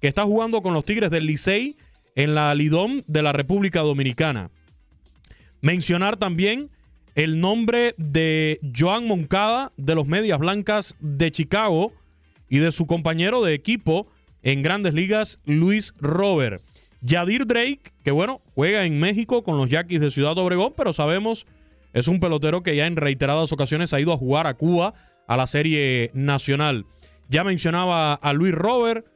que 0.00 0.08
está 0.08 0.24
jugando 0.24 0.62
con 0.62 0.74
los 0.74 0.84
Tigres 0.84 1.10
del 1.10 1.26
Licey 1.26 1.76
en 2.14 2.34
la 2.34 2.54
Lidom 2.54 3.02
de 3.06 3.22
la 3.22 3.32
República 3.32 3.80
Dominicana. 3.80 4.50
Mencionar 5.60 6.16
también 6.16 6.70
el 7.14 7.40
nombre 7.40 7.94
de 7.96 8.60
Joan 8.76 9.06
Moncada 9.06 9.72
de 9.76 9.94
los 9.94 10.06
Medias 10.06 10.38
Blancas 10.38 10.96
de 11.00 11.30
Chicago 11.30 11.92
y 12.48 12.58
de 12.58 12.72
su 12.72 12.86
compañero 12.86 13.42
de 13.42 13.54
equipo 13.54 14.08
en 14.42 14.62
grandes 14.62 14.94
ligas, 14.94 15.38
Luis 15.44 15.94
Robert. 16.00 16.62
Yadir 17.00 17.46
Drake, 17.46 17.92
que 18.02 18.10
bueno, 18.10 18.40
juega 18.54 18.84
en 18.84 18.98
México 18.98 19.42
con 19.42 19.58
los 19.58 19.68
Yaquis 19.68 20.00
de 20.00 20.10
Ciudad 20.10 20.38
Obregón, 20.38 20.72
pero 20.76 20.92
sabemos 20.92 21.46
es 21.94 22.08
un 22.08 22.20
pelotero 22.20 22.62
que 22.62 22.76
ya 22.76 22.86
en 22.86 22.96
reiteradas 22.96 23.52
ocasiones 23.52 23.92
ha 23.94 24.00
ido 24.00 24.12
a 24.12 24.18
jugar 24.18 24.46
a 24.46 24.54
Cuba 24.54 24.94
a 25.26 25.36
la 25.36 25.46
Serie 25.46 26.10
Nacional. 26.12 26.86
Ya 27.28 27.44
mencionaba 27.44 28.14
a 28.14 28.32
Luis 28.32 28.52
Robert, 28.52 29.06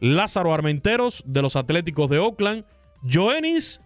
Lázaro 0.00 0.54
Armenteros 0.54 1.22
de 1.26 1.42
los 1.42 1.56
Atléticos 1.56 2.08
de 2.08 2.18
Oakland, 2.18 2.64
Joenis. 3.02 3.82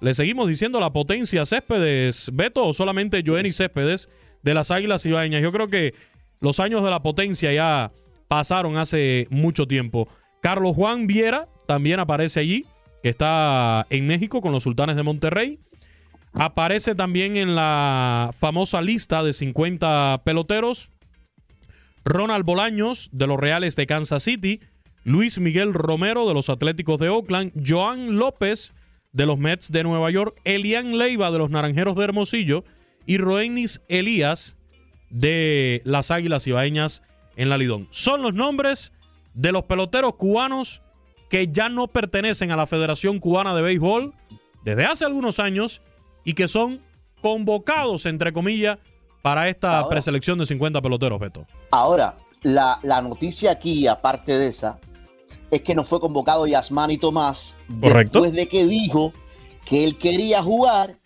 Le 0.00 0.14
seguimos 0.14 0.48
diciendo 0.48 0.80
la 0.80 0.92
potencia 0.92 1.44
Céspedes, 1.46 2.30
Beto, 2.32 2.66
o 2.66 2.72
solamente 2.72 3.22
Joenis 3.26 3.56
Céspedes 3.56 4.08
de 4.42 4.54
las 4.54 4.70
Águilas 4.70 5.04
Ibaeñas. 5.06 5.42
Yo 5.42 5.50
creo 5.50 5.68
que 5.68 5.94
los 6.40 6.60
años 6.60 6.84
de 6.84 6.90
la 6.90 7.02
potencia 7.02 7.52
ya 7.52 7.92
pasaron 8.28 8.76
hace 8.76 9.26
mucho 9.30 9.66
tiempo. 9.66 10.08
Carlos 10.42 10.76
Juan 10.76 11.06
Viera 11.06 11.48
también 11.66 12.00
aparece 12.00 12.40
allí, 12.40 12.66
que 13.02 13.08
está 13.08 13.86
en 13.90 14.06
México 14.06 14.40
con 14.40 14.52
los 14.52 14.62
Sultanes 14.62 14.96
de 14.96 15.02
Monterrey. 15.02 15.58
Aparece 16.32 16.94
también 16.94 17.36
en 17.36 17.54
la 17.54 18.30
famosa 18.38 18.80
lista 18.80 19.22
de 19.22 19.32
50 19.32 20.22
peloteros 20.24 20.90
Ronald 22.04 22.44
Bolaños 22.44 23.10
de 23.12 23.26
los 23.26 23.38
Reales 23.38 23.76
de 23.76 23.86
Kansas 23.86 24.22
City, 24.22 24.60
Luis 25.04 25.38
Miguel 25.38 25.74
Romero 25.74 26.26
de 26.26 26.34
los 26.34 26.48
Atléticos 26.48 26.98
de 26.98 27.08
Oakland, 27.08 27.52
Joan 27.66 28.16
López 28.16 28.72
de 29.12 29.26
los 29.26 29.38
Mets 29.38 29.72
de 29.72 29.82
Nueva 29.82 30.10
York, 30.10 30.34
Elian 30.44 30.96
Leiva 30.98 31.30
de 31.30 31.38
los 31.38 31.50
Naranjeros 31.50 31.96
de 31.96 32.04
Hermosillo 32.04 32.64
y 33.06 33.18
Roenis 33.18 33.82
Elías 33.88 34.56
de 35.10 35.82
las 35.84 36.10
Águilas 36.10 36.46
Ibaeñas 36.46 37.02
en 37.36 37.48
la 37.48 37.58
Lidón. 37.58 37.88
Son 37.90 38.22
los 38.22 38.34
nombres 38.34 38.92
de 39.34 39.52
los 39.52 39.64
peloteros 39.64 40.14
cubanos 40.14 40.82
que 41.28 41.48
ya 41.50 41.68
no 41.68 41.88
pertenecen 41.88 42.50
a 42.50 42.56
la 42.56 42.66
Federación 42.66 43.18
Cubana 43.18 43.54
de 43.54 43.62
Béisbol 43.62 44.14
desde 44.64 44.84
hace 44.84 45.04
algunos 45.04 45.38
años 45.40 45.80
y 46.24 46.34
que 46.34 46.48
son 46.48 46.80
convocados, 47.22 48.06
entre 48.06 48.32
comillas, 48.32 48.78
para 49.22 49.48
esta 49.48 49.86
preselección 49.88 50.38
de 50.38 50.46
50 50.46 50.80
peloteros, 50.80 51.20
Beto. 51.20 51.46
Ahora, 51.70 52.16
la, 52.42 52.80
la 52.82 53.02
noticia 53.02 53.52
aquí, 53.52 53.86
aparte 53.86 54.38
de 54.38 54.48
esa, 54.48 54.78
es 55.50 55.62
que 55.62 55.74
no 55.74 55.84
fue 55.84 56.00
convocado 56.00 56.46
Yasmani 56.46 56.98
Tomás 56.98 57.56
Correcto. 57.80 58.20
después 58.20 58.32
de 58.32 58.48
que 58.48 58.66
dijo 58.66 59.12
que 59.64 59.84
él 59.84 59.96
quería 59.96 60.42
jugar, 60.42 60.96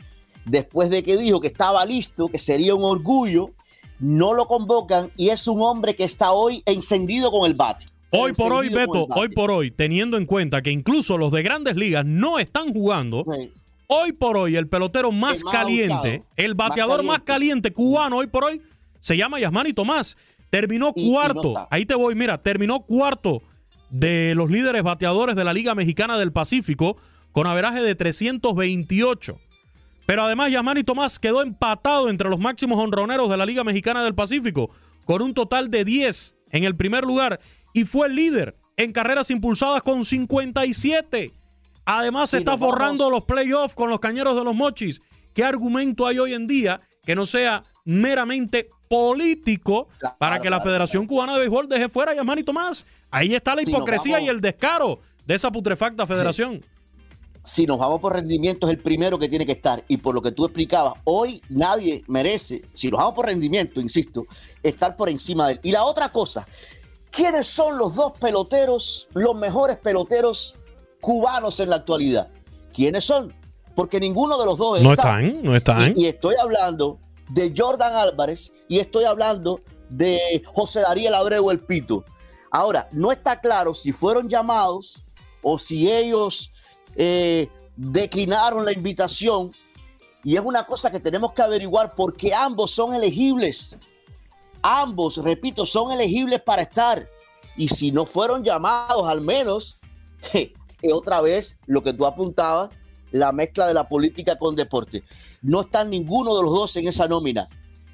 después 0.44 0.90
de 0.90 1.02
que 1.02 1.16
dijo 1.16 1.40
que 1.40 1.48
estaba 1.48 1.84
listo, 1.84 2.28
que 2.28 2.38
sería 2.38 2.74
un 2.74 2.84
orgullo, 2.84 3.50
no 3.98 4.34
lo 4.34 4.46
convocan 4.46 5.10
y 5.16 5.30
es 5.30 5.46
un 5.48 5.62
hombre 5.62 5.96
que 5.96 6.04
está 6.04 6.32
hoy 6.32 6.62
encendido 6.66 7.30
con 7.30 7.46
el 7.46 7.54
bate. 7.54 7.86
Hoy 8.10 8.32
por 8.32 8.52
hoy, 8.52 8.68
Beto, 8.68 9.06
hoy 9.16 9.28
por 9.28 9.50
hoy, 9.50 9.72
teniendo 9.72 10.16
en 10.16 10.24
cuenta 10.24 10.62
que 10.62 10.70
incluso 10.70 11.18
los 11.18 11.32
de 11.32 11.42
grandes 11.42 11.74
ligas 11.74 12.06
no 12.06 12.38
están 12.38 12.72
jugando, 12.72 13.24
hoy 13.86 14.12
por 14.12 14.36
hoy 14.36 14.56
el 14.56 14.68
pelotero 14.68 15.12
más, 15.12 15.38
El 15.38 15.44
más 15.44 15.52
caliente, 15.54 16.10
buscado, 16.18 16.24
el 16.36 16.54
más 16.54 16.68
bateador 16.68 17.04
más 17.04 17.20
caliente 17.20 17.72
cubano 17.72 18.16
hoy 18.18 18.26
por 18.26 18.44
hoy, 18.44 18.62
se 19.00 19.16
llama 19.16 19.38
Yasmani 19.40 19.72
Tomás. 19.72 20.16
Terminó 20.50 20.92
Y- 20.94 21.02
y 21.02 21.08
no 21.08 21.12
cuarto, 21.14 21.66
ahí 21.70 21.84
te 21.84 21.94
voy, 21.94 22.14
mira, 22.14 22.38
terminó 22.38 22.80
cuarto 22.80 23.42
de 23.90 24.34
los 24.34 24.50
líderes 24.50 24.82
bateadores 24.82 25.36
de 25.36 25.44
la 25.44 25.52
Liga 25.52 25.74
Mexicana 25.74 26.16
del 26.18 26.32
Pacífico 26.32 26.96
con 27.32 27.46
averaje 27.46 27.82
de 27.82 27.94
328. 27.94 29.38
Pero 30.06 30.22
además 30.24 30.50
Yasmani 30.52 30.84
Tomás 30.84 31.18
quedó 31.18 31.42
empatado 31.42 32.08
entre 32.08 32.28
los 32.28 32.38
máximos 32.38 32.78
honroneros 32.78 33.28
de 33.30 33.36
la 33.36 33.46
Liga 33.46 33.64
Mexicana 33.64 34.04
del 34.04 34.14
Pacífico 34.14 34.70
con 35.04 35.22
un 35.22 35.34
total 35.34 35.70
de 35.70 35.84
10 35.84 36.36
en 36.50 36.64
el 36.64 36.76
primer 36.76 37.04
lugar 37.04 37.40
y 37.72 37.84
fue 37.84 38.06
el 38.08 38.14
líder 38.14 38.56
en 38.76 38.92
carreras 38.92 39.30
impulsadas 39.30 39.82
con 39.82 40.04
57. 40.04 41.32
Además 41.86 42.30
se 42.30 42.38
Sí, 42.38 42.40
está 42.42 42.52
vamos- 42.52 42.70
forrando 42.70 43.10
los 43.10 43.24
playoffs 43.24 43.74
con 43.74 43.90
los 43.90 44.00
cañeros 44.00 44.36
de 44.36 44.44
los 44.44 44.54
mochis. 44.54 45.02
¿Qué 45.34 45.44
argumento 45.44 46.06
hay 46.06 46.18
hoy 46.18 46.32
en 46.34 46.46
día 46.46 46.80
que 47.04 47.14
no 47.14 47.26
sea 47.26 47.64
meramente 47.84 48.70
político 48.88 49.88
para 50.18 50.38
que 50.40 50.48
la 50.50 50.56
claro, 50.58 50.64
Federación 50.70 51.06
Cubana 51.06 51.34
de 51.34 51.40
Béisbol 51.40 51.68
deje 51.68 51.88
fuera 51.88 52.12
a 52.12 52.14
Yasmani 52.14 52.42
Tomás? 52.42 52.86
Ahí 53.10 53.34
está 53.34 53.54
la 53.54 53.62
hipocresía 53.62 54.20
y 54.20 54.28
el 54.28 54.40
descaro 54.40 55.00
de 55.26 55.34
esa 55.34 55.50
putrefacta 55.50 56.06
federación. 56.06 56.64
si 57.42 57.66
nos 57.66 57.78
vamos 57.78 58.00
por 58.00 58.14
rendimiento, 58.14 58.66
es 58.68 58.76
el 58.76 58.82
primero 58.82 59.18
que 59.18 59.28
tiene 59.28 59.44
que 59.44 59.52
estar. 59.52 59.84
Y 59.88 59.98
por 59.98 60.14
lo 60.14 60.22
que 60.22 60.32
tú 60.32 60.46
explicabas, 60.46 60.94
hoy 61.04 61.42
nadie 61.50 62.02
merece, 62.08 62.62
si 62.72 62.90
nos 62.90 62.98
vamos 62.98 63.14
por 63.14 63.26
rendimiento, 63.26 63.82
insisto, 63.82 64.24
estar 64.62 64.96
por 64.96 65.10
encima 65.10 65.48
de 65.48 65.52
él. 65.54 65.60
Y 65.62 65.70
la 65.72 65.84
otra 65.84 66.10
cosa, 66.10 66.46
¿quiénes 67.10 67.46
son 67.46 67.76
los 67.76 67.94
dos 67.96 68.12
peloteros, 68.18 69.08
los 69.12 69.34
mejores 69.34 69.76
peloteros 69.76 70.54
cubanos 71.04 71.60
en 71.60 71.70
la 71.70 71.76
actualidad? 71.76 72.30
¿Quiénes 72.72 73.04
son? 73.04 73.32
Porque 73.76 74.00
ninguno 74.00 74.38
de 74.38 74.46
los 74.46 74.56
dos 74.56 74.80
No 74.80 74.92
está. 74.92 75.20
están, 75.20 75.42
no 75.42 75.54
están. 75.54 75.94
Y, 75.96 76.04
y 76.04 76.06
estoy 76.06 76.34
hablando 76.40 76.98
de 77.28 77.52
Jordan 77.56 77.92
Álvarez 77.92 78.52
y 78.68 78.78
estoy 78.78 79.04
hablando 79.04 79.60
de 79.90 80.42
José 80.46 80.80
Darío 80.80 81.14
Abreu 81.14 81.50
el 81.50 81.60
Pito. 81.60 82.04
Ahora, 82.50 82.88
no 82.92 83.12
está 83.12 83.40
claro 83.40 83.74
si 83.74 83.92
fueron 83.92 84.28
llamados 84.28 84.96
o 85.42 85.58
si 85.58 85.90
ellos 85.92 86.52
eh, 86.96 87.48
declinaron 87.76 88.64
la 88.64 88.72
invitación. 88.72 89.52
Y 90.22 90.36
es 90.36 90.42
una 90.42 90.64
cosa 90.64 90.90
que 90.90 91.00
tenemos 91.00 91.32
que 91.32 91.42
averiguar 91.42 91.94
porque 91.94 92.32
ambos 92.32 92.70
son 92.70 92.94
elegibles. 92.94 93.76
Ambos, 94.62 95.18
repito, 95.18 95.66
son 95.66 95.92
elegibles 95.92 96.40
para 96.42 96.62
estar. 96.62 97.06
Y 97.56 97.68
si 97.68 97.92
no 97.92 98.06
fueron 98.06 98.42
llamados, 98.42 99.06
al 99.06 99.20
menos, 99.20 99.78
je, 100.32 100.52
es 100.86 100.92
otra 100.92 101.20
vez 101.20 101.58
lo 101.66 101.82
que 101.82 101.92
tú 101.92 102.06
apuntabas, 102.06 102.70
la 103.10 103.32
mezcla 103.32 103.66
de 103.66 103.74
la 103.74 103.88
política 103.88 104.36
con 104.36 104.56
deporte. 104.56 105.02
No 105.42 105.62
están 105.62 105.90
ninguno 105.90 106.36
de 106.36 106.42
los 106.42 106.52
dos 106.52 106.76
en 106.76 106.88
esa 106.88 107.06
nómina. 107.08 107.48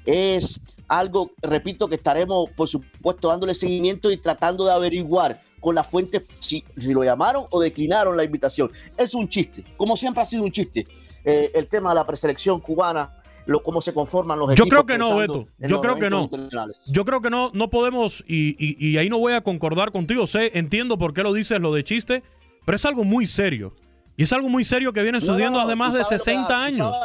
Es 0.05 0.61
algo, 0.87 1.31
repito, 1.41 1.87
que 1.87 1.95
estaremos, 1.95 2.49
por 2.55 2.67
supuesto, 2.67 3.27
dándole 3.27 3.53
seguimiento 3.53 4.11
y 4.11 4.17
tratando 4.17 4.65
de 4.65 4.71
averiguar 4.73 5.41
con 5.59 5.75
la 5.75 5.83
fuente 5.83 6.23
si, 6.39 6.63
si 6.77 6.93
lo 6.93 7.03
llamaron 7.03 7.45
o 7.51 7.59
declinaron 7.61 8.17
la 8.17 8.23
invitación. 8.23 8.71
Es 8.97 9.13
un 9.13 9.29
chiste, 9.29 9.63
como 9.77 9.95
siempre 9.95 10.21
ha 10.23 10.25
sido 10.25 10.43
un 10.43 10.51
chiste, 10.51 10.87
eh, 11.23 11.51
el 11.53 11.67
tema 11.67 11.89
de 11.89 11.95
la 11.95 12.05
preselección 12.07 12.59
cubana, 12.59 13.15
lo, 13.45 13.61
cómo 13.61 13.81
se 13.81 13.93
conforman 13.93 14.39
los 14.39 14.47
Yo 14.49 14.53
equipos. 14.53 14.69
creo 14.69 14.85
que 14.85 14.97
no, 14.97 15.15
Beto. 15.17 15.47
Yo 15.59 15.81
creo 15.81 15.95
que 15.95 16.09
no. 16.09 16.29
Yo 16.87 17.05
creo 17.05 17.21
que 17.21 17.29
no, 17.29 17.51
no 17.53 17.69
podemos, 17.69 18.23
y, 18.27 18.55
y- 18.57 18.75
y 18.89 18.97
ahí 18.97 19.07
no 19.09 19.19
voy 19.19 19.33
a 19.33 19.41
concordar 19.41 19.91
contigo. 19.91 20.25
Sé, 20.25 20.51
entiendo 20.55 20.97
por 20.97 21.13
qué 21.13 21.21
lo 21.23 21.31
dices 21.33 21.59
lo 21.61 21.73
de 21.73 21.83
chiste, 21.83 22.23
pero 22.65 22.75
es 22.75 22.85
algo 22.85 23.03
muy 23.03 23.25
serio. 23.25 23.75
Y 24.17 24.23
es 24.23 24.33
algo 24.33 24.49
muy 24.49 24.63
serio 24.63 24.93
que 24.93 25.01
viene 25.01 25.19
sucediendo 25.19 25.59
no, 25.59 25.65
hace 25.65 25.75
más 25.75 25.93
de 25.93 26.03
sabes 26.03 26.11
lo 26.11 26.17
que- 26.17 26.31
60 26.31 26.47
tú 26.47 26.53
años. 26.53 26.95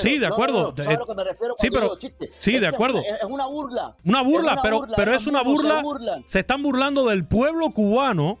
sí, 0.00 0.18
de 0.18 0.26
acuerdo. 0.26 0.62
no, 0.62 0.74
tú 0.74 0.82
sabes 0.82 0.96
a 0.98 1.00
lo 1.00 1.06
que 1.06 1.14
me 1.14 1.24
refiero 1.24 1.54
sí, 1.58 1.68
pero, 1.70 1.96
sí, 2.38 2.52
de 2.52 2.60
que 2.60 2.66
acuerdo. 2.66 2.98
Es, 3.00 3.24
una 3.24 3.46
burla. 3.46 3.96
Una 4.04 4.22
burla, 4.22 4.52
Es 4.52 4.52
una 4.52 4.62
pero, 4.62 4.78
burla, 4.80 4.96
pero 4.96 5.14
es 5.14 5.26
una 5.26 5.38
se 5.40 5.44
burla. 5.82 6.22
Se 6.26 6.38
están 6.40 6.62
burlando 6.62 7.06
del 7.08 7.26
pueblo 7.26 7.70
cubano, 7.70 8.38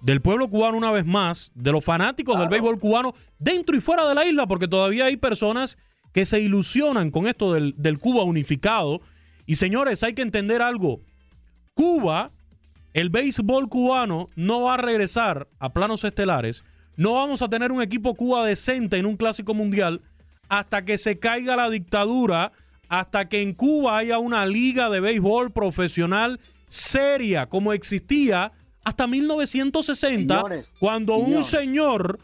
del 0.00 0.22
pueblo 0.22 0.48
cubano 0.48 0.76
una 0.76 0.90
vez 0.90 1.04
más, 1.04 1.52
de 1.54 1.70
los 1.72 1.84
fanáticos 1.84 2.38
del 2.40 2.48
béisbol 2.48 2.80
cubano, 2.80 3.14
dentro 3.38 3.76
y 3.76 3.80
fuera 3.80 4.08
de 4.08 4.14
la 4.14 4.24
isla, 4.24 4.46
porque 4.46 4.66
todavía 4.66 5.04
hay 5.04 5.16
personas 5.16 5.78
que 6.12 6.24
se 6.24 6.40
ilusionan 6.40 7.10
con 7.10 7.26
esto 7.26 7.52
del, 7.52 7.74
del 7.76 7.98
Cuba 7.98 8.24
unificado. 8.24 9.00
Y 9.44 9.56
señores, 9.56 10.02
hay 10.02 10.14
que 10.14 10.22
entender 10.22 10.62
algo. 10.62 11.00
Cuba, 11.74 12.32
el 12.96 13.10
béisbol 13.10 13.68
cubano 13.68 14.28
no 14.36 14.62
va 14.62 14.74
a 14.74 14.78
regresar 14.78 15.48
a 15.58 15.74
planos 15.74 16.02
estelares. 16.02 16.64
No 16.96 17.12
vamos 17.12 17.42
a 17.42 17.48
tener 17.50 17.70
un 17.70 17.82
equipo 17.82 18.14
Cuba 18.14 18.46
decente 18.46 18.96
en 18.96 19.04
un 19.04 19.18
clásico 19.18 19.52
mundial 19.52 20.00
hasta 20.48 20.82
que 20.86 20.96
se 20.96 21.18
caiga 21.18 21.56
la 21.56 21.68
dictadura, 21.68 22.52
hasta 22.88 23.28
que 23.28 23.42
en 23.42 23.52
Cuba 23.52 23.98
haya 23.98 24.18
una 24.18 24.46
liga 24.46 24.88
de 24.88 25.00
béisbol 25.00 25.52
profesional 25.52 26.40
seria 26.68 27.50
como 27.50 27.74
existía 27.74 28.52
hasta 28.82 29.06
1960, 29.06 30.34
Señores, 30.34 30.72
cuando 30.80 31.16
un 31.16 31.42
señor 31.42 32.18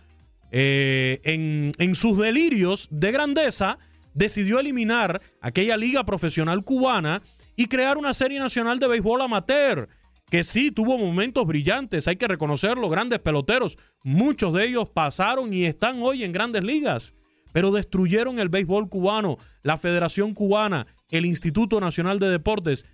eh, 0.52 1.20
en, 1.24 1.72
en 1.76 1.94
sus 1.94 2.16
delirios 2.16 2.88
de 2.90 3.12
grandeza 3.12 3.76
decidió 4.14 4.58
eliminar 4.58 5.20
aquella 5.42 5.76
liga 5.76 6.04
profesional 6.04 6.64
cubana 6.64 7.20
y 7.56 7.66
crear 7.66 7.98
una 7.98 8.14
serie 8.14 8.38
nacional 8.38 8.78
de 8.78 8.88
béisbol 8.88 9.20
amateur 9.20 9.90
que 10.32 10.44
sí 10.44 10.70
tuvo 10.70 10.96
momentos 10.96 11.46
brillantes, 11.46 12.08
hay 12.08 12.16
que 12.16 12.26
reconocerlo, 12.26 12.88
grandes 12.88 13.18
peloteros, 13.18 13.76
muchos 14.02 14.54
de 14.54 14.66
ellos 14.66 14.88
pasaron 14.88 15.52
y 15.52 15.66
están 15.66 16.00
hoy 16.02 16.24
en 16.24 16.32
grandes 16.32 16.64
ligas, 16.64 17.14
pero 17.52 17.70
destruyeron 17.70 18.38
el 18.38 18.48
béisbol 18.48 18.88
cubano, 18.88 19.36
la 19.62 19.76
Federación 19.76 20.32
Cubana, 20.32 20.86
el 21.10 21.26
Instituto 21.26 21.82
Nacional 21.82 22.18
de 22.18 22.30
Deportes. 22.30 22.86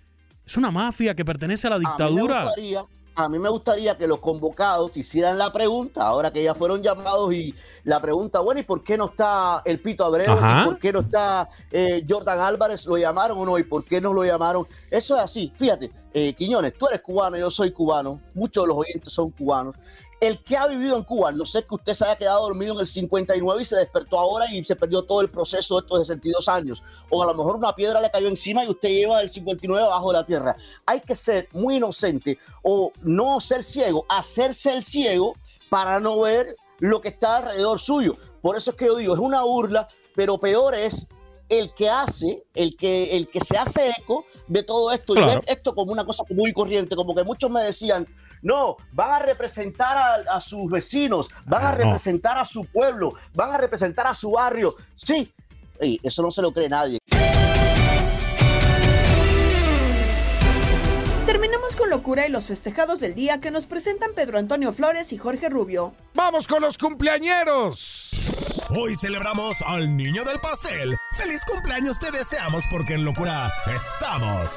Es 0.45 0.57
una 0.57 0.69
mafia 0.69 1.15
que 1.15 1.23
pertenece 1.23 1.67
a 1.67 1.69
la 1.69 1.75
A 1.77 1.79
mí 1.79 1.85
me 1.85 1.91
dictadura. 1.91 2.43
gustaría, 2.43 2.81
a 3.19 3.27
mí 3.27 3.37
me 3.37 3.49
gustaría 3.49 3.97
que 3.97 4.07
los 4.07 4.19
convocados 4.19 4.95
hicieran 4.95 5.37
la 5.37 5.51
pregunta, 5.51 6.03
ahora 6.03 6.31
que 6.31 6.41
ya 6.41 6.55
fueron 6.55 6.81
llamados 6.81 7.33
y 7.33 7.53
la 7.83 8.01
pregunta, 8.01 8.39
bueno, 8.39 8.61
¿y 8.61 8.63
por 8.63 8.81
qué 8.81 8.97
no 8.97 9.05
está 9.05 9.61
el 9.65 9.81
Pito 9.81 10.05
Abreu? 10.05 10.31
Ajá. 10.31 10.61
¿Y 10.61 10.65
por 10.65 10.79
qué 10.79 10.93
no 10.93 11.01
está 11.01 11.49
eh, 11.69 12.03
Jordan 12.07 12.39
Álvarez? 12.39 12.85
¿Lo 12.85 12.97
llamaron 12.97 13.37
o 13.37 13.45
no? 13.45 13.57
¿Y 13.57 13.63
por 13.63 13.83
qué 13.83 13.99
no 13.99 14.13
lo 14.13 14.23
llamaron? 14.23 14.65
Eso 14.89 15.17
es 15.17 15.23
así. 15.23 15.51
Fíjate, 15.57 15.91
eh, 16.13 16.33
Quiñones, 16.33 16.75
tú 16.77 16.87
eres 16.87 17.01
cubano, 17.01 17.35
yo 17.35 17.51
soy 17.51 17.71
cubano, 17.71 18.21
muchos 18.35 18.63
de 18.63 18.67
los 18.69 18.77
oyentes 18.77 19.11
son 19.11 19.31
cubanos. 19.31 19.75
El 20.19 20.43
que 20.43 20.57
ha 20.57 20.67
vivido 20.67 20.97
en 20.97 21.03
Cuba, 21.03 21.31
no 21.31 21.45
sé 21.45 21.63
que 21.63 21.75
usted 21.75 21.93
se 21.93 22.03
haya 22.03 22.17
quedado 22.17 22.41
dormido 22.41 22.73
en 22.73 22.81
el 22.81 22.87
59 22.87 23.61
y 23.61 23.65
se 23.65 23.77
despertó 23.77 24.19
ahora 24.19 24.51
y 24.51 24.61
se 24.65 24.75
perdió 24.75 25.03
todo 25.03 25.21
el 25.21 25.29
proceso 25.29 25.75
de 25.75 25.85
estos 25.85 26.07
62 26.07 26.49
años. 26.49 26.83
O 27.09 27.23
a 27.23 27.25
lo 27.25 27.33
mejor 27.33 27.55
una 27.55 27.73
piedra 27.73 28.01
le 28.01 28.11
cayó 28.11 28.27
encima 28.27 28.65
y 28.65 28.69
usted 28.69 28.89
lleva 28.89 29.21
el 29.21 29.29
59 29.29 29.81
abajo 29.81 30.11
de 30.11 30.17
la 30.17 30.25
tierra. 30.25 30.57
Hay 30.85 30.99
que 30.99 31.15
ser 31.15 31.47
muy 31.53 31.75
inocente 31.77 32.37
o 32.63 32.91
no 33.01 33.39
ser 33.39 33.63
ciego, 33.63 34.05
hacerse 34.09 34.73
el 34.73 34.83
ciego 34.83 35.35
para 35.69 36.01
no 36.01 36.19
ver 36.19 36.55
lo 36.79 36.99
que 36.99 37.09
está 37.09 37.37
alrededor 37.37 37.79
suyo. 37.79 38.17
Por 38.41 38.57
eso 38.57 38.71
es 38.71 38.75
que 38.75 38.87
yo 38.87 38.95
digo, 38.95 39.13
es 39.13 39.19
una 39.19 39.43
burla, 39.43 39.87
pero 40.15 40.37
peor 40.37 40.75
es 40.75 41.07
el 41.49 41.73
que 41.73 41.89
hace, 41.89 42.43
el 42.53 42.77
que, 42.77 43.17
el 43.17 43.27
que 43.27 43.41
se 43.41 43.57
hace 43.57 43.89
eco 43.97 44.25
de 44.47 44.63
todo 44.63 44.91
esto 44.91 45.13
y 45.17 45.21
ve 45.25 45.41
esto 45.47 45.73
como 45.75 45.91
una 45.91 46.05
cosa 46.05 46.23
muy 46.29 46.53
corriente, 46.53 46.95
como 46.95 47.13
que 47.15 47.23
muchos 47.23 47.49
me 47.49 47.61
decían, 47.61 48.07
no, 48.41 48.77
van 48.93 49.11
a 49.11 49.19
representar 49.19 49.97
a, 49.97 50.35
a 50.35 50.41
sus 50.41 50.69
vecinos, 50.71 51.27
van 51.47 51.63
a 51.65 51.69
Ah, 51.69 51.71
no. 51.71 51.77
representar 51.85 52.37
a 52.37 52.45
su 52.45 52.65
pueblo, 52.65 53.13
van 53.33 53.51
a 53.51 53.57
representar 53.57 54.07
a 54.07 54.13
su 54.13 54.31
barrio. 54.31 54.75
Sí, 54.95 55.33
Ey, 55.79 55.99
eso 56.03 56.21
no 56.21 56.29
se 56.29 56.41
lo 56.41 56.51
cree 56.51 56.67
nadie. 56.69 56.99
Terminamos 61.25 61.75
con 61.75 61.89
locura 61.89 62.27
y 62.27 62.31
los 62.31 62.47
festejados 62.47 62.99
del 62.99 63.13
día 63.15 63.39
que 63.39 63.51
nos 63.51 63.65
presentan 63.65 64.11
Pedro 64.15 64.39
Antonio 64.39 64.73
Flores 64.73 65.13
y 65.13 65.17
Jorge 65.17 65.47
Rubio. 65.49 65.93
Vamos 66.15 66.47
con 66.47 66.61
los 66.61 66.77
cumpleañeros. 66.77 68.09
Hoy 68.69 68.95
celebramos 68.95 69.61
al 69.65 69.95
niño 69.97 70.23
del 70.23 70.39
pastel. 70.39 70.95
¡Feliz 71.13 71.43
cumpleaños 71.45 71.97
te 71.99 72.11
deseamos 72.11 72.63
porque 72.69 72.93
en 72.93 73.03
locura 73.03 73.51
estamos! 73.65 74.51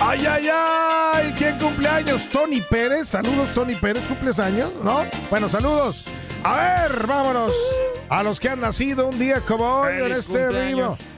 ¡Ay, 0.00 0.26
ay, 0.26 0.48
ay! 0.52 1.32
¿Quién 1.36 1.58
cumpleaños? 1.58 2.28
Tony 2.30 2.60
Pérez. 2.60 3.08
Saludos, 3.08 3.50
Tony 3.54 3.74
Pérez. 3.76 4.04
¿Cumples 4.06 4.40
años? 4.40 4.72
¿No? 4.82 5.04
Bueno, 5.30 5.48
saludos. 5.48 6.06
A 6.42 6.56
ver, 6.88 7.06
vámonos. 7.06 7.54
A 8.08 8.22
los 8.22 8.40
que 8.40 8.48
han 8.48 8.60
nacido 8.60 9.06
un 9.08 9.18
día 9.18 9.40
como 9.40 9.64
hoy 9.82 9.94
en 10.04 10.12
este 10.12 10.40
cumpleaños. 10.44 10.98
ritmo. 10.98 11.08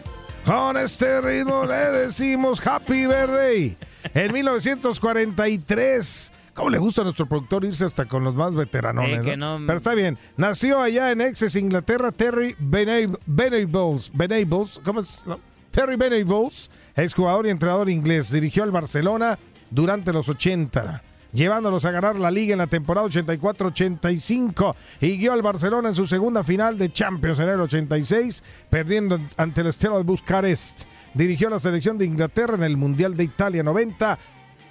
Con 0.45 0.77
este 0.79 1.21
ritmo 1.21 1.65
le 1.65 1.75
decimos 1.75 2.67
Happy 2.67 3.07
Birthday. 3.07 3.77
En 4.15 4.33
1943. 4.35 6.33
¿Cómo 6.55 6.71
le 6.71 6.79
gusta 6.79 7.01
a 7.03 7.05
nuestro 7.05 7.27
productor 7.27 7.65
irse 7.65 7.85
hasta 7.85 8.05
con 8.07 8.25
los 8.25 8.35
más 8.35 8.55
veteranones? 8.55 9.21
Eh, 9.21 9.23
que 9.31 9.37
no? 9.37 9.59
no- 9.59 9.67
Pero 9.67 9.77
está 9.79 9.95
bien. 9.95 10.19
Nació 10.37 10.81
allá 10.81 11.11
en 11.13 11.21
Essex, 11.21 11.57
Inglaterra, 11.57 12.13
Terry 12.13 12.55
Venables. 12.59 14.11
Venables. 14.13 14.81
¿Cómo 14.85 15.01
es? 15.01 15.25
No. 15.27 15.39
Terry 15.71 15.97
Venables, 15.97 16.71
exjugador 16.97 17.47
y 17.47 17.51
entrenador 17.51 17.89
inglés. 17.89 18.31
Dirigió 18.33 18.65
al 18.65 18.73
Barcelona 18.73 19.39
durante 19.71 20.13
los 20.13 20.29
80 20.29 21.03
llevándolos 21.33 21.85
a 21.85 21.93
ganar 21.93 22.19
la 22.19 22.29
liga 22.29 22.55
en 22.55 22.59
la 22.59 22.67
temporada 22.67 23.07
84-85 23.07 24.75
y 25.01 25.17
guió 25.19 25.33
al 25.33 25.43
Barcelona 25.43 25.91
en 25.91 25.95
su 25.95 26.05
segunda 26.07 26.43
final 26.43 26.77
de 26.77 26.93
Champions 26.93 27.39
en 27.39 27.49
el 27.51 27.61
86, 27.61 28.43
perdiendo 28.69 29.21
ante 29.37 29.61
el 29.61 29.69
Estela 29.69 29.97
de 29.97 30.03
Bucarest. 30.03 30.85
Dirigió 31.15 31.47
a 31.47 31.53
la 31.53 31.59
selección 31.61 31.99
de 31.99 32.07
Inglaterra 32.07 32.57
en 32.57 32.65
el 32.65 32.77
Mundial 32.77 33.17
de 33.17 33.23
Italia 33.23 33.63
90. 33.63 34.19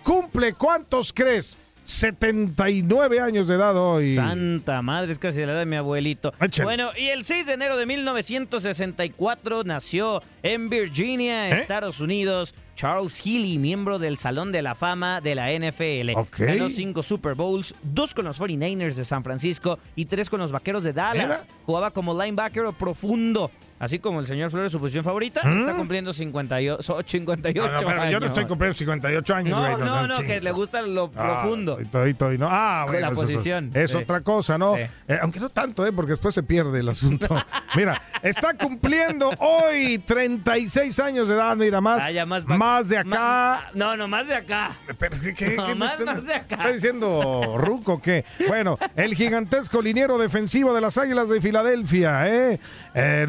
¿Cumple 0.03 0.53
cuántos 0.53 1.13
crees? 1.13 1.57
79 1.90 3.20
años 3.20 3.48
de 3.48 3.56
edad 3.56 3.76
hoy. 3.76 4.14
Santa 4.14 4.84
madre, 4.84 5.12
es 5.12 5.18
casi 5.18 5.40
la 5.40 5.54
edad 5.54 5.60
de 5.62 5.66
mi 5.66 5.76
abuelito. 5.76 6.32
Bueno, 6.62 6.92
y 6.96 7.08
el 7.08 7.24
6 7.24 7.48
de 7.48 7.54
enero 7.54 7.78
de 7.78 7.88
1964 7.88 9.64
nació 9.64 10.22
en 10.44 10.70
Virginia, 10.70 11.50
¿Eh? 11.50 11.54
Estados 11.54 12.00
Unidos, 12.00 12.54
Charles 12.76 13.20
Healy, 13.26 13.58
miembro 13.58 13.98
del 13.98 14.20
Salón 14.20 14.52
de 14.52 14.62
la 14.62 14.76
Fama 14.76 15.20
de 15.20 15.34
la 15.34 15.52
NFL. 15.52 16.12
Ok. 16.16 16.38
Ganó 16.42 16.70
cinco 16.70 17.02
Super 17.02 17.34
Bowls, 17.34 17.74
dos 17.82 18.14
con 18.14 18.26
los 18.26 18.40
49ers 18.40 18.94
de 18.94 19.04
San 19.04 19.24
Francisco 19.24 19.80
y 19.96 20.06
tres 20.06 20.30
con 20.30 20.40
los 20.40 20.52
Vaqueros 20.52 20.84
de 20.84 20.94
Dallas. 20.94 21.44
¿Era? 21.44 21.54
Jugaba 21.66 21.90
como 21.90 22.14
linebacker 22.14 22.66
o 22.66 22.72
profundo. 22.74 23.50
Así 23.80 23.99
como 23.99 24.19
el 24.19 24.27
señor 24.27 24.51
Flores, 24.51 24.71
su 24.73 24.80
posición 24.80 25.03
favorita, 25.05 25.41
¿Mm? 25.43 25.57
está 25.59 25.73
cumpliendo 25.73 26.11
58, 26.11 26.99
58 27.05 27.63
Ah, 27.65 27.82
no, 27.82 27.88
pero 27.88 28.09
yo 28.11 28.19
no 28.19 28.25
estoy 28.25 28.41
años. 28.41 28.49
cumpliendo 28.49 28.77
58 28.77 29.36
años, 29.36 29.49
No, 29.51 29.61
güey, 29.77 29.77
no, 29.89 30.07
no, 30.07 30.17
que 30.19 30.41
le 30.41 30.51
gusta 30.51 30.82
lo 30.82 31.11
Ah, 31.15 31.41
profundo. 31.41 31.80
y 31.82 31.86
todo, 31.86 32.07
y 32.07 32.13
todo, 32.13 32.34
y 32.34 32.38
no. 32.38 32.47
Ah, 32.49 32.84
bueno, 32.88 32.99
la 33.01 33.07
eso- 33.07 33.15
posición, 33.21 33.71
Es 33.73 33.91
sí. 33.91 33.97
otra 33.97 34.21
cosa, 34.21 34.57
¿no? 34.57 34.75
Sí. 34.75 34.82
Eh, 35.07 35.19
aunque 35.21 35.39
no 35.39 35.49
tanto, 35.49 35.86
¿eh? 35.86 35.91
Porque 35.93 36.09
después 36.11 36.36
se 36.36 36.43
pierde 36.43 36.80
el 36.82 36.89
asunto. 36.89 37.27
mira, 37.75 38.01
está 38.21 38.53
cumpliendo 38.53 39.32
hoy 39.39 39.97
36 39.99 40.99
años 40.99 41.27
de 41.30 41.36
edad, 41.36 41.55
mira, 41.55 41.80
más, 41.80 42.03
Ah, 42.03 42.11
ya 42.11 42.25
más 42.25 42.45
más, 42.45 42.89
de 42.89 42.97
acá. 42.97 43.69
No, 43.73 43.95
no, 43.95 44.07
más 44.07 44.27
de 44.27 44.36
acá. 44.36 44.71
Pero, 44.97 45.15
¿qué, 45.23 45.34
qué- 45.34 45.55
No, 45.55 45.65
qué 45.67 45.75
más, 45.75 45.99
está- 45.99 46.13
más 46.15 46.25
de 46.25 46.34
acá. 46.34 46.55
¿Está 46.55 46.71
diciendo 46.71 47.55
Ruco 47.57 47.93
o 47.93 48.01
qué? 48.01 48.25
Bueno, 48.47 48.77
el 48.95 49.15
gigantesco 49.15 49.82
liniero 49.82 50.17
defensivo 50.17 50.73
de 50.73 50.82
las 50.82 50.97
Águilas 50.97 51.30
de 51.30 51.39
Filadelfia, 51.41 52.27
¿eh? 52.27 52.59
eh 52.93 53.25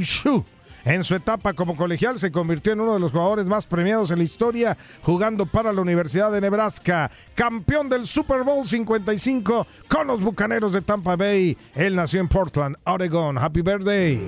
Shu. 0.00 0.44
En 0.84 1.04
su 1.04 1.14
etapa 1.14 1.52
como 1.54 1.76
colegial 1.76 2.18
se 2.18 2.32
convirtió 2.32 2.72
en 2.72 2.80
uno 2.80 2.94
de 2.94 2.98
los 2.98 3.12
jugadores 3.12 3.46
más 3.46 3.66
premiados 3.66 4.10
en 4.10 4.18
la 4.18 4.24
historia 4.24 4.76
jugando 5.02 5.46
para 5.46 5.72
la 5.72 5.80
Universidad 5.80 6.32
de 6.32 6.40
Nebraska. 6.40 7.08
Campeón 7.36 7.88
del 7.88 8.04
Super 8.04 8.42
Bowl 8.42 8.66
55 8.66 9.64
con 9.88 10.08
los 10.08 10.20
Bucaneros 10.20 10.72
de 10.72 10.82
Tampa 10.82 11.14
Bay. 11.14 11.56
Él 11.76 11.94
nació 11.94 12.20
en 12.20 12.26
Portland, 12.26 12.76
Oregon. 12.84 13.38
Happy 13.38 13.62
birthday. 13.62 14.20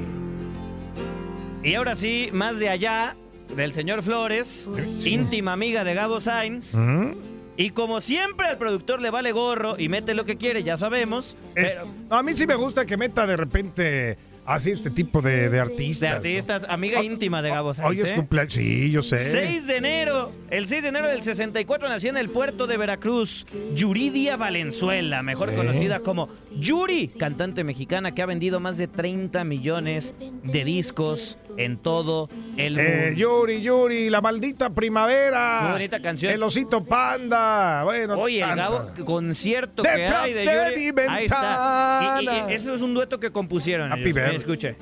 Y 1.64 1.74
ahora 1.74 1.96
sí, 1.96 2.28
más 2.32 2.58
de 2.60 2.68
allá, 2.68 3.16
del 3.56 3.72
señor 3.72 4.02
Flores, 4.02 4.68
íntima 5.04 5.54
amiga 5.54 5.82
de 5.82 5.94
Gabo 5.94 6.20
Sainz. 6.20 6.74
¿Mm? 6.74 7.12
Y 7.56 7.70
como 7.70 8.00
siempre, 8.00 8.46
al 8.46 8.58
productor 8.58 9.00
le 9.00 9.10
vale 9.10 9.32
gorro 9.32 9.78
y 9.78 9.88
mete 9.88 10.14
lo 10.14 10.24
que 10.24 10.36
quiere, 10.36 10.62
ya 10.62 10.76
sabemos. 10.76 11.36
Es- 11.54 11.80
pero- 12.08 12.16
a 12.18 12.22
mí 12.22 12.34
sí 12.34 12.46
me 12.46 12.54
gusta 12.56 12.84
que 12.84 12.96
meta 12.96 13.26
de 13.26 13.36
repente 13.36 14.18
así 14.46 14.70
este 14.70 14.90
tipo 14.90 15.20
de, 15.22 15.48
de 15.50 15.60
artistas. 15.60 16.00
de 16.00 16.16
artistas, 16.16 16.66
amiga 16.68 17.02
íntima 17.02 17.42
de 17.42 17.50
Gabo. 17.50 17.72
Hoy 17.82 18.00
es 18.00 18.10
¿eh? 18.10 18.14
cumpleaños. 18.14 18.52
Sí, 18.54 18.90
yo 18.90 19.02
sé. 19.02 19.16
6 19.18 19.66
de 19.66 19.76
enero, 19.76 20.32
el 20.50 20.66
6 20.66 20.82
de 20.82 20.88
enero 20.88 21.08
del 21.08 21.22
64 21.22 21.88
nació 21.88 22.10
en 22.10 22.16
el 22.16 22.28
puerto 22.28 22.66
de 22.66 22.76
Veracruz 22.76 23.46
Yuridia 23.74 24.36
Valenzuela, 24.36 25.22
mejor 25.22 25.50
Sí. 25.50 25.56
conocida 25.56 26.00
como 26.00 26.28
Yuri, 26.58 27.08
cantante 27.08 27.64
mexicana 27.64 28.12
que 28.12 28.22
ha 28.22 28.26
vendido 28.26 28.60
más 28.60 28.76
de 28.76 28.86
30 28.88 29.44
millones 29.44 30.14
de 30.42 30.64
discos 30.64 31.38
en 31.56 31.76
todo 31.76 32.28
el 32.56 32.74
mundo. 32.76 32.90
Eh, 32.90 33.14
Yuri, 33.16 33.60
Yuri, 33.62 34.10
la 34.10 34.20
maldita 34.20 34.70
primavera. 34.70 35.60
Muy 35.62 35.72
bonita 35.72 35.98
canción. 36.00 36.32
El 36.32 36.42
osito 36.42 36.84
panda. 36.84 37.82
Bueno, 37.84 38.18
Oye, 38.18 38.42
el. 38.42 38.54
Gabo, 38.56 38.90
concierto 39.04 39.82
Detrás 39.82 40.08
que 40.08 40.14
hay 40.16 40.32
de, 40.32 40.40
de 40.40 40.70
Yuri. 40.70 40.92
mi 40.92 41.02
Ahí 41.08 41.24
está. 41.26 42.00
Y- 42.00 42.22
y- 42.22 42.26
ventana. 42.26 42.50
y 42.50 42.54
eso 42.54 42.74
es 42.74 42.82
un 42.82 42.94
dueto 42.94 43.18
que 43.20 43.30
compusieron. 43.30 43.92
Happy 43.92 44.10
ellos. 44.10 44.14
Escuche. 44.36 44.76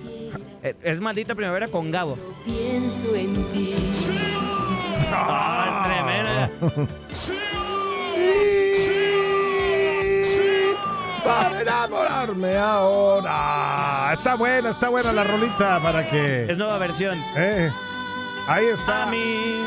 Eh, 0.62 0.74
Es 0.82 1.00
maldita 1.00 1.34
primavera 1.34 1.68
con 1.68 1.90
Gabo. 1.90 2.16
Pienso 2.44 3.14
en 3.14 3.34
ti. 3.52 3.74
Ah, 5.12 5.66
es 5.68 5.74
tremenda. 5.88 6.50
Para 11.24 11.60
enamorarme 11.62 12.56
ahora. 12.56 14.10
Está 14.12 14.34
buena, 14.34 14.70
está 14.70 14.88
buena 14.88 15.12
la 15.12 15.24
rolita 15.24 15.78
para 15.80 16.08
que. 16.08 16.44
Es 16.50 16.56
nueva 16.58 16.78
versión. 16.78 17.22
Eh, 17.36 17.70
ahí 18.46 18.66
está. 18.66 19.04
A 19.04 19.06
mí. 19.06 19.62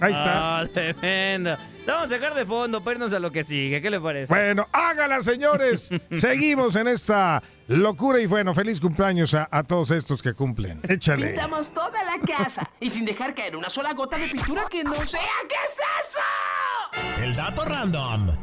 Ahí 0.00 0.12
está. 0.12 0.60
Ah, 0.60 0.66
tremendo. 0.72 1.56
La 1.88 1.94
Vamos 1.94 2.12
a 2.12 2.16
sacar 2.16 2.34
de 2.34 2.44
fondo, 2.44 2.84
para 2.84 2.96
irnos 2.96 3.14
a 3.14 3.18
lo 3.18 3.32
que 3.32 3.42
sigue. 3.42 3.80
¿Qué 3.80 3.88
le 3.88 3.98
parece? 3.98 4.30
Bueno, 4.30 4.68
hágala, 4.72 5.22
señores. 5.22 5.88
Seguimos 6.16 6.76
en 6.76 6.86
esta 6.86 7.42
locura 7.66 8.20
y 8.20 8.26
bueno, 8.26 8.52
feliz 8.52 8.78
cumpleaños 8.78 9.32
a, 9.32 9.48
a 9.50 9.62
todos 9.62 9.90
estos 9.92 10.20
que 10.20 10.34
cumplen. 10.34 10.82
Échale. 10.86 11.28
Pintamos 11.28 11.70
toda 11.70 12.04
la 12.04 12.18
casa 12.18 12.70
y 12.78 12.90
sin 12.90 13.06
dejar 13.06 13.34
caer 13.34 13.56
una 13.56 13.70
sola 13.70 13.94
gota 13.94 14.18
de 14.18 14.28
pintura 14.28 14.66
que 14.70 14.84
no 14.84 14.94
sea. 15.06 15.22
¿Qué 15.48 15.54
es 15.64 15.80
eso? 16.10 17.24
El 17.24 17.34
dato 17.34 17.64
random. 17.64 18.36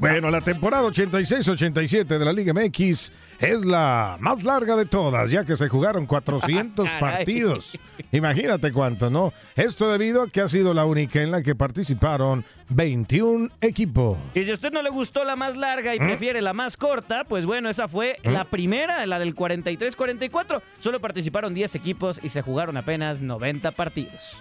Bueno, 0.00 0.30
la 0.30 0.40
temporada 0.40 0.82
86-87 0.88 2.06
de 2.06 2.24
la 2.24 2.32
Liga 2.32 2.54
MX 2.54 3.12
es 3.38 3.64
la 3.66 4.16
más 4.18 4.42
larga 4.44 4.74
de 4.74 4.86
todas, 4.86 5.30
ya 5.30 5.44
que 5.44 5.56
se 5.58 5.68
jugaron 5.68 6.06
400 6.06 6.88
Caray. 6.98 7.00
partidos. 7.00 7.78
Imagínate 8.10 8.72
cuánto, 8.72 9.10
¿no? 9.10 9.34
Esto 9.56 9.90
debido 9.92 10.22
a 10.22 10.28
que 10.30 10.40
ha 10.40 10.48
sido 10.48 10.72
la 10.72 10.86
única 10.86 11.20
en 11.22 11.30
la 11.30 11.42
que 11.42 11.54
participaron 11.54 12.46
21 12.70 13.50
equipos. 13.60 14.16
Y 14.34 14.42
si 14.44 14.50
a 14.50 14.54
usted 14.54 14.72
no 14.72 14.80
le 14.82 14.88
gustó 14.90 15.22
la 15.24 15.36
más 15.36 15.58
larga 15.58 15.94
y 15.94 16.00
¿Mm? 16.00 16.06
prefiere 16.06 16.40
la 16.40 16.54
más 16.54 16.78
corta, 16.78 17.24
pues 17.24 17.44
bueno, 17.44 17.68
esa 17.68 17.86
fue 17.86 18.16
la 18.24 18.44
primera, 18.44 19.04
la 19.04 19.18
del 19.18 19.34
43-44. 19.36 20.62
Solo 20.78 21.00
participaron 21.00 21.52
10 21.52 21.74
equipos 21.74 22.20
y 22.22 22.30
se 22.30 22.40
jugaron 22.40 22.78
apenas 22.78 23.20
90 23.20 23.70
partidos. 23.72 24.38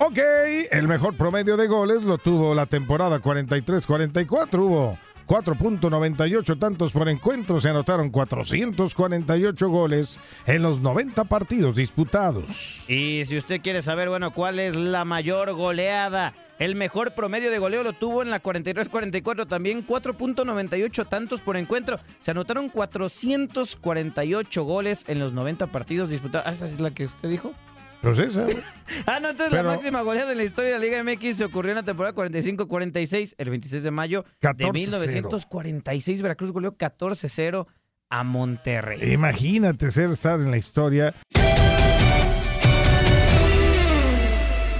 Ok, 0.00 0.18
el 0.70 0.86
mejor 0.86 1.16
promedio 1.16 1.56
de 1.56 1.66
goles 1.66 2.04
lo 2.04 2.18
tuvo 2.18 2.54
la 2.54 2.66
temporada 2.66 3.20
43-44. 3.20 4.58
Hubo 4.60 4.98
4.98 5.26 6.56
tantos 6.56 6.92
por 6.92 7.08
encuentro. 7.08 7.60
Se 7.60 7.68
anotaron 7.68 8.10
448 8.10 9.68
goles 9.68 10.20
en 10.46 10.62
los 10.62 10.80
90 10.80 11.24
partidos 11.24 11.74
disputados. 11.74 12.88
Y 12.88 13.24
si 13.24 13.36
usted 13.36 13.60
quiere 13.60 13.82
saber, 13.82 14.08
bueno, 14.08 14.32
cuál 14.32 14.60
es 14.60 14.76
la 14.76 15.04
mayor 15.04 15.52
goleada, 15.54 16.32
el 16.60 16.76
mejor 16.76 17.14
promedio 17.14 17.50
de 17.50 17.58
goleo 17.58 17.82
lo 17.82 17.92
tuvo 17.92 18.22
en 18.22 18.30
la 18.30 18.40
43-44, 18.40 19.48
también 19.48 19.84
4.98 19.84 21.08
tantos 21.08 21.40
por 21.40 21.56
encuentro. 21.56 21.98
Se 22.20 22.30
anotaron 22.30 22.68
448 22.68 24.62
goles 24.62 25.04
en 25.08 25.18
los 25.18 25.32
90 25.32 25.66
partidos 25.66 26.08
disputados. 26.08 26.46
Ah, 26.46 26.52
¿Esa 26.52 26.66
es 26.66 26.80
la 26.80 26.92
que 26.92 27.02
usted 27.02 27.28
dijo? 27.28 27.52
Pues 28.02 28.18
esa, 28.20 28.42
güey. 28.44 28.56
Ah, 29.06 29.18
no, 29.20 29.30
entonces 29.30 29.50
Pero- 29.50 29.68
la 29.68 29.74
máxima 29.74 30.02
goleada 30.02 30.30
de 30.30 30.36
la 30.36 30.44
historia 30.44 30.72
de 30.72 30.78
la 30.78 30.84
Liga 30.84 31.02
MX 31.02 31.36
se 31.38 31.44
ocurrió 31.44 31.72
en 31.72 31.76
la 31.76 31.82
temporada 31.82 32.14
45-46, 32.14 33.34
el 33.38 33.50
26 33.50 33.82
de 33.82 33.90
mayo 33.90 34.24
de 34.40 34.48
14-0. 34.48 34.72
1946. 34.72 36.22
Veracruz 36.22 36.52
goleó 36.52 36.76
14-0 36.76 37.66
a 38.10 38.24
Monterrey. 38.24 39.12
Imagínate 39.12 39.90
ser 39.90 40.10
estar 40.10 40.38
en 40.40 40.50
la 40.50 40.56
historia. 40.56 41.14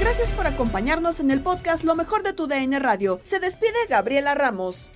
Gracias 0.00 0.30
por 0.30 0.46
acompañarnos 0.46 1.20
en 1.20 1.30
el 1.30 1.40
podcast 1.40 1.84
Lo 1.84 1.94
mejor 1.94 2.22
de 2.22 2.32
tu 2.32 2.46
DN 2.46 2.78
Radio. 2.78 3.20
Se 3.22 3.40
despide 3.40 3.74
Gabriela 3.90 4.34
Ramos. 4.34 4.90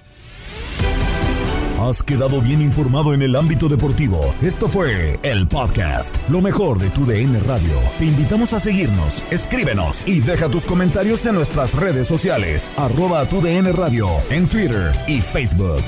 Has 1.82 2.00
quedado 2.00 2.40
bien 2.40 2.62
informado 2.62 3.12
en 3.12 3.22
el 3.22 3.34
ámbito 3.34 3.68
deportivo. 3.68 4.32
Esto 4.40 4.68
fue 4.68 5.18
el 5.24 5.48
podcast, 5.48 6.16
lo 6.28 6.40
mejor 6.40 6.78
de 6.78 6.88
tu 6.90 7.04
DN 7.04 7.40
Radio. 7.40 7.74
Te 7.98 8.04
invitamos 8.04 8.52
a 8.52 8.60
seguirnos, 8.60 9.24
escríbenos 9.32 10.06
y 10.06 10.20
deja 10.20 10.48
tus 10.48 10.64
comentarios 10.64 11.26
en 11.26 11.34
nuestras 11.34 11.74
redes 11.74 12.06
sociales, 12.06 12.70
arroba 12.76 13.26
tu 13.26 13.40
DN 13.40 13.72
Radio, 13.72 14.06
en 14.30 14.46
Twitter 14.46 14.92
y 15.08 15.20
Facebook. 15.20 15.82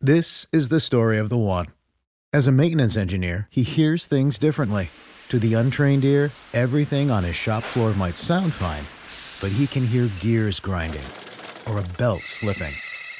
This 0.00 0.46
is 0.52 0.68
the 0.68 0.78
story 0.78 1.18
of 1.18 1.30
the 1.30 1.36
one. 1.36 1.66
As 2.32 2.46
a 2.46 2.52
maintenance 2.52 2.96
engineer, 2.96 3.48
he 3.50 3.64
hears 3.64 4.06
things 4.06 4.38
differently. 4.38 4.90
To 5.30 5.40
the 5.40 5.54
untrained 5.54 6.04
ear, 6.04 6.30
everything 6.54 7.10
on 7.10 7.24
his 7.24 7.34
shop 7.34 7.64
floor 7.64 7.92
might 7.94 8.16
sound 8.16 8.52
fine, 8.52 8.84
but 9.42 9.50
he 9.52 9.66
can 9.66 9.84
hear 9.86 10.08
gears 10.20 10.58
grinding 10.60 11.04
or 11.68 11.78
a 11.78 11.84
belt 11.98 12.20
slipping. 12.22 12.72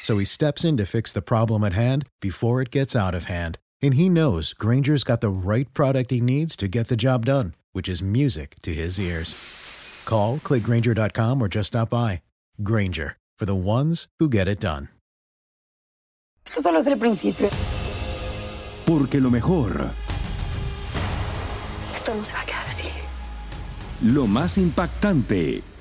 So 0.03 0.17
he 0.19 0.25
steps 0.25 0.65
in 0.65 0.77
to 0.79 0.87
fix 0.87 1.13
the 1.13 1.21
problem 1.23 1.63
at 1.65 1.75
hand 1.75 2.07
before 2.21 2.63
it 2.63 2.71
gets 2.71 2.97
out 2.97 3.15
of 3.15 3.25
hand. 3.27 3.59
And 3.83 3.95
he 3.95 4.09
knows 4.09 4.55
Granger's 4.55 5.05
got 5.05 5.21
the 5.21 5.29
right 5.29 5.73
product 5.75 6.11
he 6.13 6.21
needs 6.21 6.57
to 6.57 6.69
get 6.69 6.89
the 6.89 6.97
job 6.97 7.27
done, 7.27 7.55
which 7.73 7.89
is 7.89 8.01
music 8.01 8.55
to 8.63 8.73
his 8.73 8.99
ears. 8.99 9.35
Call, 10.05 10.39
clickgranger.com, 10.39 11.43
or 11.43 11.49
just 11.49 11.69
stop 11.69 11.91
by. 11.91 12.23
Granger, 12.63 13.17
for 13.39 13.45
the 13.45 13.55
ones 13.55 14.07
who 14.19 14.29
get 14.29 14.49
it 14.49 14.61
done. 14.61 14.89
Esto 16.47 16.61
solo 16.63 16.79
es 16.81 16.87
el 16.89 16.97
principio. 16.99 17.49
Porque 18.87 19.21
lo 19.21 19.31
mejor, 19.31 19.91
Esto 21.95 22.15
no 22.15 22.25
se 22.25 22.33
va 22.33 22.41
a 22.41 22.47
quedar 22.47 22.67
así. 22.69 22.89
lo 24.03 24.27
más 24.27 24.59
impactante, 24.59 25.63